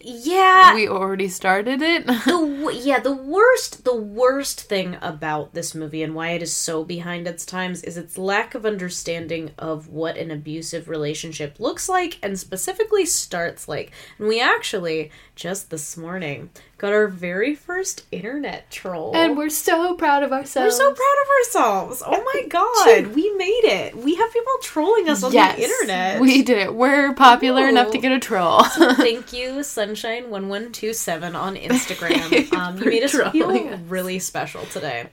Yeah. 0.05 0.75
we 0.75 0.87
already 0.87 1.29
started 1.29 1.81
it. 1.81 2.05
the 2.07 2.79
yeah, 2.83 2.99
the 2.99 3.13
worst 3.13 3.85
the 3.85 3.95
worst 3.95 4.61
thing 4.61 4.97
about 5.01 5.53
this 5.53 5.73
movie 5.73 6.03
and 6.03 6.13
why 6.13 6.31
it 6.31 6.43
is 6.43 6.53
so 6.53 6.83
behind 6.83 7.27
its 7.27 7.45
times 7.45 7.81
is 7.83 7.97
its 7.97 8.17
lack 8.17 8.53
of 8.53 8.65
understanding 8.65 9.51
of 9.57 9.87
what 9.87 10.17
an 10.17 10.29
abusive 10.29 10.89
relationship 10.89 11.59
looks 11.59 11.87
like 11.87 12.19
and 12.21 12.37
specifically 12.37 13.05
starts 13.05 13.67
like. 13.67 13.91
And 14.17 14.27
we 14.27 14.41
actually 14.41 15.11
just 15.35 15.69
this 15.69 15.97
morning 15.97 16.49
got 16.77 16.93
our 16.93 17.07
very 17.07 17.55
first 17.55 18.05
internet 18.11 18.69
troll. 18.69 19.15
and 19.15 19.37
we're 19.37 19.49
so 19.49 19.95
proud 19.95 20.23
of 20.23 20.31
ourselves. 20.31 20.73
We're 20.73 20.85
so 20.85 20.93
proud 20.93 21.15
of 21.23 21.29
ourselves. 21.29 22.03
Oh 22.05 22.31
my 22.33 22.47
god, 22.47 23.15
we 23.15 23.31
made 23.35 23.63
it. 23.63 23.95
We 23.95 24.15
have 24.15 24.33
people 24.33 24.53
trolling 24.61 25.09
us 25.09 25.23
on 25.23 25.31
yes, 25.31 25.55
the 25.55 25.63
internet. 25.63 26.21
We 26.21 26.43
did 26.43 26.57
it. 26.57 26.73
We're 26.73 27.13
popular 27.13 27.67
enough 27.67 27.91
to 27.91 27.97
get 27.97 28.11
a 28.11 28.19
troll. 28.19 28.63
Thank 28.95 29.33
you, 29.33 29.53
Sunshine1127 29.59 31.35
on 31.35 31.55
Instagram. 31.55 32.53
Um, 32.53 32.77
you 32.77 32.85
made 32.85 33.03
us 33.03 33.11
feel 33.31 33.49
us. 33.49 33.79
really 33.87 34.19
special 34.19 34.65
today. 34.65 35.07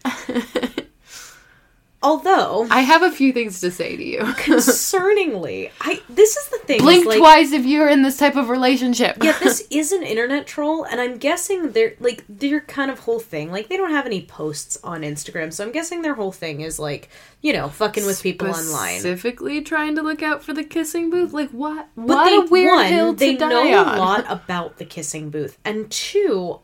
Although, 2.03 2.67
I 2.71 2.81
have 2.81 3.03
a 3.03 3.11
few 3.11 3.31
things 3.31 3.61
to 3.61 3.71
say 3.71 3.95
to 3.95 4.03
you. 4.03 4.21
concerningly, 4.21 5.71
I 5.83 6.01
this 6.09 6.35
is 6.35 6.49
the 6.49 6.57
thing. 6.59 6.81
Blink 6.81 7.05
like, 7.05 7.19
twice 7.19 7.53
if 7.53 7.67
you're 7.67 7.89
in 7.91 8.03
this 8.03 8.17
type 8.17 8.37
of 8.37 8.49
relationship. 8.49 9.19
Yeah, 9.23 9.39
this 9.39 9.67
is 9.71 9.93
an 9.93 10.03
internet 10.03 10.47
troll, 10.47 10.85
and 10.85 10.99
I'm 10.99 11.19
guessing 11.19 11.73
they're 11.73 11.95
like 12.01 12.25
their 12.27 12.63
kind 12.63 12.91
of 12.91 13.01
whole 13.01 13.21
thing. 13.21 13.53
Like 13.53 13.69
they 13.69 13.77
don't 13.77 13.91
have 13.91 14.07
any 14.07 14.23
posts 14.25 14.79
on 14.83 15.03
Instagram, 15.03 15.53
so 15.53 15.63
I'm 15.63 15.73
guessing 15.73 16.01
their 16.01 16.15
whole 16.15 16.33
thing 16.33 16.63
is 16.63 16.79
like 16.79 17.11
you 17.43 17.53
know 17.53 17.69
fucking 17.69 18.07
with 18.07 18.23
people 18.23 18.49
online. 18.49 19.01
Specifically 19.01 19.61
trying 19.61 19.95
to 19.97 20.03
look 20.03 20.23
out 20.23 20.43
for 20.43 20.55
the 20.55 20.65
kissing 20.65 21.11
booth. 21.11 21.35
Like 21.35 21.51
what? 21.51 21.87
But 21.97 22.07
what 22.07 22.25
they, 22.25 22.37
a 22.37 22.51
weird 22.51 22.77
one, 22.77 22.87
hill 22.87 23.13
to 23.13 23.19
they 23.19 23.37
die 23.37 23.49
know 23.51 23.85
on. 23.85 23.95
a 23.95 23.99
lot 23.99 24.25
about 24.29 24.79
the 24.79 24.87
kissing 24.87 25.29
booth, 25.29 25.59
and 25.67 25.91
two, 25.91 26.61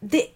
they 0.00 0.32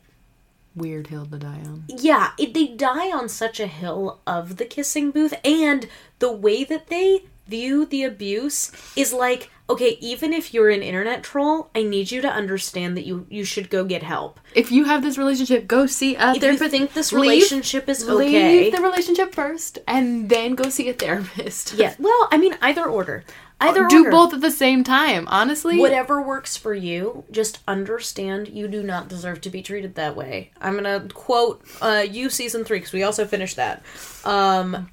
Weird 0.76 1.06
hill 1.08 1.26
to 1.26 1.38
die 1.38 1.60
on. 1.64 1.84
yeah, 1.88 2.30
it, 2.38 2.52
they 2.54 2.66
die 2.68 3.10
on 3.16 3.28
such 3.28 3.60
a 3.60 3.66
hill 3.66 4.20
of 4.26 4.56
the 4.56 4.64
kissing 4.64 5.10
booth, 5.12 5.34
and 5.44 5.86
the 6.18 6.32
way 6.32 6.64
that 6.64 6.88
they 6.88 7.24
view 7.46 7.84
the 7.86 8.02
abuse 8.02 8.72
is 8.96 9.12
like, 9.12 9.50
okay, 9.68 9.96
even 10.00 10.32
if 10.32 10.52
you're 10.54 10.70
an 10.70 10.82
internet 10.82 11.22
troll, 11.22 11.70
I 11.76 11.82
need 11.82 12.10
you 12.10 12.20
to 12.22 12.28
understand 12.28 12.96
that 12.96 13.04
you 13.06 13.26
you 13.30 13.44
should 13.44 13.70
go 13.70 13.84
get 13.84 14.02
help. 14.02 14.40
If 14.54 14.72
you 14.72 14.84
have 14.84 15.02
this 15.02 15.16
relationship, 15.18 15.68
go 15.68 15.86
see 15.86 16.16
a 16.16 16.32
If 16.32 16.40
therapist. 16.40 16.62
you 16.62 16.68
think 16.70 16.92
this 16.94 17.12
Leave- 17.12 17.20
relationship 17.22 17.88
is 17.88 18.08
okay, 18.08 18.62
Leave 18.64 18.74
the 18.74 18.82
relationship 18.82 19.34
first, 19.34 19.78
and 19.86 20.28
then 20.28 20.54
go 20.54 20.70
see 20.70 20.88
a 20.88 20.94
therapist. 20.94 21.74
yeah. 21.74 21.94
Well, 21.98 22.28
I 22.32 22.36
mean, 22.38 22.56
either 22.62 22.84
order, 22.86 23.24
either 23.60 23.86
Do 23.88 23.98
order. 23.98 24.10
both 24.10 24.34
at 24.34 24.40
the 24.40 24.50
same 24.50 24.84
time. 24.84 25.26
Honestly, 25.28 25.78
Whatever 25.78 26.20
works 26.20 26.56
for 26.56 26.74
you, 26.74 27.24
just 27.30 27.60
understand 27.66 28.48
you 28.48 28.68
do 28.68 28.82
not 28.82 29.08
deserve 29.08 29.40
to 29.42 29.50
be 29.50 29.62
treated 29.62 29.94
that 29.94 30.16
way. 30.16 30.50
I'm 30.60 30.74
gonna 30.74 31.06
quote 31.12 31.64
uh, 31.80 32.04
you 32.08 32.30
season 32.30 32.64
three 32.64 32.78
because 32.78 32.92
we 32.92 33.02
also 33.02 33.24
finished 33.26 33.56
that. 33.56 33.82
Um, 34.24 34.90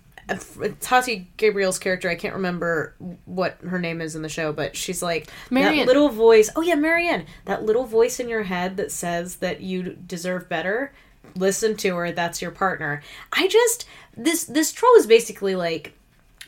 Tati 0.80 1.28
Gabrielle's 1.38 1.80
character, 1.80 2.10
I 2.10 2.16
can't 2.16 2.36
remember 2.36 2.96
what 3.26 3.58
her 3.68 3.80
name 3.80 4.02
is 4.02 4.16
in 4.16 4.22
the 4.22 4.30
show, 4.30 4.54
but 4.54 4.76
she's 4.76 5.02
like 5.02 5.30
Marienne. 5.50 5.80
that 5.80 5.88
little 5.88 6.10
voice. 6.10 6.50
Oh 6.56 6.62
yeah, 6.62 6.76
Marienne, 6.76 7.26
that 7.46 7.64
little 7.64 7.86
voice 7.86 8.20
in 8.20 8.30
your 8.30 8.44
head 8.44 8.78
that 8.78 8.92
says 8.92 9.38
that 9.38 9.62
you 9.62 9.94
deserve 9.94 10.48
better. 10.48 10.94
Listen 11.36 11.76
to 11.78 11.96
her. 11.96 12.12
That's 12.12 12.42
your 12.42 12.52
partner. 12.52 13.02
I 13.34 13.48
just 13.48 13.86
this 14.16 14.44
this 14.46 14.72
troll 14.72 14.96
is 14.96 15.08
basically 15.08 15.56
like 15.56 15.94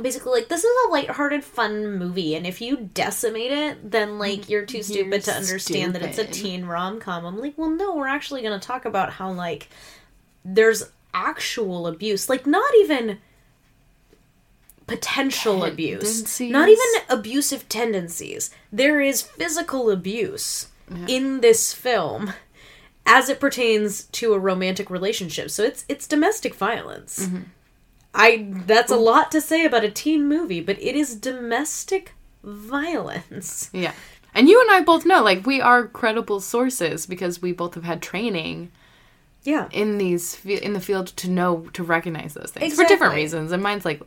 basically 0.01 0.31
like 0.31 0.49
this 0.49 0.63
is 0.63 0.87
a 0.87 0.91
lighthearted 0.91 1.43
fun 1.43 1.97
movie 1.97 2.33
and 2.35 2.47
if 2.47 2.61
you 2.61 2.89
decimate 2.93 3.51
it 3.51 3.91
then 3.91 4.17
like 4.17 4.49
you're 4.49 4.65
too 4.65 4.81
stupid 4.81 5.11
You're 5.11 5.19
to 5.19 5.31
understand 5.33 5.93
that 5.93 6.01
it's 6.01 6.17
a 6.17 6.25
teen 6.25 6.65
rom-com. 6.65 7.25
I'm 7.25 7.37
like 7.39 7.53
well 7.57 7.69
no 7.69 7.95
we're 7.95 8.07
actually 8.07 8.41
going 8.41 8.59
to 8.59 8.67
talk 8.67 8.85
about 8.85 9.13
how 9.13 9.31
like 9.31 9.69
there's 10.43 10.89
actual 11.13 11.85
abuse 11.85 12.27
like 12.27 12.47
not 12.47 12.71
even 12.79 13.19
potential 14.87 15.63
abuse 15.63 16.39
not 16.41 16.69
even 16.69 16.85
abusive 17.07 17.69
tendencies. 17.69 18.49
There 18.71 18.99
is 18.99 19.21
physical 19.21 19.91
abuse 19.91 20.67
in 21.07 21.41
this 21.41 21.73
film 21.73 22.33
as 23.05 23.29
it 23.29 23.39
pertains 23.39 24.05
to 24.05 24.33
a 24.33 24.39
romantic 24.39 24.89
relationship. 24.89 25.51
So 25.51 25.63
it's 25.63 25.85
it's 25.87 26.07
domestic 26.07 26.55
violence 26.55 27.29
I 28.15 28.47
that's 28.67 28.91
a 28.91 28.95
lot 28.97 29.31
to 29.31 29.41
say 29.41 29.65
about 29.65 29.83
a 29.83 29.89
teen 29.91 30.27
movie, 30.27 30.61
but 30.61 30.81
it 30.81 30.95
is 30.95 31.15
domestic 31.15 32.13
violence. 32.43 33.69
Yeah. 33.73 33.93
And 34.35 34.49
you 34.49 34.59
and 34.59 34.71
I 34.71 34.81
both 34.81 35.05
know, 35.05 35.21
like, 35.23 35.45
we 35.45 35.61
are 35.61 35.85
credible 35.85 36.39
sources 36.39 37.05
because 37.05 37.39
we 37.39 37.51
both 37.51 37.75
have 37.75 37.83
had 37.83 38.01
training 38.01 38.71
Yeah. 39.43 39.69
in 39.71 39.99
these 39.99 40.43
in 40.45 40.73
the 40.73 40.79
field 40.81 41.07
to 41.17 41.29
know 41.29 41.67
to 41.73 41.83
recognize 41.83 42.33
those 42.33 42.49
things 42.51 42.73
for 42.75 42.83
different 42.85 43.13
reasons. 43.13 43.51
And 43.51 43.61
mine's 43.61 43.85
like, 43.85 44.01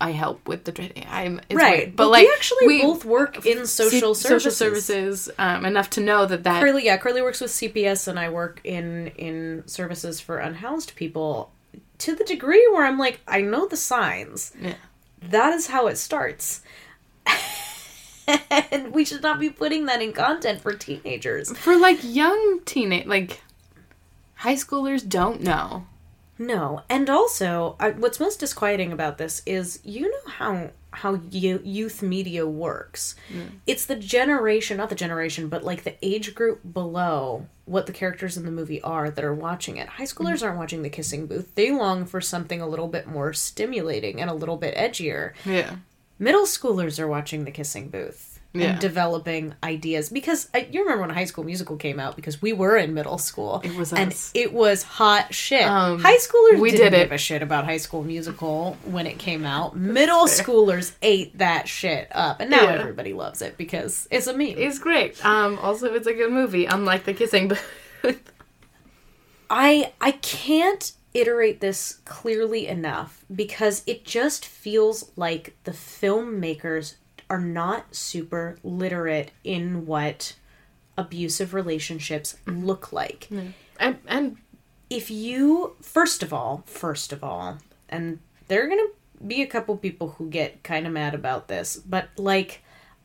I 0.00 0.10
help 0.10 0.48
with 0.48 0.64
the 0.64 0.72
training. 0.72 1.06
I'm 1.08 1.40
it's 1.48 1.54
right, 1.56 1.78
weird. 1.78 1.96
but, 1.96 2.04
but 2.04 2.10
like 2.10 2.26
we 2.26 2.32
actually 2.34 2.80
both 2.82 3.04
work 3.04 3.46
in 3.46 3.66
social 3.66 4.14
see- 4.14 4.28
services. 4.28 4.56
social 4.56 4.72
services 4.74 5.30
um, 5.38 5.64
enough 5.64 5.88
to 5.90 6.00
know 6.00 6.26
that 6.26 6.42
that 6.44 6.60
Carly, 6.60 6.84
yeah, 6.86 6.96
Carly 6.96 7.22
works 7.22 7.40
with 7.40 7.50
CPS, 7.50 8.08
and 8.08 8.18
I 8.18 8.28
work 8.30 8.60
in 8.64 9.08
in 9.16 9.62
services 9.66 10.18
for 10.20 10.38
unhoused 10.38 10.96
people. 10.96 11.52
To 12.04 12.14
the 12.14 12.24
degree 12.24 12.68
where 12.70 12.84
I'm 12.84 12.98
like, 12.98 13.20
I 13.26 13.40
know 13.40 13.66
the 13.66 13.78
signs. 13.78 14.52
Yeah. 14.60 14.74
That 15.22 15.54
is 15.54 15.68
how 15.68 15.86
it 15.86 15.96
starts. 15.96 16.60
and 18.70 18.92
we 18.92 19.06
should 19.06 19.22
not 19.22 19.40
be 19.40 19.48
putting 19.48 19.86
that 19.86 20.02
in 20.02 20.12
content 20.12 20.60
for 20.60 20.74
teenagers. 20.74 21.56
for 21.56 21.76
like 21.78 21.98
young 22.02 22.60
teenage 22.66 23.06
like 23.06 23.40
high 24.34 24.54
schoolers 24.54 25.08
don't 25.08 25.40
know. 25.40 25.86
No, 26.38 26.82
and 26.88 27.08
also, 27.08 27.76
I, 27.78 27.90
what's 27.90 28.18
most 28.18 28.40
disquieting 28.40 28.92
about 28.92 29.18
this 29.18 29.42
is 29.46 29.80
you 29.84 30.10
know 30.10 30.30
how 30.32 30.70
how 30.94 31.20
you, 31.30 31.60
youth 31.64 32.02
media 32.02 32.46
works. 32.46 33.16
Mm. 33.32 33.50
It's 33.66 33.86
the 33.86 33.96
generation, 33.96 34.76
not 34.76 34.88
the 34.88 34.94
generation, 34.94 35.48
but 35.48 35.64
like 35.64 35.82
the 35.82 35.96
age 36.02 36.34
group 36.34 36.60
below 36.72 37.46
what 37.64 37.86
the 37.86 37.92
characters 37.92 38.36
in 38.36 38.44
the 38.44 38.50
movie 38.50 38.80
are 38.82 39.10
that 39.10 39.24
are 39.24 39.34
watching 39.34 39.76
it. 39.76 39.88
High 39.88 40.04
schoolers 40.04 40.34
mm-hmm. 40.34 40.46
aren't 40.46 40.58
watching 40.58 40.82
the 40.82 40.90
kissing 40.90 41.26
booth. 41.26 41.54
They 41.54 41.70
long 41.72 42.04
for 42.06 42.20
something 42.20 42.60
a 42.60 42.68
little 42.68 42.88
bit 42.88 43.06
more 43.06 43.32
stimulating 43.32 44.20
and 44.20 44.30
a 44.30 44.34
little 44.34 44.56
bit 44.56 44.76
edgier. 44.76 45.32
Yeah. 45.44 45.76
Middle 46.18 46.46
schoolers 46.46 46.98
are 46.98 47.08
watching 47.08 47.44
the 47.44 47.50
kissing 47.50 47.88
booth. 47.88 48.33
Yeah. 48.56 48.66
And 48.66 48.80
developing 48.80 49.52
ideas 49.64 50.10
because 50.10 50.48
I, 50.54 50.68
you 50.70 50.82
remember 50.82 51.00
when 51.00 51.10
High 51.10 51.24
School 51.24 51.42
Musical 51.42 51.76
came 51.76 51.98
out 51.98 52.14
because 52.14 52.40
we 52.40 52.52
were 52.52 52.76
in 52.76 52.94
middle 52.94 53.18
school 53.18 53.60
It 53.64 53.74
was 53.74 53.92
and 53.92 54.12
us. 54.12 54.30
it 54.32 54.52
was 54.52 54.84
hot 54.84 55.34
shit. 55.34 55.64
Um, 55.64 55.98
High 56.00 56.18
schoolers 56.18 56.60
we 56.60 56.70
didn't 56.70 56.92
did 56.92 56.98
give 57.06 57.10
a 57.12 57.18
shit 57.18 57.42
about 57.42 57.64
High 57.64 57.78
School 57.78 58.04
Musical 58.04 58.76
when 58.84 59.08
it 59.08 59.18
came 59.18 59.44
out. 59.44 59.76
Middle 59.76 60.26
schoolers 60.26 60.92
ate 61.02 61.36
that 61.38 61.66
shit 61.66 62.06
up, 62.12 62.38
and 62.40 62.48
now 62.48 62.62
Yeah. 62.62 62.74
everybody 62.78 63.12
loves 63.12 63.42
it 63.42 63.56
because 63.58 64.06
it's 64.12 64.28
a 64.28 64.32
meme. 64.32 64.54
It's 64.56 64.78
great. 64.78 65.24
Um 65.26 65.58
also 65.58 65.92
it's 65.92 66.06
a 66.06 66.14
good 66.14 66.30
movie, 66.30 66.66
unlike 66.66 67.02
the 67.06 67.12
kissing 67.14 67.48
booth. 67.48 68.32
I 69.50 69.92
I 70.00 70.12
can't 70.12 70.92
iterate 71.12 71.60
this 71.60 72.00
clearly 72.04 72.66
enough 72.66 73.24
because 73.34 73.82
it 73.86 74.04
just 74.04 74.44
feels 74.46 75.10
like 75.16 75.56
the 75.64 75.70
filmmakers 75.72 76.94
are 77.30 77.40
not 77.40 77.94
super 77.94 78.56
literate 78.62 79.30
in 79.42 79.86
what 79.86 80.34
abusive 80.96 81.54
relationships 81.54 82.36
look 82.46 82.92
like. 82.92 83.28
and 83.80 83.98
and 84.06 84.36
If 84.90 85.10
you 85.10 85.76
first 85.80 86.22
of 86.22 86.32
all, 86.32 86.62
first 86.66 87.12
of 87.12 87.24
all, 87.24 87.58
and 87.88 88.18
there 88.48 88.64
are 88.64 88.68
going 88.68 88.86
to 88.86 89.26
be 89.26 89.42
a 89.42 89.46
couple 89.46 89.76
people 89.76 90.10
who 90.18 90.28
get 90.28 90.62
kind 90.62 90.86
of 90.86 90.92
mad 90.92 91.14
about 91.14 91.48
this, 91.48 91.76
but 91.76 92.08
like 92.16 92.62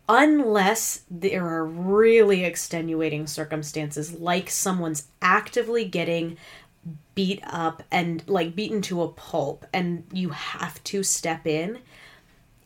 unless 0.07 1.03
there 1.09 1.45
are 1.45 1.65
really 1.65 2.43
extenuating 2.43 3.27
circumstances 3.27 4.13
like 4.13 4.49
someone's 4.49 5.07
actively 5.21 5.85
getting 5.85 6.35
beat 7.13 7.41
up 7.45 7.83
and 7.91 8.27
like 8.27 8.55
beaten 8.55 8.81
to 8.81 9.03
a 9.03 9.07
pulp 9.07 9.65
and 9.71 10.03
you 10.11 10.29
have 10.29 10.83
to 10.83 11.03
step 11.03 11.45
in 11.45 11.77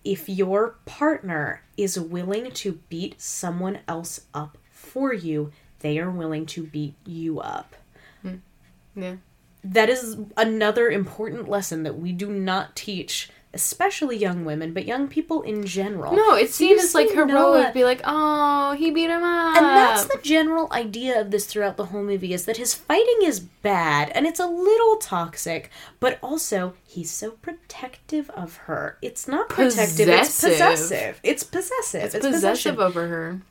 if 0.04 0.28
your 0.28 0.76
partner 0.86 1.64
is 1.78 1.99
willing 1.99 2.51
to 2.51 2.80
beat 2.89 3.22
someone 3.22 3.80
else 3.88 4.22
up 4.34 4.58
for 4.70 5.14
you 5.14 5.51
they 5.80 5.99
are 5.99 6.12
willing 6.12 6.45
to 6.45 6.64
beat 6.64 6.95
you 7.06 7.39
up 7.39 7.76
hmm. 8.22 8.36
yeah. 8.95 9.16
that 9.64 9.89
is 9.89 10.18
another 10.38 10.89
important 10.89 11.47
lesson 11.47 11.84
that 11.84 11.97
we 11.97 12.12
do 12.12 12.32
not 12.32 12.76
teach 12.76 13.30
especially 13.54 14.18
young 14.18 14.45
women 14.45 14.74
but 14.74 14.86
young 14.86 15.08
people 15.08 15.41
in 15.43 15.66
general 15.66 16.14
No, 16.16 16.36
it 16.36 16.51
seems 16.51 16.93
You 16.93 16.99
like 16.99 17.10
heroic, 17.12 17.30
Noah- 17.30 17.72
be 17.74 17.84
like, 17.84 18.01
oh, 18.04 18.74
he 18.78 18.89
beat 18.91 19.10
him 19.10 19.24
up. 19.24 19.58
and 19.58 19.66
that's 19.66 20.06
the 20.06 20.20
general 20.24 20.68
idea 20.72 21.20
of 21.22 21.32
this 21.32 21.45
throughout 21.45 21.78
the 21.78 21.86
whole 21.86 22.04
movie 22.04 22.34
is 22.34 22.45
that 22.45 22.58
his 22.58 22.74
fighting 22.74 23.20
is 23.24 23.39
bad 23.39 24.10
and 24.16 24.26
it's 24.26 24.39
a 24.39 24.47
little 24.47 24.97
toxic, 24.97 25.70
but 25.99 26.18
also 26.24 26.74
he's 26.86 27.12
so 27.12 27.32
protective 27.32 28.30
of 28.32 28.58
her. 28.66 28.97
It's 29.01 29.28
not 29.28 29.49
protective, 29.49 30.10
it's 30.10 30.41
Possessive. 30.41 30.49
possessive. 30.51 31.20
It's 31.24 31.43
possessive. 31.43 32.04
it's 32.06 32.16
It's, 32.16 32.26
possessive 32.26 32.76
possessive. 32.76 32.80
over 32.80 33.08
her. 33.08 33.41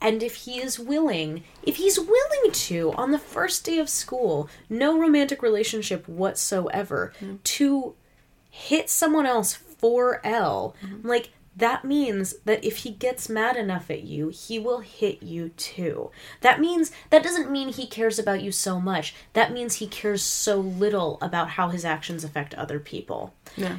And 0.00 0.22
if 0.22 0.34
he 0.36 0.60
is 0.60 0.78
willing, 0.78 1.42
if 1.62 1.76
he's 1.76 1.98
willing 1.98 2.52
to, 2.52 2.92
on 2.92 3.10
the 3.10 3.18
first 3.18 3.64
day 3.64 3.78
of 3.78 3.88
school, 3.88 4.48
no 4.70 4.98
romantic 4.98 5.42
relationship 5.42 6.08
whatsoever, 6.08 7.12
mm-hmm. 7.20 7.36
to 7.42 7.94
hit 8.48 8.88
someone 8.88 9.26
else 9.26 9.54
for 9.54 10.20
Elle, 10.24 10.76
mm-hmm. 10.82 11.06
like, 11.06 11.30
that 11.56 11.84
means 11.84 12.34
that 12.44 12.64
if 12.64 12.78
he 12.78 12.90
gets 12.90 13.28
mad 13.28 13.56
enough 13.56 13.90
at 13.90 14.04
you, 14.04 14.28
he 14.28 14.60
will 14.60 14.78
hit 14.78 15.24
you 15.24 15.48
too. 15.56 16.12
That 16.40 16.60
means, 16.60 16.92
that 17.10 17.24
doesn't 17.24 17.50
mean 17.50 17.70
he 17.70 17.88
cares 17.88 18.16
about 18.16 18.42
you 18.42 18.52
so 18.52 18.80
much. 18.80 19.12
That 19.32 19.52
means 19.52 19.74
he 19.74 19.88
cares 19.88 20.22
so 20.22 20.60
little 20.60 21.18
about 21.20 21.50
how 21.50 21.70
his 21.70 21.84
actions 21.84 22.22
affect 22.22 22.54
other 22.54 22.78
people. 22.78 23.34
Yeah. 23.56 23.78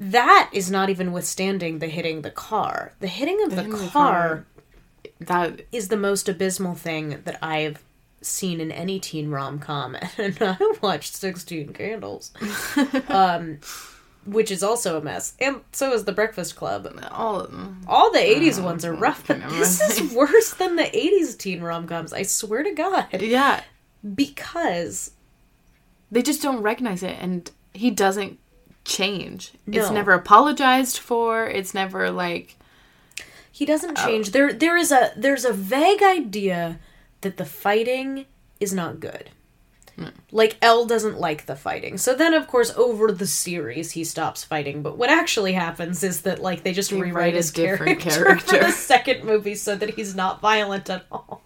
That 0.00 0.50
is 0.52 0.70
not 0.70 0.90
even 0.90 1.12
withstanding 1.12 1.78
the 1.78 1.86
hitting 1.88 2.22
the 2.22 2.30
car. 2.30 2.92
The 3.00 3.06
hitting 3.08 3.42
of 3.44 3.50
the, 3.50 3.56
hitting 3.56 3.70
the 3.72 3.88
car 3.88 4.12
car. 4.12 4.46
That 5.20 5.62
is 5.70 5.88
the 5.88 5.96
most 5.96 6.28
abysmal 6.28 6.74
thing 6.74 7.20
that 7.24 7.38
I've 7.42 7.82
seen 8.20 8.60
in 8.60 8.70
any 8.72 8.98
teen 9.00 9.30
rom 9.30 9.58
com, 9.58 9.96
and 10.18 10.36
I 10.40 10.56
watched 10.80 11.14
Sixteen 11.14 11.72
Candles, 11.72 12.32
um, 13.08 13.58
which 14.24 14.50
is 14.50 14.62
also 14.62 14.98
a 14.98 15.02
mess, 15.02 15.34
and 15.40 15.60
so 15.72 15.92
is 15.92 16.04
The 16.04 16.12
Breakfast 16.12 16.56
Club. 16.56 16.88
all 17.12 17.40
of 17.40 17.50
them. 17.52 17.82
All 17.86 18.10
the 18.12 18.18
'80s 18.20 18.62
ones 18.62 18.84
are 18.84 18.94
rough, 18.94 19.26
but 19.28 19.40
this 19.50 19.80
is 20.00 20.12
worse 20.12 20.54
than 20.54 20.74
the 20.76 20.82
'80s 20.84 21.36
teen 21.38 21.60
rom 21.62 21.86
coms. 21.86 22.12
I 22.12 22.22
swear 22.22 22.62
to 22.64 22.72
God, 22.72 23.06
Yeah. 23.20 23.62
because 24.14 25.12
They 26.10 26.22
just 26.22 26.42
don't 26.42 26.62
recognize 26.62 27.02
it 27.02 27.16
and 27.20 27.50
he 27.72 27.90
doesn't 27.90 28.38
change. 28.84 29.52
It's 29.66 29.90
never 29.90 30.12
apologized 30.12 30.98
for. 30.98 31.46
It's 31.46 31.74
never 31.74 32.10
like 32.10 32.56
he 33.50 33.66
doesn't 33.66 33.98
oh. 33.98 34.06
change. 34.06 34.32
There, 34.32 34.52
there 34.52 34.76
is 34.76 34.90
a 34.90 35.12
there's 35.16 35.44
a 35.44 35.52
vague 35.52 36.02
idea 36.02 36.78
that 37.20 37.36
the 37.36 37.44
fighting 37.44 38.26
is 38.60 38.72
not 38.72 39.00
good. 39.00 39.30
Hmm. 39.96 40.06
Like 40.30 40.56
Elle 40.62 40.86
doesn't 40.86 41.20
like 41.20 41.44
the 41.44 41.54
fighting. 41.54 41.98
So 41.98 42.14
then 42.14 42.32
of 42.32 42.46
course 42.46 42.72
over 42.76 43.12
the 43.12 43.26
series 43.26 43.92
he 43.92 44.04
stops 44.04 44.42
fighting, 44.42 44.82
but 44.82 44.96
what 44.96 45.10
actually 45.10 45.52
happens 45.52 46.02
is 46.02 46.22
that 46.22 46.40
like 46.40 46.62
they 46.62 46.72
just 46.72 46.90
They 46.90 47.00
rewrite 47.00 47.34
his 47.34 47.52
different 47.52 48.00
character, 48.00 48.56
for 48.58 48.64
the 48.64 48.72
second 48.72 49.24
movie 49.24 49.54
so 49.54 49.76
that 49.76 49.90
he's 49.90 50.14
not 50.14 50.40
violent 50.40 50.88
at 50.88 51.04
all. 51.12 51.42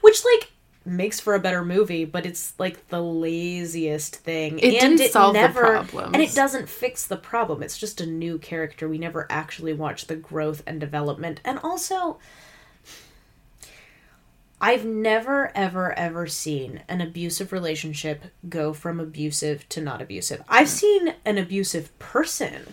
Which 0.00 0.24
like 0.24 0.50
makes 0.84 1.20
for 1.20 1.34
a 1.34 1.40
better 1.40 1.64
movie, 1.64 2.04
but 2.04 2.26
it's 2.26 2.52
like 2.58 2.88
the 2.88 3.02
laziest 3.02 4.16
thing. 4.16 4.58
It 4.58 4.82
and 4.82 4.98
didn't 4.98 5.12
solve 5.12 5.34
the 5.34 5.40
never. 5.40 5.76
And 5.76 6.16
it 6.16 6.34
doesn't 6.34 6.68
fix 6.68 7.06
the 7.06 7.16
problem. 7.16 7.62
It's 7.62 7.78
just 7.78 8.00
a 8.00 8.06
new 8.06 8.38
character. 8.38 8.88
We 8.88 8.98
never 8.98 9.26
actually 9.30 9.72
watch 9.72 10.06
the 10.06 10.16
growth 10.16 10.62
and 10.66 10.80
development. 10.80 11.40
And 11.44 11.58
also 11.60 12.18
I've 14.60 14.86
never, 14.86 15.52
ever, 15.54 15.92
ever 15.92 16.26
seen 16.26 16.80
an 16.88 17.02
abusive 17.02 17.52
relationship 17.52 18.32
go 18.48 18.72
from 18.72 18.98
abusive 18.98 19.68
to 19.70 19.80
not 19.82 20.00
abusive. 20.00 20.42
I've 20.48 20.68
hmm. 20.68 20.74
seen 20.74 21.14
an 21.24 21.38
abusive 21.38 21.96
person 21.98 22.72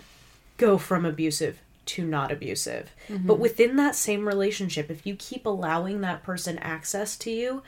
go 0.56 0.78
from 0.78 1.04
abusive 1.04 1.60
to 1.84 2.06
not 2.06 2.30
abusive. 2.30 2.92
But 3.08 3.16
mm-hmm. 3.16 3.42
within 3.42 3.76
that 3.76 3.96
same 3.96 4.26
relationship, 4.26 4.90
if 4.90 5.06
you 5.06 5.16
keep 5.16 5.44
allowing 5.44 6.00
that 6.00 6.22
person 6.22 6.56
access 6.58 7.16
to 7.18 7.30
you, 7.30 7.62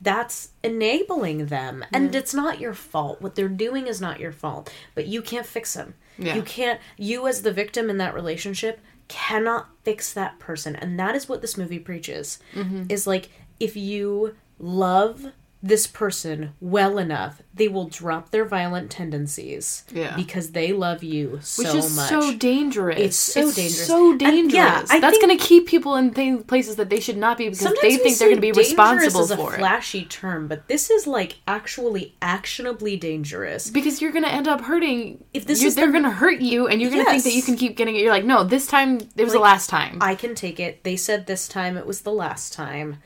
that's 0.00 0.50
enabling 0.62 1.46
them. 1.46 1.84
And 1.92 2.14
it's 2.14 2.34
not 2.34 2.60
your 2.60 2.74
fault. 2.74 3.20
What 3.20 3.34
they're 3.34 3.48
doing 3.48 3.86
is 3.86 4.00
not 4.00 4.20
your 4.20 4.32
fault. 4.32 4.72
But 4.94 5.06
you 5.06 5.22
can't 5.22 5.46
fix 5.46 5.74
them. 5.74 5.94
Yeah. 6.18 6.36
You 6.36 6.42
can't, 6.42 6.80
you 6.96 7.26
as 7.26 7.42
the 7.42 7.52
victim 7.52 7.90
in 7.90 7.98
that 7.98 8.14
relationship 8.14 8.80
cannot 9.08 9.68
fix 9.84 10.12
that 10.12 10.38
person. 10.38 10.76
And 10.76 10.98
that 10.98 11.14
is 11.14 11.28
what 11.28 11.40
this 11.40 11.56
movie 11.56 11.78
preaches 11.78 12.38
mm-hmm. 12.54 12.84
is 12.88 13.06
like, 13.06 13.30
if 13.58 13.76
you 13.76 14.36
love 14.58 15.32
this 15.60 15.88
person 15.88 16.52
well 16.60 16.98
enough, 16.98 17.42
they 17.52 17.66
will 17.66 17.88
drop 17.88 18.30
their 18.30 18.44
violent 18.44 18.92
tendencies 18.92 19.82
Yeah. 19.92 20.14
because 20.14 20.52
they 20.52 20.72
love 20.72 21.02
you 21.02 21.40
so 21.42 21.62
which 21.64 21.74
is 21.74 21.96
much. 21.96 22.08
so 22.08 22.32
dangerous. 22.36 22.98
It's 23.00 23.16
so 23.16 23.50
dangerous. 23.50 23.86
So 23.88 24.12
And, 24.20 24.52
yeah, 24.52 24.84
I 24.88 25.00
That's 25.00 25.18
going 25.18 25.36
to 25.36 25.44
keep 25.44 25.66
people 25.66 25.96
in 25.96 26.14
th- 26.14 26.46
places 26.46 26.76
that 26.76 26.90
they 26.90 27.00
should 27.00 27.16
not 27.16 27.38
be 27.38 27.48
because 27.48 27.74
they 27.82 27.96
think 27.96 28.18
they're 28.18 28.28
going 28.28 28.36
to 28.36 28.40
be 28.40 28.52
responsible 28.52 29.22
is 29.22 29.32
a 29.32 29.36
for 29.36 29.54
it. 29.54 29.58
flashy 29.58 30.04
term, 30.04 30.46
but 30.46 30.68
this 30.68 30.90
is 30.90 31.08
like 31.08 31.38
actually 31.48 32.14
actionably 32.22 32.96
dangerous. 32.96 33.68
Because 33.68 34.00
you're 34.00 34.12
gonna 34.12 34.28
end 34.28 34.46
up 34.46 34.60
hurting. 34.60 35.24
If 35.34 35.44
this 35.46 35.62
is 35.64 35.74
they're 35.74 35.86
the- 35.86 35.92
gonna 35.92 36.10
hurt 36.12 36.40
you, 36.40 36.68
and 36.68 36.80
you're 36.80 36.90
gonna 36.92 37.04
think 37.04 37.24
that 37.24 37.34
you 37.34 37.42
can 37.42 37.56
keep 37.56 37.76
getting 37.76 37.96
it. 37.96 38.02
You're 38.02 38.12
like, 38.12 38.24
no, 38.24 38.44
this 38.44 38.68
time 38.68 38.98
it 39.16 39.24
was 39.24 39.32
the 39.32 39.40
last 39.40 39.68
time. 39.68 39.98
I 40.00 40.14
can 40.14 40.36
take 40.36 40.60
it. 40.60 40.84
They 40.84 40.96
said 40.96 41.26
this 41.26 41.48
time 41.48 41.76
it 41.76 41.84
was 41.86 42.02
the 42.02 42.12
last 42.12 42.52
time. 42.52 42.98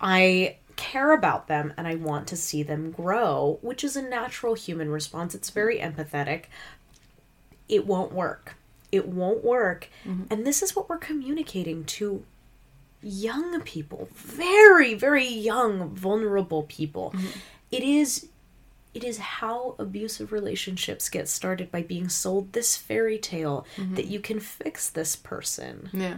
I 0.00 0.56
care 0.80 1.12
about 1.12 1.46
them 1.46 1.74
and 1.76 1.86
I 1.86 1.94
want 1.94 2.26
to 2.28 2.36
see 2.36 2.62
them 2.62 2.90
grow, 2.90 3.58
which 3.60 3.84
is 3.84 3.96
a 3.96 4.02
natural 4.02 4.54
human 4.54 4.90
response. 4.90 5.34
It's 5.34 5.50
very 5.50 5.78
empathetic. 5.78 6.44
It 7.68 7.86
won't 7.86 8.12
work. 8.12 8.56
It 8.90 9.06
won't 9.06 9.44
work. 9.44 9.88
Mm-hmm. 10.04 10.24
And 10.30 10.46
this 10.46 10.62
is 10.62 10.74
what 10.74 10.88
we're 10.88 10.98
communicating 10.98 11.84
to 11.84 12.24
young 13.02 13.60
people, 13.60 14.08
very, 14.14 14.94
very 14.94 15.26
young, 15.26 15.90
vulnerable 15.90 16.64
people. 16.64 17.12
Mm-hmm. 17.14 17.38
It 17.70 17.82
is 17.82 18.28
it 18.92 19.04
is 19.04 19.18
how 19.18 19.76
abusive 19.78 20.32
relationships 20.32 21.08
get 21.08 21.28
started 21.28 21.70
by 21.70 21.82
being 21.82 22.08
sold 22.08 22.52
this 22.52 22.76
fairy 22.76 23.18
tale 23.18 23.64
mm-hmm. 23.76 23.94
that 23.94 24.06
you 24.06 24.18
can 24.18 24.40
fix 24.40 24.90
this 24.90 25.14
person. 25.14 25.88
Yeah. 25.92 26.16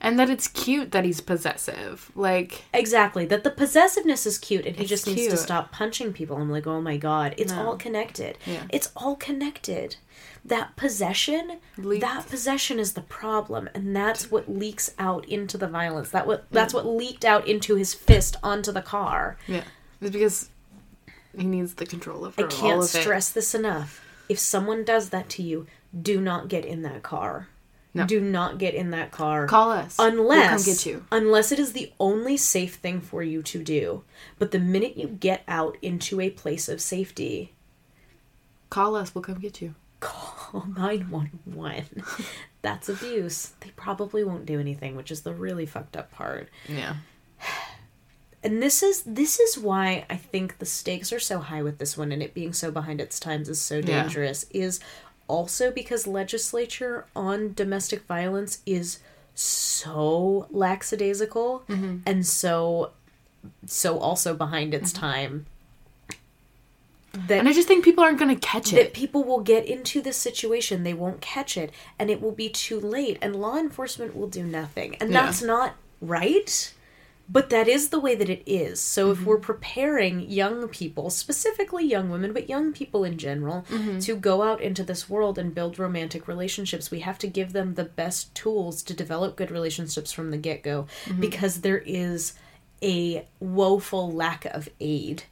And 0.00 0.16
that 0.18 0.30
it's 0.30 0.46
cute 0.46 0.92
that 0.92 1.04
he's 1.04 1.20
possessive. 1.20 2.12
Like, 2.14 2.64
Exactly. 2.72 3.26
That 3.26 3.42
the 3.42 3.50
possessiveness 3.50 4.26
is 4.26 4.38
cute 4.38 4.64
and 4.64 4.76
he 4.76 4.84
just 4.84 5.06
needs 5.08 5.26
to 5.28 5.36
stop 5.36 5.72
punching 5.72 6.12
people. 6.12 6.36
I'm 6.36 6.50
like, 6.50 6.68
oh 6.68 6.80
my 6.80 6.96
god. 6.96 7.34
It's 7.36 7.52
No. 7.52 7.66
all 7.66 7.76
connected. 7.76 8.38
Yeah. 8.46 8.62
It's 8.70 8.92
all 8.94 9.16
connected. 9.16 9.96
That 10.44 10.76
possession 10.76 11.58
Leaked. 11.76 12.02
that 12.02 12.28
possession 12.28 12.78
is 12.78 12.92
the 12.92 13.00
problem. 13.00 13.68
And 13.74 13.94
that's 13.96 14.30
what 14.30 14.48
leaks 14.48 14.94
out 15.00 15.26
into 15.28 15.58
the 15.58 15.66
violence. 15.66 16.10
That 16.10 16.28
what 16.28 16.46
that's 16.52 16.72
what 16.72 16.86
leaked 16.86 17.24
out 17.24 17.48
into 17.48 17.74
his 17.74 17.92
fist 17.92 18.36
onto 18.42 18.70
the 18.70 18.82
car. 18.82 19.36
yeah. 19.48 19.64
It's 20.00 20.12
because 20.12 20.48
he 21.36 21.44
needs 21.44 21.74
the 21.74 21.86
control 21.86 22.24
over 22.24 22.44
I 22.44 22.46
can't 22.48 22.78
of 22.78 22.84
it. 22.84 22.88
stress 23.02 23.30
this 23.30 23.52
enough. 23.52 24.00
If 24.28 24.38
someone 24.38 24.84
does 24.84 25.10
that 25.10 25.28
to 25.30 25.42
you, 25.42 25.66
do 26.00 26.20
not 26.20 26.48
get 26.48 26.64
in 26.64 26.82
that 26.82 27.02
car. 27.02 27.48
No. 27.94 28.06
Do 28.06 28.20
not 28.20 28.58
get 28.58 28.74
in 28.74 28.90
that 28.90 29.10
car. 29.10 29.46
Call 29.46 29.70
us. 29.70 29.96
unless 29.98 30.18
we'll 30.18 30.48
come 30.48 30.64
get 30.64 30.86
you. 30.86 31.04
unless 31.10 31.50
it 31.52 31.58
is 31.58 31.72
the 31.72 31.92
only 31.98 32.36
safe 32.36 32.74
thing 32.76 33.00
for 33.00 33.22
you 33.22 33.42
to 33.44 33.62
do. 33.64 34.04
But 34.38 34.50
the 34.50 34.58
minute 34.60 34.96
you 34.96 35.08
get 35.08 35.42
out 35.48 35.76
into 35.82 36.20
a 36.20 36.30
place 36.30 36.68
of 36.68 36.80
safety, 36.80 37.52
Call 38.70 38.94
us. 38.96 39.14
We'll 39.14 39.22
come 39.24 39.40
get 39.40 39.62
you. 39.62 39.74
call 40.00 40.66
911. 40.76 42.02
That's 42.60 42.88
abuse. 42.90 43.52
They 43.60 43.70
probably 43.76 44.22
won't 44.22 44.44
do 44.46 44.60
anything, 44.60 44.94
which 44.94 45.10
is 45.10 45.22
the 45.22 45.32
really 45.32 45.64
fucked 45.64 45.96
up 45.96 46.10
part. 46.12 46.50
Yeah. 46.68 46.96
and 48.42 48.62
this 48.62 48.82
is 48.82 49.02
this 49.04 49.40
is 49.40 49.58
why 49.58 50.04
I 50.10 50.16
think 50.16 50.58
the 50.58 50.66
stakes 50.66 51.12
are 51.12 51.18
so 51.18 51.38
high 51.38 51.62
with 51.62 51.78
this 51.78 51.96
one 51.96 52.12
and 52.12 52.22
it 52.22 52.34
being 52.34 52.52
so 52.52 52.70
behind 52.70 53.00
its 53.00 53.18
times 53.18 53.48
is 53.48 53.60
so 53.60 53.76
Yeah. 53.76 54.02
dangerous 54.02 54.44
is 54.50 54.80
also 55.28 55.70
because 55.70 56.06
legislature 56.06 57.06
on 57.14 57.54
domestic 57.54 58.02
violence 58.02 58.62
is 58.66 58.98
so 59.34 60.46
lackadaisical 60.50 61.62
mm-hmm. 61.68 61.98
and 62.04 62.26
so 62.26 62.90
so 63.66 63.98
also 63.98 64.34
behind 64.34 64.74
its 64.74 64.92
mm-hmm. 64.92 65.00
time 65.00 65.46
that 67.12 67.38
And 67.38 67.48
I 67.48 67.52
just 67.52 67.66
think 67.66 67.84
people 67.84 68.04
aren't 68.04 68.18
going 68.18 68.34
to 68.34 68.40
catch 68.40 68.70
that 68.70 68.80
it. 68.80 68.94
people 68.94 69.24
will 69.24 69.40
get 69.40 69.64
into 69.64 70.00
this 70.00 70.16
situation. 70.16 70.82
They 70.82 70.94
won't 70.94 71.20
catch 71.20 71.56
it. 71.56 71.72
And 71.98 72.10
it 72.10 72.20
will 72.20 72.32
be 72.32 72.48
too 72.48 72.78
late. 72.78 73.18
And 73.22 73.34
law 73.34 73.56
enforcement 73.56 74.14
will 74.14 74.28
do 74.28 74.44
nothing. 74.44 74.94
And 75.00 75.10
Yeah. 75.10 75.22
that's 75.24 75.42
not 75.42 75.74
right 76.00 76.72
but 77.30 77.50
that 77.50 77.68
is 77.68 77.90
the 77.90 78.00
way 78.00 78.14
that 78.14 78.28
it 78.30 78.42
is 78.46 78.80
so 78.80 79.12
Mm-hmm. 79.12 79.20
if 79.22 79.26
we're 79.26 79.38
preparing 79.38 80.20
young 80.30 80.68
people 80.68 81.10
specifically 81.10 81.84
young 81.84 82.10
women 82.10 82.32
but 82.32 82.48
young 82.48 82.72
people 82.72 83.04
in 83.04 83.18
general 83.18 83.64
Mm-hmm. 83.70 83.98
to 84.00 84.16
go 84.16 84.42
out 84.42 84.60
into 84.60 84.82
this 84.82 85.08
world 85.08 85.38
and 85.38 85.54
build 85.54 85.78
romantic 85.78 86.26
relationships 86.28 86.90
we 86.90 87.00
have 87.00 87.18
to 87.18 87.26
give 87.26 87.52
them 87.52 87.74
the 87.74 87.84
best 87.84 88.34
tools 88.34 88.82
to 88.84 88.94
develop 88.94 89.36
good 89.36 89.50
relationships 89.50 90.12
from 90.12 90.30
the 90.30 90.36
get-go 90.38 90.86
Mm-hmm. 91.06 91.20
because 91.20 91.60
there 91.60 91.78
is 91.86 92.32
a 92.82 93.26
woeful 93.40 94.10
lack 94.12 94.44
of 94.46 94.68
aid 94.80 95.24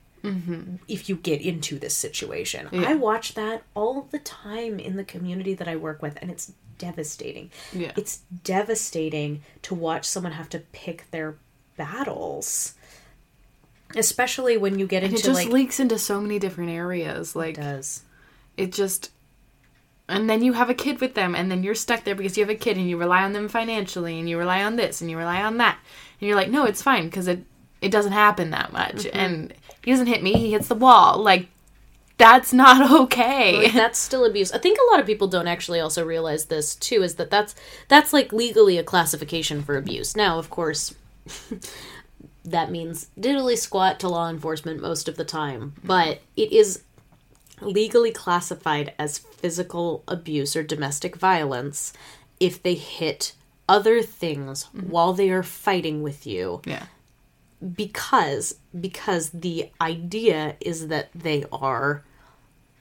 if 0.89 1.09
you 1.09 1.15
get 1.15 1.41
into 1.41 1.79
this 1.79 1.97
situation. 1.97 2.69
Yeah. 2.73 2.89
I 2.89 2.95
watch 2.95 3.35
that 3.35 3.63
all 3.75 4.09
the 4.11 4.19
time 4.19 4.81
in 4.81 4.97
the 4.97 5.05
community 5.05 5.55
that 5.55 5.69
I 5.69 5.77
work 5.77 6.03
with, 6.03 6.19
and 6.21 6.33
it's 6.33 6.53
devastating. 6.79 7.53
Yeah. 7.73 7.93
It's 7.97 8.23
devastating 8.43 9.43
to 9.63 9.75
watch 9.77 10.05
someone 10.05 10.33
have 10.33 10.49
to 10.49 10.59
pick 10.73 11.09
their 11.13 11.37
battles. 11.77 12.75
Especially 13.95 14.57
when 14.57 14.79
you 14.79 14.87
get 14.87 15.03
And 15.05 15.13
into 15.13 15.23
it 15.23 15.27
just 15.27 15.45
like 15.45 15.53
leaks 15.53 15.79
into 15.81 15.99
so 15.99 16.21
many 16.21 16.39
different 16.39 16.71
areas. 16.71 17.37
Like, 17.37 17.57
does. 17.57 18.03
it 18.57 18.73
just 18.73 19.11
and 20.09 20.31
then 20.31 20.43
you 20.43 20.53
have 20.53 20.71
a 20.71 20.75
kid 20.75 21.01
with 21.01 21.15
them 21.15 21.35
and 21.35 21.51
then 21.51 21.63
you're 21.65 21.75
stuck 21.75 22.05
there 22.05 22.15
because 22.15 22.37
you 22.37 22.45
have 22.45 22.51
a 22.51 22.55
kid 22.55 22.77
and 22.77 22.89
you 22.89 22.97
rely 22.97 23.23
on 23.25 23.33
them 23.33 23.49
financially 23.49 24.19
and 24.21 24.29
you 24.29 24.39
rely 24.39 24.63
on 24.63 24.77
this 24.77 25.01
and 25.01 25.11
you 25.11 25.17
rely 25.19 25.43
on 25.43 25.57
that 25.57 25.79
and 26.21 26.29
you're 26.29 26.37
like 26.37 26.49
no 26.51 26.65
it's 26.65 26.81
fine 26.83 27.07
because 27.07 27.27
it 27.27 27.45
it 27.81 27.91
doesn't 27.91 28.13
happen 28.13 28.51
that 28.51 28.73
much 28.73 28.99
Mm-hmm. 29.05 29.17
and 29.19 29.55
he 29.85 29.91
doesn't 29.91 30.07
hit 30.07 30.23
me 30.23 30.35
he 30.35 30.53
hits 30.53 30.69
the 30.69 30.77
wall 30.77 31.19
like 31.21 31.49
that's 32.19 32.53
not 32.53 32.89
okay 33.03 33.65
Like, 33.65 33.73
that's 33.73 33.99
still 33.99 34.25
abuse. 34.25 34.53
I 34.53 34.59
think 34.59 34.79
a 34.79 34.91
lot 34.93 35.01
of 35.01 35.07
people 35.07 35.27
don't 35.29 35.49
actually 35.49 35.81
also 35.81 36.05
realize 36.05 36.47
this 36.47 36.75
too 36.77 37.03
is 37.03 37.17
that 37.17 37.31
that's 37.31 37.55
that's 37.89 38.13
like 38.13 38.33
legally 38.33 38.79
a 38.79 38.83
classification 38.85 39.63
for 39.63 39.77
abuse. 39.77 40.17
Now, 40.17 40.39
of 40.39 40.49
course, 40.51 40.95
that 42.45 42.71
means 42.71 43.09
diddly 43.19 43.57
squat 43.57 44.01
to 44.01 44.09
law 44.09 44.29
enforcement 44.29 44.81
most 44.81 45.09
of 45.09 45.17
the 45.17 45.25
time, 45.25 45.75
but 45.85 46.21
it 46.37 46.53
is 46.53 46.83
legally 47.61 48.13
classified 48.13 48.93
as 48.99 49.19
physical 49.19 50.05
abuse 50.07 50.55
or 50.55 50.63
domestic 50.63 51.17
violence 51.17 51.93
if 52.39 52.63
they 52.63 52.75
hit 52.75 53.33
other 53.69 54.03
things 54.03 54.65
mm-hmm. 54.65 54.91
while 54.91 55.13
they 55.13 55.31
are 55.31 55.43
fighting 55.43 56.03
with 56.03 56.27
you. 56.27 56.61
Yeah. 56.65 56.87
Because 57.75 58.57
because 58.79 59.31
the 59.31 59.71
idea 59.81 60.57
is 60.61 60.89
that 60.89 61.09
they 61.15 61.45
are 61.51 62.05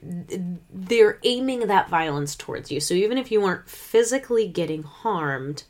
they're 0.02 1.18
aiming 1.24 1.66
that 1.66 1.88
violence 1.88 2.36
towards 2.36 2.70
you. 2.70 2.78
So 2.80 2.94
even 2.94 3.16
if 3.18 3.32
you 3.32 3.44
aren't 3.44 3.68
physically 3.68 4.46
getting 4.46 4.82
harmed, 4.82 5.64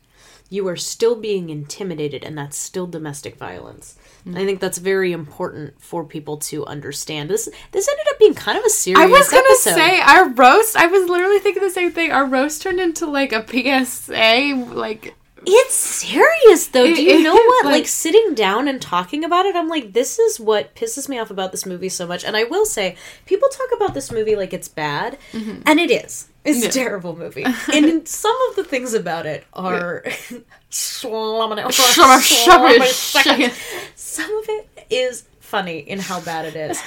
you 0.48 0.66
are 0.68 0.76
still 0.76 1.16
being 1.16 1.50
intimidated 1.50 2.24
and 2.24 2.36
that's 2.38 2.56
still 2.56 2.86
domestic 2.86 3.36
violence. 3.36 3.96
I 4.34 4.44
think 4.44 4.58
that's 4.58 4.78
very 4.78 5.12
important 5.12 5.80
for 5.80 6.02
people 6.02 6.38
to 6.38 6.66
understand. 6.66 7.30
This 7.30 7.48
this 7.70 7.88
ended 7.88 8.06
up 8.10 8.18
being 8.18 8.34
kind 8.34 8.58
of 8.58 8.64
a 8.64 8.70
serious 8.70 9.00
I 9.00 9.06
was 9.06 9.28
gonna 9.28 9.44
episode. 9.44 9.74
say 9.74 10.00
our 10.00 10.28
roast. 10.30 10.76
I 10.76 10.86
was 10.86 11.08
literally 11.08 11.38
thinking 11.38 11.62
the 11.62 11.70
same 11.70 11.92
thing. 11.92 12.10
Our 12.10 12.26
roast 12.26 12.60
turned 12.60 12.80
into 12.80 13.06
like 13.06 13.32
a 13.32 13.46
PSA. 13.46 14.64
Like 14.74 15.14
It's 15.46 15.74
serious 15.74 16.66
though. 16.68 16.84
It 16.84 16.96
Do 16.96 17.02
you 17.04 17.22
know 17.22 17.34
what? 17.34 17.66
Like, 17.66 17.74
like- 17.74 17.86
sitting 17.86 18.34
down 18.34 18.66
and 18.66 18.82
talking 18.82 19.22
about 19.22 19.46
it, 19.46 19.54
I'm 19.54 19.68
like, 19.68 19.92
this 19.92 20.18
is 20.18 20.40
what 20.40 20.74
pisses 20.74 21.08
me 21.08 21.20
off 21.20 21.30
about 21.30 21.52
this 21.52 21.64
movie 21.64 21.88
so 21.88 22.04
much. 22.04 22.24
And 22.24 22.36
I 22.36 22.44
will 22.44 22.66
say, 22.66 22.96
people 23.26 23.48
talk 23.48 23.68
about 23.76 23.94
this 23.94 24.10
movie 24.10 24.34
like 24.34 24.52
it's 24.52 24.68
bad, 24.68 25.18
mm-hmm. 25.32 25.62
and 25.64 25.78
it 25.78 25.92
is. 25.92 26.28
It's 26.46 26.64
a 26.64 26.68
Mm-hmm. 26.68 26.78
Terrible 26.78 27.16
movie. 27.16 27.44
and 27.72 28.06
some 28.08 28.36
of 28.50 28.56
the 28.56 28.64
things 28.64 28.94
about 28.94 29.26
it 29.26 29.44
are 29.52 30.04
slummin 30.70 31.58
it. 31.58 31.72
some 33.96 34.36
of 34.38 34.44
it 34.48 34.68
is 34.90 35.24
funny 35.40 35.78
in 35.78 35.98
how 35.98 36.20
bad 36.20 36.44
it 36.46 36.56
is. 36.56 36.80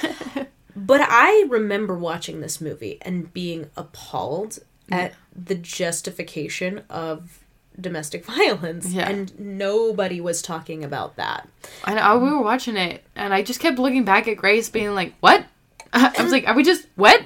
But 0.76 1.00
I 1.02 1.46
remember 1.48 1.96
watching 1.96 2.40
this 2.40 2.60
movie 2.60 2.98
and 3.02 3.32
being 3.32 3.70
appalled 3.76 4.58
at 4.90 5.14
the 5.36 5.54
justification 5.54 6.82
of 6.90 7.38
domestic 7.80 8.24
violence 8.24 8.92
Yeah. 8.92 9.08
and 9.08 9.38
nobody 9.38 10.20
was 10.20 10.42
talking 10.42 10.84
about 10.84 11.16
that. 11.16 11.48
I 11.84 11.94
know 11.94 12.18
we 12.18 12.30
were 12.30 12.42
watching 12.42 12.76
it, 12.76 13.04
and 13.16 13.32
I 13.32 13.42
just 13.42 13.60
kept 13.60 13.78
looking 13.78 14.04
back 14.04 14.26
at 14.28 14.36
Grace, 14.36 14.68
being 14.68 14.94
like, 14.94 15.14
"What?" 15.20 15.44
I 15.92 16.22
was 16.22 16.32
like, 16.32 16.46
"Are 16.48 16.54
we 16.54 16.64
just 16.64 16.86
what? 16.96 17.22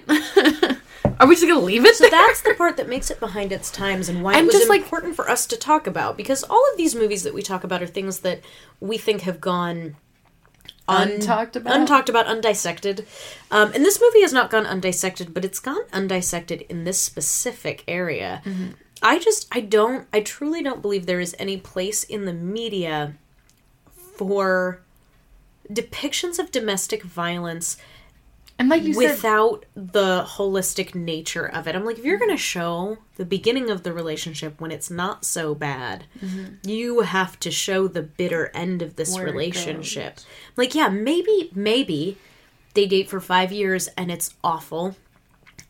Are 1.21 1.27
we 1.27 1.35
just 1.37 1.47
gonna 1.47 1.61
leave 1.61 1.85
it?" 1.85 1.95
So 1.97 2.09
that's 2.09 2.43
the 2.43 2.55
part 2.55 2.77
that 2.77 2.89
makes 2.89 3.11
it 3.11 3.21
behind 3.21 3.53
its 3.53 3.71
times 3.71 4.09
and 4.09 4.23
why 4.23 4.35
it 4.35 4.39
And 4.39 4.47
was 4.47 4.57
just, 4.57 4.69
like- 4.69 4.83
important 4.83 5.15
for 5.17 5.29
us 5.31 5.47
to 5.47 5.57
talk 5.57 5.87
about 5.87 6.17
because 6.17 6.43
all 6.45 6.63
of 6.73 6.77
these 6.77 6.95
movies 6.95 7.23
that 7.23 7.35
we 7.35 7.43
talk 7.43 7.65
about 7.65 7.83
are 7.83 7.87
things 7.87 8.21
that 8.21 8.41
we 8.81 8.99
think 8.99 9.23
have 9.23 9.41
gone 9.41 9.97
un- 10.89 11.09
Untalked 11.21 11.57
about? 11.57 11.75
untalked 11.89 12.09
about, 12.09 12.27
undissected. 12.27 13.07
Um, 13.51 13.73
and 13.73 13.85
this 13.85 14.01
movie 14.01 14.23
has 14.23 14.33
not 14.33 14.51
gone 14.51 14.67
undissected, 14.67 15.33
but 15.33 15.45
it's 15.45 15.61
gone 15.61 15.85
undissected 15.93 16.63
in 16.69 16.85
this 16.85 16.99
specific 16.99 17.85
area. 17.89 18.43
Mm-hmm. 18.45 18.67
I 19.03 19.19
just, 19.19 19.47
I 19.53 19.61
don't, 19.61 20.07
I 20.13 20.21
truly 20.21 20.63
don't 20.63 20.83
believe 20.83 21.07
there 21.07 21.21
is 21.21 21.35
any 21.39 21.57
place 21.59 22.05
in 22.05 22.25
the 22.25 22.33
media 22.33 23.15
for 24.17 24.81
depictions 25.73 26.39
of 26.39 26.51
domestic 26.51 27.03
violence 27.03 27.77
and 28.59 28.69
like 28.69 28.83
you 28.83 28.95
said, 28.95 29.17
without 29.17 29.65
the 29.75 30.25
holistic 30.27 30.95
nature 30.95 31.47
of 31.47 31.67
it. 31.67 31.75
I'm 31.75 31.85
like, 31.85 31.99
if 31.99 32.05
you're 32.05 32.19
going 32.19 32.31
to 32.31 32.37
show 32.37 32.99
the 33.17 33.25
beginning 33.25 33.69
of 33.69 33.83
the 33.83 33.93
relationship 33.93 34.61
when 34.61 34.71
it's 34.71 34.91
not 34.91 35.25
so 35.25 35.55
bad, 35.55 36.05
mm-hmm. 36.21 36.55
you 36.69 37.01
have 37.01 37.39
to 37.41 37.51
show 37.51 37.89
the 37.89 38.03
bitter 38.03 38.53
end 38.55 38.81
of 38.81 38.97
this 38.97 39.19
relationship. 39.19 40.21
Like, 40.57 40.75
yeah, 40.75 40.89
maybe, 40.89 41.51
maybe 41.55 42.17
they 42.75 42.87
date 42.87 43.09
for 43.09 43.21
five 43.21 43.51
years 43.51 43.89
and 43.97 44.11
it's 44.11 44.35
awful. 44.45 44.97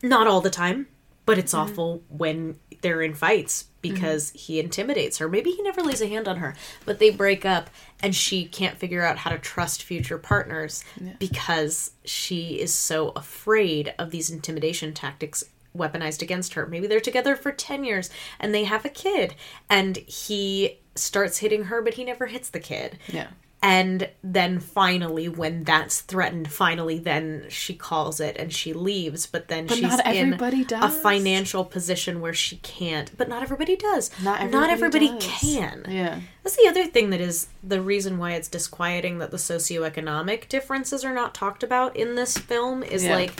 Not 0.03 0.27
all 0.27 0.43
the 0.43 0.51
time. 0.51 0.87
But 1.27 1.39
it's 1.39 1.55
awful 1.55 2.03
when 2.09 2.59
they're 2.83 3.03
in 3.03 3.15
fights 3.15 3.65
because 3.81 4.31
Mm-hmm. 4.31 4.39
he 4.39 4.61
intimidates 4.61 5.19
her. 5.19 5.29
Maybe 5.29 5.51
he 5.51 5.61
never 5.63 5.83
lays 5.83 6.01
a 6.01 6.07
hand 6.07 6.27
on 6.27 6.39
her, 6.39 6.55
but 6.87 6.99
they 6.99 7.11
break 7.11 7.45
up 7.45 7.69
and 8.03 8.15
she 8.15 8.47
can't 8.47 8.79
figure 8.79 9.03
out 9.05 9.19
how 9.19 9.31
to 9.31 9.39
trust 9.39 9.83
future 9.83 10.17
partners 10.17 10.83
because 11.19 11.91
she 12.05 12.59
is 12.61 12.73
so 12.73 13.11
afraid 13.11 13.93
of 13.99 14.11
these 14.11 14.31
intimidation 14.31 14.95
tactics 14.95 15.45
weaponized 15.77 16.23
against 16.23 16.55
her. 16.55 16.67
Maybe 16.67 16.87
they're 16.87 17.01
together 17.01 17.37
for 17.37 17.53
10 17.53 17.85
years 17.85 18.09
and 18.41 18.55
they 18.55 18.65
have 18.65 18.85
a 18.87 18.89
kid 18.91 19.35
and 19.69 19.97
he 19.99 20.79
starts 20.95 21.39
hitting 21.39 21.65
her 21.65 21.83
but 21.83 21.95
he 21.95 22.05
never 22.05 22.27
hits 22.27 22.49
the 22.49 22.61
kid. 22.61 22.99
Yeah. 23.09 23.29
And 23.67 24.11
then 24.23 24.61
finally, 24.61 25.27
when 25.27 25.65
that's 25.65 26.03
threatened, 26.03 26.53
finally, 26.53 26.99
then 26.99 27.47
she 27.49 27.73
calls 27.75 28.21
it 28.21 28.37
and 28.37 28.53
she 28.53 28.75
leaves. 28.75 29.25
But 29.25 29.49
then 29.49 29.67
But 29.67 29.79
she's 29.79 29.89
not 29.89 30.03
everybody 30.05 30.67
in 30.71 30.83
a 30.83 30.91
financial 30.91 31.65
position 31.65 32.21
where 32.21 32.35
she 32.35 32.57
can't. 32.59 33.17
But 33.17 33.31
not 33.31 33.43
everybody 33.43 33.75
does. 33.75 34.11
Not 34.23 34.51
not 34.51 34.69
everybody 34.69 35.07
everybody 35.07 35.27
does. 35.27 35.41
can. 35.41 35.87
Yeah. 35.89 36.21
That's 36.43 36.57
the 36.57 36.69
other 36.69 36.85
thing 36.85 37.09
that 37.09 37.23
is 37.23 37.47
the 37.63 37.81
reason 37.81 38.19
why 38.19 38.33
it's 38.33 38.49
disquieting 38.49 39.17
that 39.21 39.31
the 39.31 39.39
socioeconomic 39.39 40.51
differences 40.51 41.03
are 41.03 41.15
not 41.15 41.33
talked 41.33 41.63
about 41.63 41.97
in 41.97 42.17
this 42.17 42.37
film 42.37 42.83
is 42.83 43.03
Yeah. 43.03 43.15
like 43.15 43.33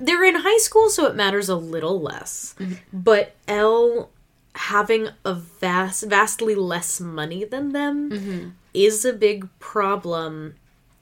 they're 0.00 0.24
in 0.24 0.36
high 0.36 0.58
school 0.58 0.88
so 0.88 1.04
it 1.04 1.14
matters 1.14 1.50
a 1.50 1.56
little 1.56 2.00
less. 2.00 2.54
Mm-hmm. 2.58 2.74
But 2.90 3.34
Elle 3.46 4.08
having 4.54 5.10
a 5.26 5.34
vast 5.34 6.04
vastly 6.04 6.54
less 6.54 7.00
money 7.00 7.44
than 7.44 7.72
them 7.72 8.10
Mm-hmm. 8.10 8.48
Is 8.84 9.04
a 9.04 9.12
big 9.12 9.48
problem 9.58 10.54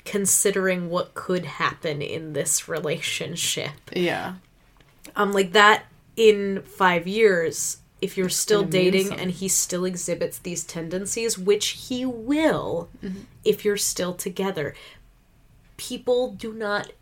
considering 0.05 0.89
what 0.89 1.15
could 1.15 1.45
happen 1.45 2.01
in 2.01 2.33
this 2.33 2.69
relationship. 2.69 3.73
Yeah. 3.93 4.35
Um, 5.15 5.33
like 5.33 5.53
that 5.53 5.87
in 6.17 6.63
five 6.63 7.07
years, 7.07 7.79
if 8.01 8.17
you're 8.17 8.29
still 8.29 8.63
dating 8.63 9.13
and 9.13 9.31
he 9.31 9.49
still 9.49 9.85
exhibits 9.85 10.39
these 10.39 10.63
tendencies, 10.65 11.39
which 11.39 11.69
he 11.89 12.05
will 12.07 12.89
Mm-hmm. 13.03 13.21
if 13.45 13.65
you're 13.65 13.77
still 13.77 14.15
together, 14.15 14.75
people 15.77 16.33
do 16.33 16.53
not 16.53 16.93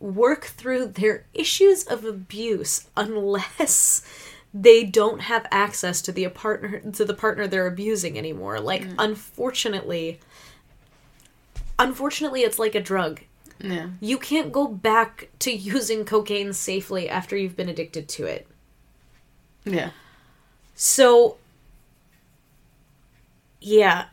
work 0.00 0.44
through 0.44 0.86
their 0.86 1.24
issues 1.32 1.84
of 1.84 2.04
abuse 2.04 2.86
unless 2.96 4.02
they 4.56 4.84
don't 4.84 5.22
have 5.22 5.44
access 5.50 6.00
to 6.02 6.12
the 6.12 6.28
partner 6.28 6.78
to 6.92 7.04
the 7.04 7.12
partner 7.14 7.46
they're 7.48 7.66
abusing 7.66 8.16
anymore. 8.16 8.60
Like 8.60 8.82
Mm. 8.84 8.94
unfortunately 8.98 10.20
unfortunately 11.78 12.42
it's 12.42 12.58
like 12.58 12.74
a 12.76 12.80
drug. 12.80 13.20
Yeah. 13.60 13.88
You 14.00 14.18
can't 14.18 14.52
go 14.52 14.66
back 14.68 15.28
to 15.40 15.50
using 15.52 16.04
cocaine 16.04 16.52
safely 16.52 17.08
after 17.08 17.36
you've 17.36 17.56
been 17.56 17.68
addicted 17.68 18.08
to 18.10 18.24
it. 18.26 18.46
Yeah. 19.64 19.90
So 20.76 21.36
yeah, 23.60 24.06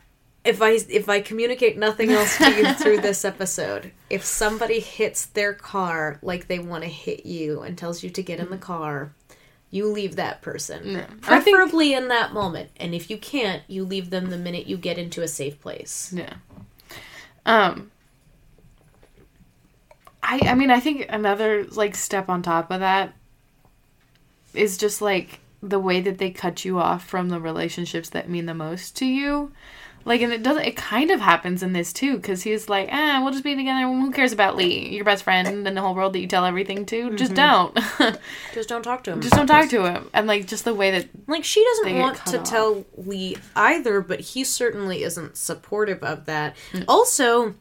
if 0.44 0.62
I 0.62 0.78
if 0.88 1.08
I 1.08 1.20
communicate 1.20 1.76
nothing 1.78 2.10
else 2.10 2.36
to 2.38 2.50
you 2.50 2.72
through 2.74 3.00
this 3.02 3.24
episode, 3.24 3.92
if 4.10 4.24
somebody 4.24 4.80
hits 4.80 5.26
their 5.26 5.52
car 5.52 6.18
like 6.22 6.46
they 6.48 6.58
want 6.58 6.84
to 6.84 6.90
hit 6.90 7.26
you 7.26 7.60
and 7.60 7.76
tells 7.76 8.02
you 8.02 8.10
to 8.10 8.22
get 8.22 8.40
in 8.40 8.50
the 8.50 8.56
car, 8.58 9.12
you 9.72 9.86
leave 9.88 10.14
that 10.16 10.40
person. 10.42 10.86
Yeah. 10.92 11.06
I 11.26 11.40
think- 11.40 11.56
Preferably 11.56 11.92
in 11.94 12.06
that 12.08 12.32
moment. 12.32 12.70
And 12.76 12.94
if 12.94 13.10
you 13.10 13.16
can't, 13.18 13.62
you 13.66 13.84
leave 13.84 14.10
them 14.10 14.28
the 14.30 14.36
minute 14.38 14.66
you 14.68 14.76
get 14.76 14.98
into 14.98 15.22
a 15.22 15.28
safe 15.28 15.60
place. 15.60 16.12
Yeah. 16.14 16.34
Um 17.46 17.90
I 20.22 20.40
I 20.46 20.54
mean 20.54 20.70
I 20.70 20.78
think 20.78 21.06
another 21.08 21.64
like 21.64 21.94
step 21.94 22.28
on 22.28 22.42
top 22.42 22.70
of 22.70 22.80
that 22.80 23.14
is 24.54 24.76
just 24.76 25.00
like 25.02 25.40
the 25.62 25.78
way 25.80 26.00
that 26.00 26.18
they 26.18 26.30
cut 26.30 26.64
you 26.64 26.78
off 26.78 27.04
from 27.08 27.28
the 27.28 27.40
relationships 27.40 28.10
that 28.10 28.28
mean 28.28 28.46
the 28.46 28.54
most 28.54 28.96
to 28.98 29.06
you. 29.06 29.52
Like 30.04 30.20
and 30.20 30.32
it 30.32 30.42
doesn't 30.42 30.64
it 30.64 30.76
kind 30.76 31.10
of 31.10 31.20
happens 31.20 31.62
in 31.62 31.72
this 31.72 31.92
too 31.92 32.18
cuz 32.20 32.42
he's 32.42 32.68
like, 32.68 32.88
"Ah, 32.92 33.20
we'll 33.22 33.32
just 33.32 33.44
be 33.44 33.54
together. 33.56 33.82
Who 33.86 34.10
cares 34.10 34.32
about 34.32 34.56
Lee? 34.56 34.88
Your 34.90 35.04
best 35.04 35.22
friend 35.24 35.66
in 35.66 35.74
the 35.74 35.80
whole 35.80 35.94
world 35.94 36.12
that 36.14 36.20
you 36.20 36.26
tell 36.26 36.44
everything 36.44 36.84
to. 36.86 37.14
Just 37.16 37.34
don't. 37.34 37.76
Just 38.54 38.68
don't 38.68 38.82
talk 38.82 39.04
to 39.04 39.12
him. 39.12 39.20
just 39.20 39.34
don't 39.34 39.46
talk 39.46 39.68
to 39.70 39.84
him." 39.84 40.10
And 40.12 40.26
like 40.26 40.46
just 40.46 40.64
the 40.64 40.74
way 40.74 40.90
that 40.92 41.08
Like 41.26 41.44
she 41.44 41.64
doesn't 41.64 41.98
want 41.98 42.26
to 42.26 42.40
off. 42.40 42.44
tell 42.48 42.84
Lee 42.96 43.36
either, 43.56 44.00
but 44.00 44.20
he 44.20 44.44
certainly 44.44 45.02
isn't 45.02 45.36
supportive 45.36 46.02
of 46.02 46.26
that. 46.26 46.56
Mm. 46.72 46.84
Also, 46.88 47.54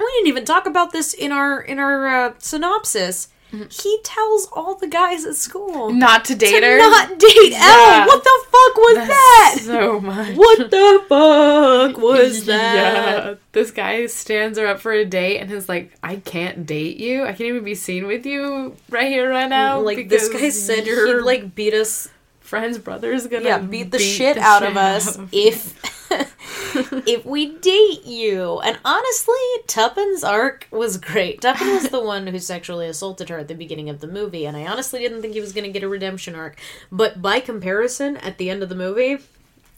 we 0.00 0.06
didn't 0.16 0.28
even 0.28 0.44
talk 0.44 0.66
about 0.66 0.92
this 0.92 1.12
in 1.14 1.32
our 1.32 1.60
in 1.60 1.78
our 1.78 2.06
uh, 2.08 2.32
synopsis. 2.38 3.28
He 3.50 3.98
tells 4.04 4.46
all 4.52 4.74
the 4.74 4.86
guys 4.88 5.24
at 5.24 5.34
school 5.36 5.90
not 5.92 6.24
to 6.26 6.34
date 6.34 6.60
to 6.60 6.66
her. 6.66 6.78
not 6.78 7.18
date 7.18 7.28
Mm-hmm. 7.28 7.52
Yeah. 7.52 8.00
Elle. 8.02 8.06
What 8.06 8.24
the 8.24 8.44
fuck 8.44 8.76
was 8.76 9.08
that? 9.08 9.56
so 9.64 10.00
much. 10.00 10.36
What 10.36 10.70
the 10.70 11.04
fuck 11.08 11.96
was 12.02 12.44
that? 12.46 12.74
Yeah. 12.74 13.34
This 13.52 13.70
guy 13.70 14.06
stands 14.06 14.58
her 14.58 14.66
up 14.66 14.80
for 14.80 14.92
a 14.92 15.04
date 15.04 15.38
and 15.38 15.50
is 15.50 15.68
like, 15.68 15.92
I 16.02 16.16
can't 16.16 16.66
date 16.66 16.98
you. 16.98 17.22
I 17.24 17.28
can't 17.28 17.40
even 17.42 17.64
be 17.64 17.74
seen 17.74 18.06
with 18.06 18.26
you 18.26 18.76
right 18.90 19.08
here, 19.08 19.30
right 19.30 19.48
now. 19.48 19.80
Like 19.80 20.08
this 20.08 20.28
guy 20.28 20.50
said 20.50 20.86
your 20.86 21.18
he'd 21.18 21.22
like 21.24 21.54
beat 21.54 21.74
us 21.74 22.08
friend's 22.48 22.78
brother's 22.78 23.26
gonna 23.26 23.44
yeah, 23.44 23.58
beat 23.58 23.90
the 23.90 23.98
shit 23.98 24.38
out 24.38 24.62
of 24.62 24.74
us 24.74 25.18
out 25.18 25.28
if 25.32 25.78
if 27.06 27.24
we 27.26 27.56
date 27.58 28.06
you. 28.06 28.58
And 28.60 28.78
honestly, 28.86 29.34
Tuppin's 29.66 30.24
arc 30.24 30.66
was 30.70 30.96
great. 30.96 31.42
Tuppin 31.42 31.68
was 31.68 31.90
the 31.90 32.00
one 32.00 32.26
who 32.26 32.38
sexually 32.38 32.86
assaulted 32.86 33.28
her 33.28 33.38
at 33.38 33.48
the 33.48 33.54
beginning 33.54 33.90
of 33.90 34.00
the 34.00 34.06
movie, 34.06 34.46
and 34.46 34.56
I 34.56 34.66
honestly 34.66 35.00
didn't 35.00 35.20
think 35.20 35.34
he 35.34 35.40
was 35.40 35.52
going 35.52 35.64
to 35.64 35.70
get 35.70 35.82
a 35.82 35.88
redemption 35.88 36.34
arc. 36.34 36.58
But 36.90 37.20
by 37.20 37.40
comparison, 37.40 38.16
at 38.16 38.38
the 38.38 38.48
end 38.48 38.62
of 38.62 38.70
the 38.70 38.74
movie, 38.74 39.18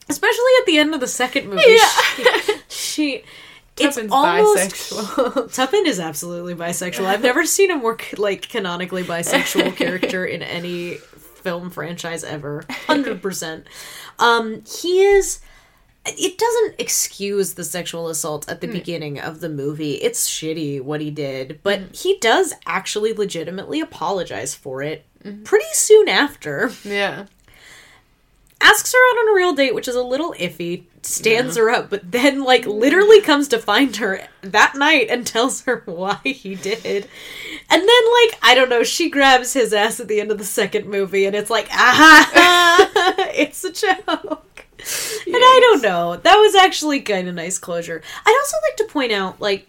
especially 0.09 0.53
at 0.61 0.67
the 0.67 0.79
end 0.79 0.95
of 0.95 1.01
the 1.01 1.09
second 1.09 1.49
movie, 1.49 1.77
she, 2.17 2.63
she 2.69 3.25
it's 3.81 3.97
Tuppin's 3.97 4.13
almost 4.13 4.71
bisexual. 4.71 5.53
Tuppin 5.55 5.87
is 5.87 5.99
absolutely 5.99 6.55
bisexual. 6.55 7.07
I've 7.07 7.23
never 7.23 7.47
seen 7.47 7.71
a 7.71 7.77
more 7.77 7.97
like 8.17 8.49
canonically 8.49 9.03
bisexual 9.03 9.77
character 9.77 10.25
in 10.25 10.43
any 10.43 10.99
film 11.43 11.71
franchise 11.71 12.25
ever. 12.25 12.65
Hundred 12.87 13.23
percent. 13.23 13.67
Um, 14.19 14.63
he 14.65 15.03
is. 15.03 15.41
It 16.07 16.39
doesn't 16.39 16.81
excuse 16.81 17.55
the 17.55 17.65
sexual 17.65 18.09
assault 18.09 18.49
at 18.49 18.63
the 18.63 18.67
hmm. 18.67 18.73
beginning 18.73 19.21
of 19.21 19.41
the 19.41 19.51
movie. 19.51 19.95
It's 19.95 20.29
shitty 20.29 20.81
what 20.81 21.03
he 21.03 21.11
did, 21.11 21.61
but 21.63 21.79
hmm. 21.79 21.87
he 21.93 22.19
does 22.19 22.55
actually 22.67 23.13
legitimately 23.13 23.81
apologize 23.81 24.55
for 24.55 24.83
it 24.83 25.05
mm-hmm. 25.25 25.43
pretty 25.43 25.73
soon 25.73 26.09
after 26.09 26.71
yeah. 26.85 27.27
asks 28.61 28.93
her 28.93 28.99
out 28.99 29.19
on 29.19 29.29
a 29.29 29.37
real 29.37 29.53
date, 29.53 29.75
which 29.75 29.89
is 29.89 29.95
a 29.95 30.03
little 30.03 30.35
iffy, 30.39 30.85
stands 31.03 31.57
her 31.57 31.71
up, 31.71 31.91
but 31.91 32.13
then 32.13 32.45
like 32.45 32.67
literally 32.67 33.21
comes 33.21 33.49
to 33.49 33.59
find 33.59 33.97
her 33.97 34.27
that 34.43 34.75
night 34.77 35.07
and 35.09 35.27
tells 35.27 35.63
her 35.63 35.83
why 35.87 36.21
he 36.25 36.55
did. 36.55 37.09
And 37.71 37.83
then 37.83 37.87
like, 37.89 38.39
I 38.43 38.53
don't 38.55 38.69
know, 38.69 38.83
she 38.83 39.11
grabs 39.11 39.53
his 39.53 39.73
ass 39.73 40.01
at 40.01 40.09
the 40.09 40.21
end 40.21 40.31
of 40.31 40.39
the 40.39 40.45
second 40.45 40.87
movie 40.87 41.27
and 41.27 41.35
it's 41.35 41.51
like, 41.51 41.69
ah 41.73 42.91
it's 43.35 43.65
a 43.65 43.73
joke. 43.73 44.67
And 45.27 45.37
I 45.37 45.61
don't 45.63 45.83
know. 45.83 46.17
That 46.17 46.37
was 46.37 46.55
actually 46.55 47.01
kind 47.01 47.29
of 47.29 47.35
nice 47.35 47.59
closure. 47.59 48.03
I'd 48.25 48.39
also 48.41 48.57
like 48.69 48.77
to 48.79 48.93
point 48.93 49.13
out, 49.13 49.41
like, 49.41 49.67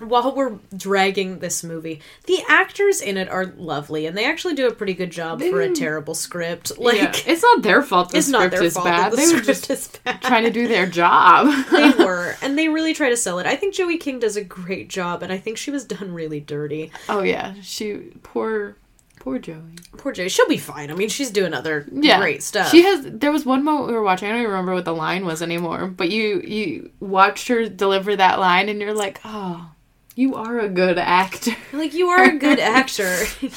while 0.00 0.34
we're 0.34 0.58
dragging 0.76 1.38
this 1.38 1.62
movie, 1.62 2.00
the 2.26 2.42
actors 2.48 3.00
in 3.00 3.16
it 3.16 3.28
are 3.28 3.46
lovely, 3.46 4.06
and 4.06 4.16
they 4.16 4.24
actually 4.24 4.54
do 4.54 4.66
a 4.66 4.74
pretty 4.74 4.94
good 4.94 5.10
job 5.10 5.40
for 5.40 5.60
a 5.60 5.72
terrible 5.72 6.14
script. 6.14 6.78
Like, 6.78 6.96
yeah. 6.96 7.12
It's 7.26 7.42
not 7.42 7.62
their 7.62 7.82
fault 7.82 8.10
the 8.10 8.18
it's 8.18 8.28
script 8.28 8.42
not 8.42 8.50
their 8.50 8.64
is 8.64 8.74
fault 8.74 8.86
bad. 8.86 9.12
the 9.12 9.16
They 9.16 9.34
were 9.34 9.40
just 9.40 10.00
trying 10.22 10.44
to 10.44 10.50
do 10.50 10.68
their 10.68 10.86
job. 10.86 11.52
they 11.70 11.90
were, 12.04 12.36
and 12.42 12.58
they 12.58 12.68
really 12.68 12.94
try 12.94 13.10
to 13.10 13.16
sell 13.16 13.38
it. 13.38 13.46
I 13.46 13.56
think 13.56 13.74
Joey 13.74 13.98
King 13.98 14.18
does 14.18 14.36
a 14.36 14.44
great 14.44 14.88
job, 14.88 15.22
and 15.22 15.32
I 15.32 15.38
think 15.38 15.56
she 15.56 15.70
was 15.70 15.84
done 15.84 16.12
really 16.12 16.40
dirty. 16.40 16.90
oh 17.08 17.22
yeah. 17.22 17.54
She 17.62 18.12
poor 18.22 18.76
poor 19.20 19.38
Joey. 19.38 19.76
Poor 19.96 20.12
Joey, 20.12 20.28
she'll 20.28 20.48
be 20.48 20.56
fine. 20.56 20.90
I 20.90 20.94
mean, 20.94 21.08
she's 21.08 21.30
doing 21.30 21.54
other 21.54 21.86
yeah. 21.92 22.18
great 22.18 22.42
stuff. 22.42 22.70
She 22.70 22.82
has. 22.82 23.04
There 23.04 23.30
was 23.30 23.46
one 23.46 23.62
moment 23.64 23.86
we 23.86 23.92
were 23.92 24.02
watching. 24.02 24.28
I 24.28 24.32
don't 24.32 24.40
even 24.40 24.50
remember 24.50 24.74
what 24.74 24.84
the 24.84 24.94
line 24.94 25.24
was 25.24 25.42
anymore. 25.42 25.86
But 25.86 26.10
you 26.10 26.40
you 26.40 26.90
watched 26.98 27.46
her 27.48 27.68
deliver 27.68 28.16
that 28.16 28.40
line, 28.40 28.68
and 28.68 28.80
you're 28.80 28.94
like, 28.94 29.20
oh, 29.24 29.70
you 30.16 30.34
are 30.34 30.58
a 30.60 30.68
good 30.68 30.98
actor. 30.98 31.52
like 31.72 31.94
you 31.94 32.08
are 32.08 32.24
a 32.24 32.36
good 32.36 32.58
actor. 32.60 33.24
you 33.40 33.50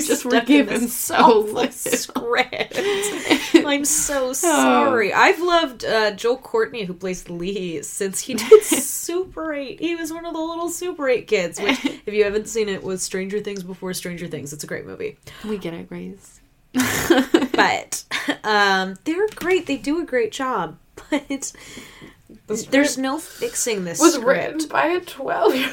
just 0.00 0.24
were 0.24 0.40
given 0.42 0.88
so 0.88 1.40
little. 1.40 1.72
script. 1.72 2.78
I'm 3.54 3.84
so 3.84 4.32
sorry. 4.34 5.12
I've 5.12 5.40
loved 5.40 5.84
uh, 5.84 6.12
Joel 6.12 6.38
Courtney, 6.38 6.84
who 6.84 6.94
plays 6.94 7.28
Lee, 7.28 7.82
since 7.82 8.20
he 8.20 8.34
did 8.34 8.62
Super 8.62 9.52
8. 9.52 9.80
He 9.80 9.96
was 9.96 10.12
one 10.12 10.24
of 10.24 10.34
the 10.34 10.40
little 10.40 10.68
Super 10.68 11.08
8 11.08 11.26
kids, 11.26 11.60
which, 11.60 11.84
if 11.84 12.14
you 12.14 12.24
haven't 12.24 12.48
seen 12.48 12.68
it, 12.68 12.82
was 12.82 13.02
Stranger 13.02 13.40
Things 13.40 13.62
before 13.62 13.92
Stranger 13.94 14.26
Things. 14.26 14.52
It's 14.52 14.64
a 14.64 14.66
great 14.66 14.86
movie. 14.86 15.16
We 15.44 15.58
get 15.58 15.74
it, 15.74 15.88
Grace. 15.88 16.40
But 17.52 18.04
um, 18.44 18.96
they're 19.04 19.28
great. 19.34 19.66
They 19.66 19.76
do 19.78 20.00
a 20.00 20.04
great 20.04 20.30
job. 20.32 20.76
But 21.10 21.52
there's 22.46 22.96
no 22.96 23.18
fixing 23.18 23.84
this 23.84 24.00
was 24.00 24.14
script. 24.14 24.52
written 24.54 24.68
by 24.68 24.86
a 24.86 25.00
twelve 25.00 25.54
year 25.54 25.72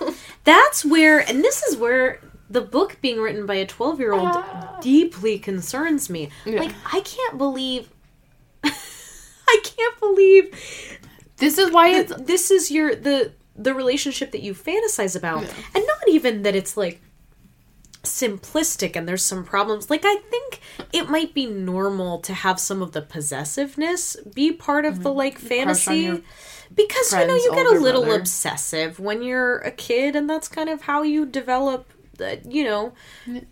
old. 0.00 0.14
That's 0.44 0.84
where, 0.84 1.20
and 1.20 1.42
this 1.42 1.62
is 1.62 1.76
where 1.76 2.20
the 2.50 2.60
book 2.60 2.98
being 3.00 3.20
written 3.20 3.46
by 3.46 3.54
a 3.54 3.66
12 3.66 3.98
year 3.98 4.12
old 4.12 4.28
ah. 4.32 4.78
deeply 4.80 5.38
concerns 5.38 6.10
me. 6.10 6.30
Yeah. 6.44 6.60
Like, 6.60 6.74
I 6.92 7.00
can't 7.00 7.38
believe. 7.38 7.88
I 8.64 9.60
can't 9.62 10.00
believe 10.00 10.56
This 11.36 11.58
is 11.58 11.70
why 11.70 11.88
it's 11.90 12.14
this 12.16 12.50
is 12.50 12.70
your 12.70 12.94
the 12.94 13.32
the 13.56 13.74
relationship 13.74 14.32
that 14.32 14.42
you 14.42 14.54
fantasize 14.54 15.14
about 15.14 15.42
and 15.42 15.84
not 15.86 16.08
even 16.08 16.42
that 16.42 16.54
it's 16.54 16.76
like 16.76 17.02
simplistic 18.04 18.96
and 18.96 19.08
there's 19.08 19.22
some 19.24 19.44
problems 19.44 19.90
like 19.90 20.02
i 20.04 20.16
think 20.30 20.60
it 20.92 21.08
might 21.08 21.34
be 21.34 21.46
normal 21.46 22.18
to 22.18 22.32
have 22.32 22.58
some 22.60 22.80
of 22.82 22.92
the 22.92 23.02
possessiveness 23.02 24.16
be 24.34 24.52
part 24.52 24.84
of 24.84 25.02
the 25.02 25.12
like 25.12 25.34
Mm-hmm. 25.38 25.46
Crush 25.46 25.88
on 25.88 25.94
fantasy 25.94 26.24
because 26.74 27.12
you 27.12 27.26
know 27.26 27.34
you 27.34 27.52
get 27.54 27.66
a 27.66 27.78
little 27.78 28.02
brother. 28.04 28.20
obsessive 28.20 28.98
when 29.00 29.22
you're 29.22 29.58
a 29.58 29.70
kid 29.70 30.16
and 30.16 30.28
that's 30.28 30.48
kind 30.48 30.68
of 30.68 30.82
how 30.82 31.02
you 31.02 31.26
develop 31.26 31.90
the, 32.16 32.40
you 32.48 32.62
know 32.64 32.92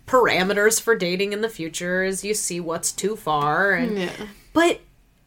parameters 0.07 0.79
for 0.81 0.95
dating 0.95 1.33
in 1.33 1.41
the 1.41 1.49
future 1.49 2.03
is 2.03 2.23
you 2.23 2.33
see 2.33 2.59
what's 2.59 2.91
too 2.91 3.15
far 3.15 3.71
and 3.73 3.97
yeah. 3.97 4.11
but 4.53 4.79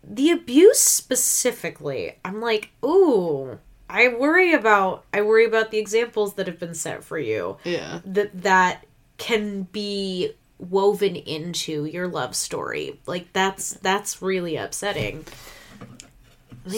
the 0.08 0.30
abuse 0.30 0.78
specifically, 0.80 2.16
I'm 2.24 2.40
like, 2.40 2.70
ooh, 2.84 3.58
I 3.90 4.08
worry 4.08 4.52
about 4.52 5.04
I 5.12 5.22
worry 5.22 5.44
about 5.44 5.70
the 5.72 5.78
examples 5.78 6.34
that 6.34 6.46
have 6.46 6.58
been 6.60 6.74
set 6.74 7.02
for 7.02 7.18
you 7.18 7.56
Yeah. 7.64 8.00
that 8.04 8.42
that 8.42 8.84
can 9.18 9.62
be 9.64 10.32
woven 10.58 11.16
into 11.16 11.84
your 11.84 12.08
love 12.08 12.34
story. 12.34 12.98
Like 13.06 13.32
that's 13.32 13.74
that's 13.74 14.22
really 14.22 14.56
upsetting. 14.56 15.24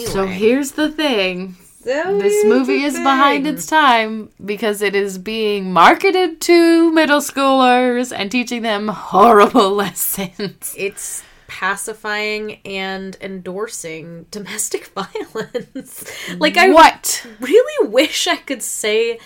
So 0.07 0.25
here's 0.27 0.73
the 0.73 0.89
thing. 0.91 1.55
So 1.83 2.19
This 2.19 2.45
movie 2.45 2.83
is 2.83 2.93
behind 2.95 3.47
its 3.47 3.65
time 3.65 4.29
because 4.43 4.81
it 4.81 4.95
is 4.95 5.17
being 5.17 5.71
marketed 5.73 6.41
to 6.41 6.91
middle 6.91 7.21
schoolers 7.21 8.15
and 8.15 8.29
teaching 8.29 8.61
them 8.61 8.89
horrible 8.89 9.71
lessons. 9.75 10.75
it's 10.77 11.23
pacifying 11.47 12.59
and 12.65 13.17
endorsing 13.21 14.25
domestic 14.29 14.85
violence. 14.95 16.05
like 16.37 16.57
I 16.57 16.69
what? 16.69 17.25
really 17.39 17.87
wish 17.89 18.27
I 18.27 18.35
could 18.35 18.61
say 18.61 19.17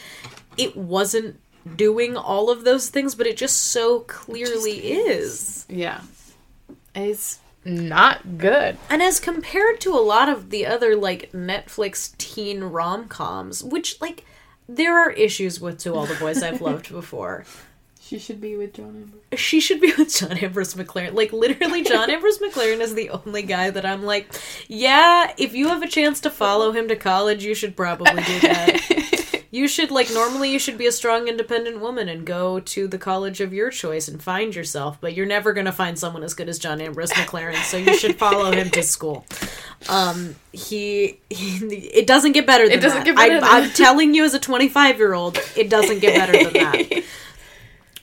it 0.56 0.78
wasn't 0.78 1.40
doing 1.76 2.18
all 2.18 2.50
of 2.50 2.64
those 2.64 2.90
things, 2.90 3.16
but 3.16 3.28
it 3.28 3.38
just 3.38 3.58
so 3.58 4.02
clearly 4.02 4.92
is. 4.92 5.66
Yeah. 5.70 6.02
It's 6.96 7.40
not 7.66 8.38
good. 8.38 8.78
And 8.90 9.02
as 9.02 9.20
compared 9.20 9.80
to 9.82 9.94
a 9.94 10.02
lot 10.02 10.30
of 10.30 10.50
the 10.50 10.66
other 10.66 10.96
like 10.96 11.32
Netflix 11.32 12.16
teen 12.18 12.64
rom 12.64 13.08
coms, 13.08 13.64
which 13.64 14.00
like 14.02 14.26
there 14.68 14.98
are 14.98 15.12
issues 15.12 15.60
with 15.60 15.80
to 15.80 15.94
all 15.94 16.06
the 16.06 16.16
boys 16.16 16.44
I've 16.44 16.62
loved 16.62 16.92
before. 16.92 17.46
She 18.02 18.20
should 18.20 18.42
be 18.42 18.58
with 18.58 18.74
John 18.74 18.90
Amber. 18.90 19.38
She 19.38 19.62
should 19.62 19.80
be 19.80 19.94
with 19.98 20.14
John 20.14 20.38
Ambrose 20.38 20.74
McClaren. 20.74 21.14
Like 21.14 21.32
literally, 21.32 21.84
John 21.84 22.10
Ambrose 22.10 22.38
McClaren 22.38 22.82
is 22.82 22.96
the 22.96 23.10
only 23.10 23.44
guy 23.44 23.70
that 23.70 23.86
I'm 23.86 24.04
like, 24.04 24.28
yeah. 24.68 25.34
If 25.38 25.54
you 25.54 25.70
have 25.70 25.82
a 25.82 25.88
chance 25.88 26.20
to 26.22 26.30
follow 26.30 26.74
him 26.74 26.90
to 26.90 26.98
college, 26.98 27.46
you 27.46 27.56
should 27.56 27.78
probably 27.78 28.22
do 28.22 28.40
that. 28.42 28.82
you 29.54 29.68
should 29.68 29.92
like 29.92 30.12
normally 30.12 30.52
you 30.52 30.58
should 30.58 30.80
be 30.80 30.88
a 30.88 30.92
strong, 30.92 31.28
independent 31.28 31.80
woman 31.80 32.10
and 32.10 32.26
go 32.26 32.60
to 32.60 32.88
the 32.88 32.98
college 32.98 33.40
of 33.40 33.54
your 33.54 33.70
choice 33.70 34.08
and 34.08 34.22
find 34.22 34.56
yourself. 34.56 34.98
But 35.00 35.14
you're 35.14 35.28
never 35.28 35.54
gonna 35.54 35.72
find 35.72 35.98
someone 35.98 36.24
as 36.24 36.34
good 36.34 36.50
as 36.50 36.58
John 36.58 36.82
Ambrose 36.82 37.12
McClaren, 37.12 37.62
so 37.64 37.78
you 37.78 37.96
should 37.96 38.16
follow 38.18 38.52
him 38.52 38.72
to 38.72 38.82
school. 38.82 39.28
Um, 39.88 40.36
he, 40.52 41.20
he 41.30 41.58
it 41.68 42.08
doesn't 42.08 42.32
get 42.32 42.48
better 42.48 42.68
than 42.68 42.80
It 42.80 42.82
doesn't 42.82 43.04
that. 43.04 43.06
get 43.06 43.16
better 43.16 43.36
I, 43.36 43.40
than 43.42 43.44
I'm 43.44 43.70
telling 43.70 44.16
you, 44.16 44.26
as 44.26 44.34
a 44.34 44.40
25 44.40 44.98
year 44.98 45.14
old, 45.14 45.38
it 45.56 45.70
doesn't 45.70 46.00
get 46.00 46.16
better 46.16 46.44
than 46.44 46.54
that. 46.54 47.04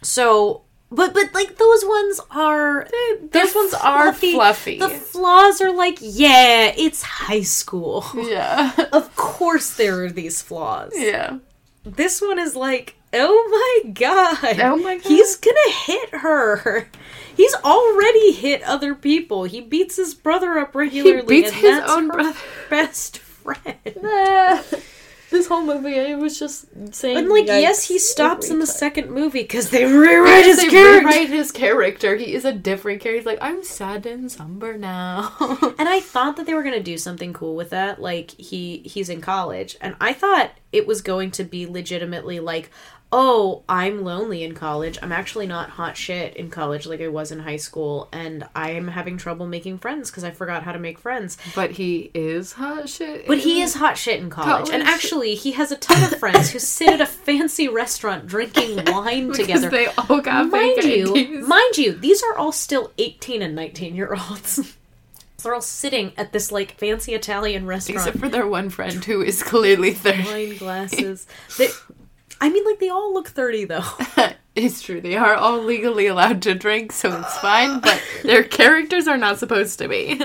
So, 0.02 0.62
but 0.90 1.14
but 1.14 1.32
like 1.34 1.56
those 1.56 1.84
ones 1.84 2.20
are 2.30 2.88
Those 3.30 3.54
ones 3.54 3.74
are 3.74 4.12
fluffy. 4.12 4.78
The 4.78 4.88
flaws 4.88 5.60
are 5.60 5.72
like, 5.72 5.98
yeah, 6.00 6.72
it's 6.76 7.02
high 7.02 7.42
school. 7.42 8.04
Yeah. 8.14 8.72
of 8.92 9.14
course 9.16 9.76
there 9.76 10.04
are 10.04 10.10
these 10.10 10.42
flaws. 10.42 10.92
yeah. 10.94 11.38
This 11.84 12.20
one 12.20 12.38
is 12.38 12.54
like, 12.56 12.96
oh 13.12 13.82
my 13.84 13.92
god. 13.92 14.60
Oh 14.60 14.76
my 14.76 14.96
God. 14.96 15.06
He's 15.06 15.36
gonna 15.36 15.72
hit 15.86 16.10
her. 16.10 16.88
He's 17.36 17.54
already 17.54 18.32
hit 18.32 18.62
other 18.64 18.94
people. 18.94 19.44
He 19.44 19.60
beats 19.60 19.96
his 19.96 20.14
brother 20.14 20.58
up 20.58 20.74
regularly. 20.74 21.22
He 21.22 21.42
beats 21.42 21.52
his 21.52 21.80
own 21.88 22.08
her 22.08 22.12
brother. 22.12 22.38
Best 22.68 23.18
friend. 23.18 23.76
Ah. 24.04 24.62
This 25.30 25.46
whole 25.46 25.62
movie, 25.62 25.98
I 25.98 26.14
was 26.16 26.38
just 26.38 26.66
saying. 26.94 27.16
And 27.16 27.28
like, 27.28 27.46
yes, 27.46 27.86
he 27.86 27.98
stops 27.98 28.50
in 28.50 28.58
the 28.58 28.66
time. 28.66 28.74
second 28.74 29.10
movie 29.10 29.42
because 29.42 29.70
they 29.70 29.84
rewrite 29.84 30.44
his 30.44 30.56
they 30.58 30.68
character. 30.68 31.06
rewrite 31.08 31.28
his 31.28 31.52
character. 31.52 32.16
He 32.16 32.34
is 32.34 32.44
a 32.44 32.52
different 32.52 33.00
character. 33.00 33.18
He's 33.18 33.26
like, 33.26 33.38
I'm 33.40 33.62
sad 33.64 34.06
and 34.06 34.30
somber 34.30 34.76
now. 34.76 35.36
And 35.78 35.88
I 35.88 36.00
thought 36.00 36.36
that 36.36 36.46
they 36.46 36.54
were 36.54 36.62
gonna 36.62 36.82
do 36.82 36.98
something 36.98 37.32
cool 37.32 37.54
with 37.56 37.70
that. 37.70 38.00
Like 38.00 38.32
he 38.32 38.78
he's 38.78 39.08
in 39.08 39.20
college, 39.20 39.76
and 39.80 39.96
I 40.00 40.12
thought 40.12 40.50
it 40.72 40.86
was 40.86 41.00
going 41.00 41.30
to 41.32 41.44
be 41.44 41.66
legitimately 41.66 42.40
like, 42.40 42.70
oh, 43.12 43.62
I'm 43.68 44.04
lonely 44.04 44.44
in 44.44 44.54
college. 44.54 44.98
I'm 45.02 45.10
actually 45.12 45.46
not 45.46 45.70
hot 45.70 45.96
shit 45.96 46.36
in 46.36 46.48
college 46.50 46.86
like 46.86 47.00
I 47.00 47.08
was 47.08 47.32
in 47.32 47.40
high 47.40 47.56
school, 47.56 48.08
and 48.12 48.44
I 48.54 48.70
am 48.70 48.88
having 48.88 49.16
trouble 49.16 49.46
making 49.46 49.78
friends 49.78 50.10
because 50.10 50.22
I 50.24 50.30
forgot 50.30 50.62
how 50.62 50.72
to 50.72 50.78
make 50.78 50.98
friends. 50.98 51.36
but 51.54 51.72
he 51.72 52.10
is 52.14 52.52
hot 52.52 52.88
shit. 52.88 53.26
But 53.26 53.38
he 53.38 53.62
is 53.62 53.74
hot 53.74 53.98
shit 53.98 54.20
in 54.20 54.30
college, 54.30 54.70
and 54.70 54.82
actually, 54.82 55.34
he 55.34 55.52
has 55.52 55.72
a 55.72 55.76
ton 55.76 56.02
of 56.04 56.18
friends 56.18 56.50
who 56.50 56.58
sit 56.58 56.88
at 56.88 57.00
a 57.00 57.06
fancy 57.06 57.68
restaurant 57.68 58.26
drinking 58.26 58.84
wine 58.86 59.32
together. 59.32 59.68
they 59.70 59.86
all 59.86 60.20
got 60.20 60.48
mind 60.48 60.82
you, 60.84 61.14
IDs. 61.16 61.48
mind 61.48 61.78
you, 61.78 61.92
these 61.92 62.22
are 62.22 62.36
all 62.38 62.52
still 62.52 62.92
18 62.98 63.42
and 63.42 63.54
19 63.54 63.94
year 63.96 64.14
olds. 64.14 64.76
They're 65.42 65.54
all 65.54 65.62
sitting 65.62 66.12
at 66.18 66.32
this 66.34 66.52
like 66.52 66.72
fancy 66.72 67.14
Italian 67.14 67.64
restaurant. 67.66 68.00
Except 68.06 68.18
for 68.18 68.28
their 68.28 68.46
one 68.46 68.68
friend 68.68 69.02
who 69.02 69.22
is 69.22 69.42
clearly 69.42 69.94
30. 69.94 70.24
wine 70.24 70.56
glasses. 70.58 71.26
They, 71.56 71.68
I 72.40 72.48
mean, 72.48 72.64
like 72.64 72.78
they 72.80 72.88
all 72.88 73.12
look 73.12 73.28
30 73.28 73.64
though. 73.66 73.84
it's 74.54 74.80
true. 74.82 75.00
They 75.00 75.16
are 75.16 75.34
all 75.34 75.62
legally 75.62 76.06
allowed 76.06 76.42
to 76.42 76.54
drink, 76.54 76.92
so 76.92 77.18
it's 77.20 77.36
fine, 77.38 77.80
but 77.80 78.02
their 78.22 78.42
characters 78.44 79.06
are 79.08 79.18
not 79.18 79.38
supposed 79.38 79.78
to 79.80 79.88
be. 79.88 80.20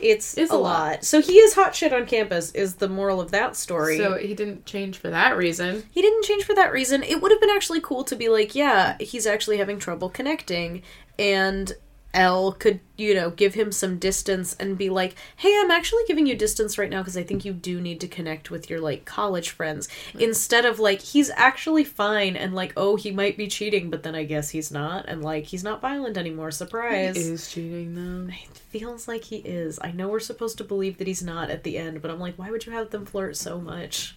It's, 0.00 0.36
It's 0.38 0.50
a 0.50 0.54
a 0.54 0.56
lot. 0.56 0.90
lot. 0.92 1.04
So 1.04 1.20
he 1.20 1.34
is 1.34 1.52
hot 1.54 1.74
shit 1.74 1.92
on 1.92 2.06
campus. 2.06 2.50
Is 2.52 2.76
the 2.76 2.88
moral 2.88 3.20
of 3.20 3.30
that 3.32 3.54
story? 3.54 3.98
So 3.98 4.16
he 4.16 4.34
didn't 4.34 4.64
change 4.64 4.96
for 4.96 5.10
that 5.10 5.36
reason. 5.36 5.84
he 5.90 6.00
didn't 6.00 6.24
change 6.24 6.44
for 6.44 6.54
that 6.54 6.72
reason. 6.72 7.02
It 7.02 7.20
would 7.20 7.30
have 7.30 7.40
been 7.40 7.50
actually 7.50 7.80
cool 7.82 8.02
to 8.04 8.16
be 8.16 8.28
like, 8.30 8.54
yeah, 8.54 8.96
he's 8.98 9.26
actually 9.26 9.58
having 9.58 9.78
trouble 9.78 10.08
connecting, 10.08 10.82
and 11.18 11.72
Elle 12.12 12.52
could, 12.52 12.80
you 12.96 13.14
know, 13.14 13.30
give 13.30 13.54
him 13.54 13.70
some 13.70 13.98
distance 13.98 14.56
and 14.58 14.76
be 14.76 14.90
like, 14.90 15.14
hey, 15.36 15.56
I'm 15.60 15.70
actually 15.70 16.02
giving 16.06 16.26
you 16.26 16.34
distance 16.34 16.76
right 16.76 16.90
now 16.90 17.00
because 17.00 17.16
I 17.16 17.22
think 17.22 17.44
you 17.44 17.52
do 17.52 17.80
need 17.80 18.00
to 18.00 18.08
connect 18.08 18.50
with 18.50 18.68
your, 18.68 18.80
like, 18.80 19.04
college 19.04 19.50
friends. 19.50 19.88
Instead 20.18 20.64
of, 20.64 20.80
like, 20.80 21.00
he's 21.00 21.30
actually 21.30 21.84
fine 21.84 22.36
and, 22.36 22.54
like, 22.54 22.72
oh, 22.76 22.96
he 22.96 23.10
might 23.10 23.36
be 23.36 23.46
cheating, 23.46 23.90
but 23.90 24.02
then 24.02 24.14
I 24.14 24.24
guess 24.24 24.50
he's 24.50 24.70
not, 24.70 25.06
and, 25.08 25.22
like, 25.22 25.44
he's 25.44 25.62
not 25.62 25.80
violent 25.80 26.16
anymore. 26.16 26.50
Surprise. 26.50 27.16
He 27.16 27.22
is 27.22 27.50
cheating 27.50 27.94
though. 27.94 28.32
It 28.32 28.56
feels 28.56 29.06
like 29.06 29.24
he 29.24 29.36
is. 29.36 29.78
I 29.80 29.92
know 29.92 30.08
we're 30.08 30.20
supposed 30.20 30.58
to 30.58 30.64
believe 30.64 30.98
that 30.98 31.06
he's 31.06 31.22
not 31.22 31.50
at 31.50 31.64
the 31.64 31.78
end, 31.78 32.02
but 32.02 32.10
I'm 32.10 32.20
like, 32.20 32.36
why 32.36 32.50
would 32.50 32.66
you 32.66 32.72
have 32.72 32.90
them 32.90 33.06
flirt 33.06 33.36
so 33.36 33.60
much? 33.60 34.16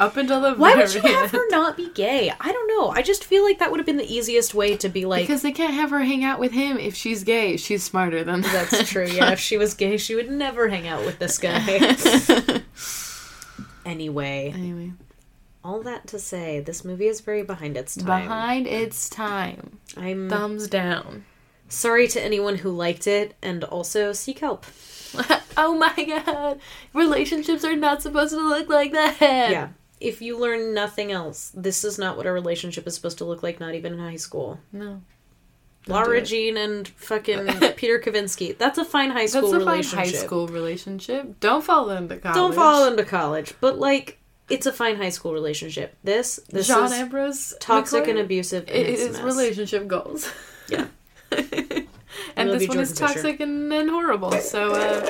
Up 0.00 0.16
until 0.16 0.40
the 0.40 0.54
Why 0.54 0.72
very 0.72 0.84
would 0.86 0.94
you 0.94 1.02
have 1.02 1.30
her 1.30 1.46
not 1.50 1.76
be 1.76 1.90
gay? 1.90 2.32
I 2.40 2.50
don't 2.50 2.68
know. 2.68 2.88
I 2.88 3.02
just 3.02 3.22
feel 3.22 3.44
like 3.44 3.58
that 3.58 3.70
would 3.70 3.78
have 3.78 3.86
been 3.86 3.98
the 3.98 4.10
easiest 4.10 4.54
way 4.54 4.74
to 4.78 4.88
be 4.88 5.04
like. 5.04 5.24
Because 5.24 5.42
they 5.42 5.52
can't 5.52 5.74
have 5.74 5.90
her 5.90 6.00
hang 6.00 6.24
out 6.24 6.40
with 6.40 6.52
him 6.52 6.78
if 6.78 6.94
she's 6.94 7.22
gay. 7.22 7.58
She's 7.58 7.82
smarter 7.82 8.24
than 8.24 8.40
that. 8.40 8.70
That's 8.70 8.88
true. 8.88 9.06
Yeah, 9.06 9.32
if 9.32 9.38
she 9.38 9.58
was 9.58 9.74
gay, 9.74 9.98
she 9.98 10.14
would 10.14 10.30
never 10.30 10.68
hang 10.68 10.88
out 10.88 11.04
with 11.04 11.18
this 11.18 11.36
guy. 11.36 11.60
anyway, 13.84 14.54
anyway, 14.54 14.92
all 15.62 15.82
that 15.82 16.06
to 16.08 16.18
say, 16.18 16.60
this 16.60 16.82
movie 16.82 17.06
is 17.06 17.20
very 17.20 17.42
behind 17.42 17.76
its 17.76 17.94
time. 17.94 18.06
behind 18.06 18.66
its 18.66 19.10
time. 19.10 19.80
I'm 19.98 20.30
Thumbs 20.30 20.66
down. 20.66 21.26
sorry 21.68 22.08
to 22.08 22.22
anyone 22.24 22.56
who 22.56 22.70
liked 22.70 23.06
it, 23.06 23.34
and 23.42 23.64
also 23.64 24.14
seek 24.14 24.38
help. 24.38 24.64
oh 25.58 25.74
my 25.74 26.24
god. 26.24 26.58
Relationships 26.94 27.64
are 27.64 27.76
not 27.76 28.00
supposed 28.00 28.32
to 28.32 28.40
look 28.40 28.70
like 28.70 28.92
that. 28.92 29.18
Yeah. 29.20 29.68
If 30.00 30.22
you 30.22 30.38
learn 30.38 30.72
nothing 30.72 31.12
else, 31.12 31.52
this 31.54 31.84
is 31.84 31.98
not 31.98 32.16
what 32.16 32.26
a 32.26 32.32
relationship 32.32 32.86
is 32.86 32.94
supposed 32.94 33.18
to 33.18 33.24
look 33.24 33.42
like, 33.42 33.60
not 33.60 33.74
even 33.74 33.92
in 33.92 33.98
high 33.98 34.16
school. 34.16 34.58
No. 34.72 35.02
Laura 35.86 36.06
do 36.18 36.22
it. 36.22 36.26
Jean 36.26 36.56
and 36.56 36.88
fucking 36.88 37.46
Peter 37.76 37.98
Kavinsky. 37.98 38.56
That's 38.56 38.78
a 38.78 38.84
fine 38.84 39.10
high 39.10 39.26
school 39.26 39.50
That's 39.50 39.62
a 39.62 39.66
fine 39.66 39.68
relationship. 39.68 39.98
high 39.98 40.26
school 40.26 40.48
relationship. 40.48 41.40
Don't 41.40 41.64
fall 41.64 41.90
into 41.90 42.16
college. 42.16 42.34
Don't 42.36 42.54
fall 42.54 42.86
into 42.86 43.04
college, 43.04 43.54
but 43.60 43.78
like 43.78 44.18
it's 44.48 44.66
a 44.66 44.72
fine 44.72 44.96
high 44.96 45.08
school 45.10 45.32
relationship. 45.32 45.96
This 46.04 46.40
this 46.48 46.66
John 46.66 46.86
is 46.86 46.92
Ambrose. 46.92 47.54
toxic 47.60 48.08
and 48.08 48.18
abusive. 48.18 48.64
And 48.68 48.76
it's 48.76 49.02
a 49.02 49.08
is 49.10 49.20
relationship 49.20 49.86
goals. 49.86 50.30
Yeah. 50.68 50.86
and 52.36 52.50
this 52.50 52.68
one 52.68 52.78
is 52.78 52.92
Jordan 52.92 53.06
Fisher. 53.06 53.06
toxic 53.06 53.40
and, 53.40 53.72
and 53.72 53.90
horrible. 53.90 54.32
So 54.32 54.72
uh, 54.72 55.00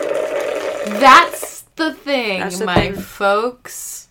that's 1.01 1.62
the 1.76 1.95
thing, 1.95 2.41
That's 2.41 2.61
my 2.61 2.74
thing. 2.74 2.95
folks. 2.95 4.09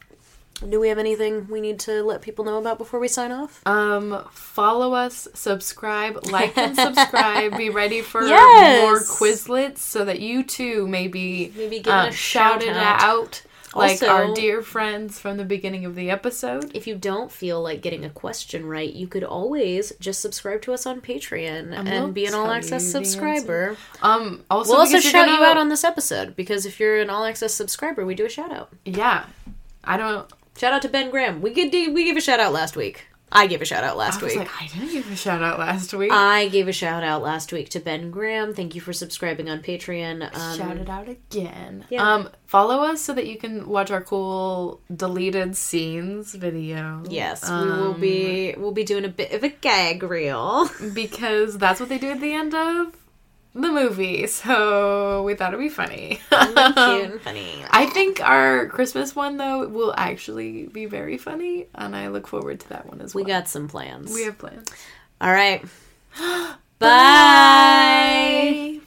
Do 0.68 0.80
we 0.80 0.90
have 0.90 0.98
anything 0.98 1.48
we 1.50 1.62
need 1.62 1.80
to 1.82 2.04
let 2.04 2.22
people 2.22 2.44
know 2.44 2.58
about 2.58 2.78
before 2.78 3.00
we 3.00 3.08
sign 3.08 3.32
off? 3.32 3.62
Um, 3.66 4.26
follow 4.32 4.94
us, 4.94 5.28
subscribe, 5.34 6.26
like 6.32 6.58
and 6.58 6.76
subscribe. 6.76 7.56
Be 7.58 7.70
ready 7.70 8.02
for 8.02 8.24
Yes. 8.24 8.82
more 8.82 9.00
Quizlets 9.00 9.78
so 9.78 10.04
that 10.06 10.20
you 10.20 10.44
too 10.44 10.88
may 10.88 11.08
be 11.08 11.54
Maybe 11.56 11.78
uh, 11.86 12.08
a 12.08 12.12
shout 12.12 12.62
shouted 12.62 12.76
out. 12.76 13.02
out, 13.02 13.42
like 13.74 14.02
our 14.04 14.34
dear 14.34 14.62
friends 14.62 15.18
from 15.20 15.38
the 15.38 15.46
beginning 15.46 15.86
of 15.86 15.96
the 15.96 16.10
episode. 16.10 16.72
If 16.76 16.88
you 16.88 16.96
don't 16.96 17.32
feel 17.32 17.62
like 17.62 17.82
getting 17.82 18.04
a 18.04 18.10
question 18.10 18.66
right, 18.66 18.92
you 18.92 19.08
could 19.08 19.24
always 19.24 19.94
just 20.02 20.20
subscribe 20.20 20.62
to 20.64 20.74
us 20.74 20.86
on 20.86 21.00
Patreon 21.00 21.72
and, 21.72 21.88
we'll 21.88 22.12
be 22.12 22.26
an 22.26 22.34
all 22.34 22.52
access 22.52 22.84
subscriber. 22.86 23.78
Um, 24.02 24.44
also, 24.50 24.72
We'll 24.74 24.82
also 24.82 25.00
shout 25.00 25.28
gonna- 25.28 25.38
you 25.38 25.44
out 25.46 25.56
on 25.58 25.70
this 25.70 25.84
episode 25.86 26.36
because 26.36 26.66
if 26.66 26.80
you're 26.82 27.00
an 27.00 27.10
all 27.10 27.24
access 27.24 27.54
subscriber, 27.54 28.06
we 28.06 28.14
do 28.16 28.26
a 28.26 28.30
shout 28.30 28.52
out. 28.52 28.70
Yeah, 28.84 29.26
I 29.86 29.96
don't. 29.96 30.30
Shout 30.60 30.74
out 30.74 30.82
to 30.82 30.90
Ben 30.90 31.10
Graham. 31.10 31.42
We 31.42 31.54
did 31.54 31.94
we 31.94 32.04
gave 32.04 32.18
a 32.18 32.22
shout 32.22 32.42
out 32.42 32.52
last 32.52 32.76
week. 32.76 33.06
I 33.32 33.48
gave 33.48 33.62
a 33.62 33.66
shout 33.66 33.84
out 33.84 33.96
last 33.96 34.22
I 34.22 34.26
was 34.26 34.36
week. 34.36 34.40
like, 34.40 34.62
I 34.62 34.68
didn't 34.68 34.92
give 34.92 35.12
a 35.12 35.16
shout 35.16 35.42
out 35.42 35.60
last 35.60 35.94
week. 35.94 36.12
I 36.12 36.50
gave 36.50 36.68
a 36.68 36.74
shout 36.74 37.04
out 37.04 37.22
last 37.22 37.54
week 37.54 37.70
to 37.70 37.80
Ben 37.80 38.12
Graham. 38.12 38.54
Thank 38.54 38.76
you 38.76 38.82
for 38.82 38.92
subscribing 38.92 39.50
on 39.50 39.62
Patreon. 39.62 40.36
Um, 40.36 40.58
Shout 40.58 40.78
it 40.78 40.90
out 40.90 41.08
again. 41.08 41.86
Yeah. 41.90 42.14
Um, 42.14 42.30
follow 42.48 42.84
us 42.84 43.02
so 43.02 43.14
that 43.14 43.28
you 43.28 43.38
can 43.38 43.70
watch 43.70 43.92
our 43.92 44.02
cool 44.02 44.82
deleted 44.94 45.56
scenes 45.56 46.34
video. 46.34 47.04
Yes, 47.08 47.48
we 47.50 47.56
will 47.56 47.94
be 47.94 48.56
we'll 48.58 48.72
be 48.72 48.84
doing 48.84 49.06
a 49.06 49.10
bit 49.10 49.32
of 49.32 49.44
a 49.44 49.50
gag 49.50 50.04
reel. 50.04 50.70
because 50.94 51.58
that's 51.58 51.80
what 51.80 51.88
they 51.88 52.00
do 52.00 52.10
at 52.10 52.20
the 52.20 52.34
end 52.34 52.54
of 52.56 52.98
the 53.62 53.72
movie. 53.72 54.28
So 54.28 55.24
we 55.24 55.36
thought 55.36 55.50
it'd 55.54 55.60
be 55.60 55.70
funny. 55.70 56.20
Cute 56.30 56.58
and 56.58 57.22
funny. 57.22 57.64
I 57.70 57.86
think 57.88 58.22
our 58.22 58.68
Christmas 58.68 59.16
one 59.16 59.38
though 59.38 59.68
will 59.68 59.94
actually 59.98 60.68
be 60.68 60.86
very 60.86 61.18
funny, 61.18 61.68
and 61.76 61.96
I 61.96 62.08
look 62.10 62.28
forward 62.28 62.60
to 62.62 62.70
that 62.70 62.86
one 62.88 63.02
as 63.02 63.14
well. 63.14 63.24
We 63.24 63.28
got 63.30 63.48
some 63.48 63.68
plans. 63.68 64.14
we 64.14 64.24
have 64.24 64.38
plans. 64.38 64.68
All 65.22 65.32
right. 65.32 65.64
Bye. 66.80 68.79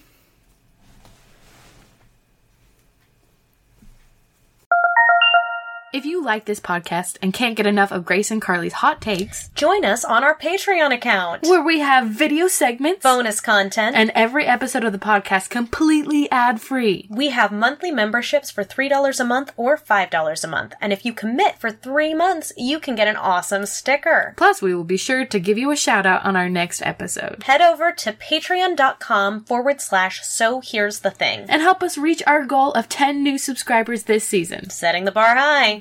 If 5.93 6.07
you 6.07 6.25
like 6.25 6.47
this 6.47 6.59
podcast 6.59 7.19
and 7.21 7.35
can't 7.35 7.55
get 7.55 7.67
enough 7.67 7.93
of 7.93 8.07
Grace 8.07 8.31
and 8.31 8.41
Carly's 8.41 8.73
hot 8.73 9.03
takes, 9.03 9.51
Join 9.51 9.85
us 9.85 10.07
on 10.07 10.25
our 10.25 10.35
Patreon 10.35 10.91
account. 10.95 11.43
where 11.43 11.63
we 11.63 11.81
have 11.81 12.07
video 12.09 12.49
segments 12.49 13.03
Bonus 13.03 13.43
content. 13.43 13.95
and 13.95 14.11
every 14.15 14.47
episode 14.47 14.85
of 14.85 14.93
the 14.93 14.99
podcast 14.99 15.51
completely 15.51 16.31
ad 16.31 16.63
free. 16.63 17.07
we 17.11 17.29
have 17.29 17.53
monthly 17.53 17.91
memberships 17.91 18.51
for 18.51 18.65
$3 18.65 19.21
a 19.21 19.25
month 19.25 19.53
or 19.59 19.77
$5 19.77 20.45
a 20.45 20.47
month. 20.47 20.73
And 20.81 20.95
if 20.95 21.05
you 21.05 21.13
commit 21.13 21.59
for 21.59 21.71
three 21.71 22.15
months, 22.15 22.55
you 22.57 22.81
can 22.81 22.95
get 22.95 23.07
an 23.07 23.17
awesome 23.17 23.67
sticker. 23.67 24.33
Plus, 24.39 24.63
we 24.63 24.75
will 24.75 24.85
be 24.85 24.97
sure 24.97 25.27
to 25.27 25.39
give 25.39 25.59
you 25.59 25.71
a 25.71 25.77
shout 25.77 26.07
out 26.07 26.25
on 26.25 26.37
our 26.37 26.49
next 26.49 26.81
episode. 26.87 27.43
Head 27.43 27.61
over 27.61 27.93
to 27.93 28.13
patreon.com 28.15 29.45
forward 29.45 29.83
slash 29.83 30.25
so 30.25 30.63
here's 30.65 31.01
the 31.01 31.11
thing. 31.11 31.45
And 31.51 31.61
help 31.61 31.83
us 31.83 31.99
reach 31.99 32.23
our 32.27 32.47
goal 32.47 32.73
of 32.73 32.89
10 32.89 33.23
new 33.23 33.37
subscribers 33.37 34.05
this 34.05 34.27
season. 34.27 34.71
Setting 34.71 35.05
the 35.05 35.13
bar 35.13 35.37
high. 35.37 35.81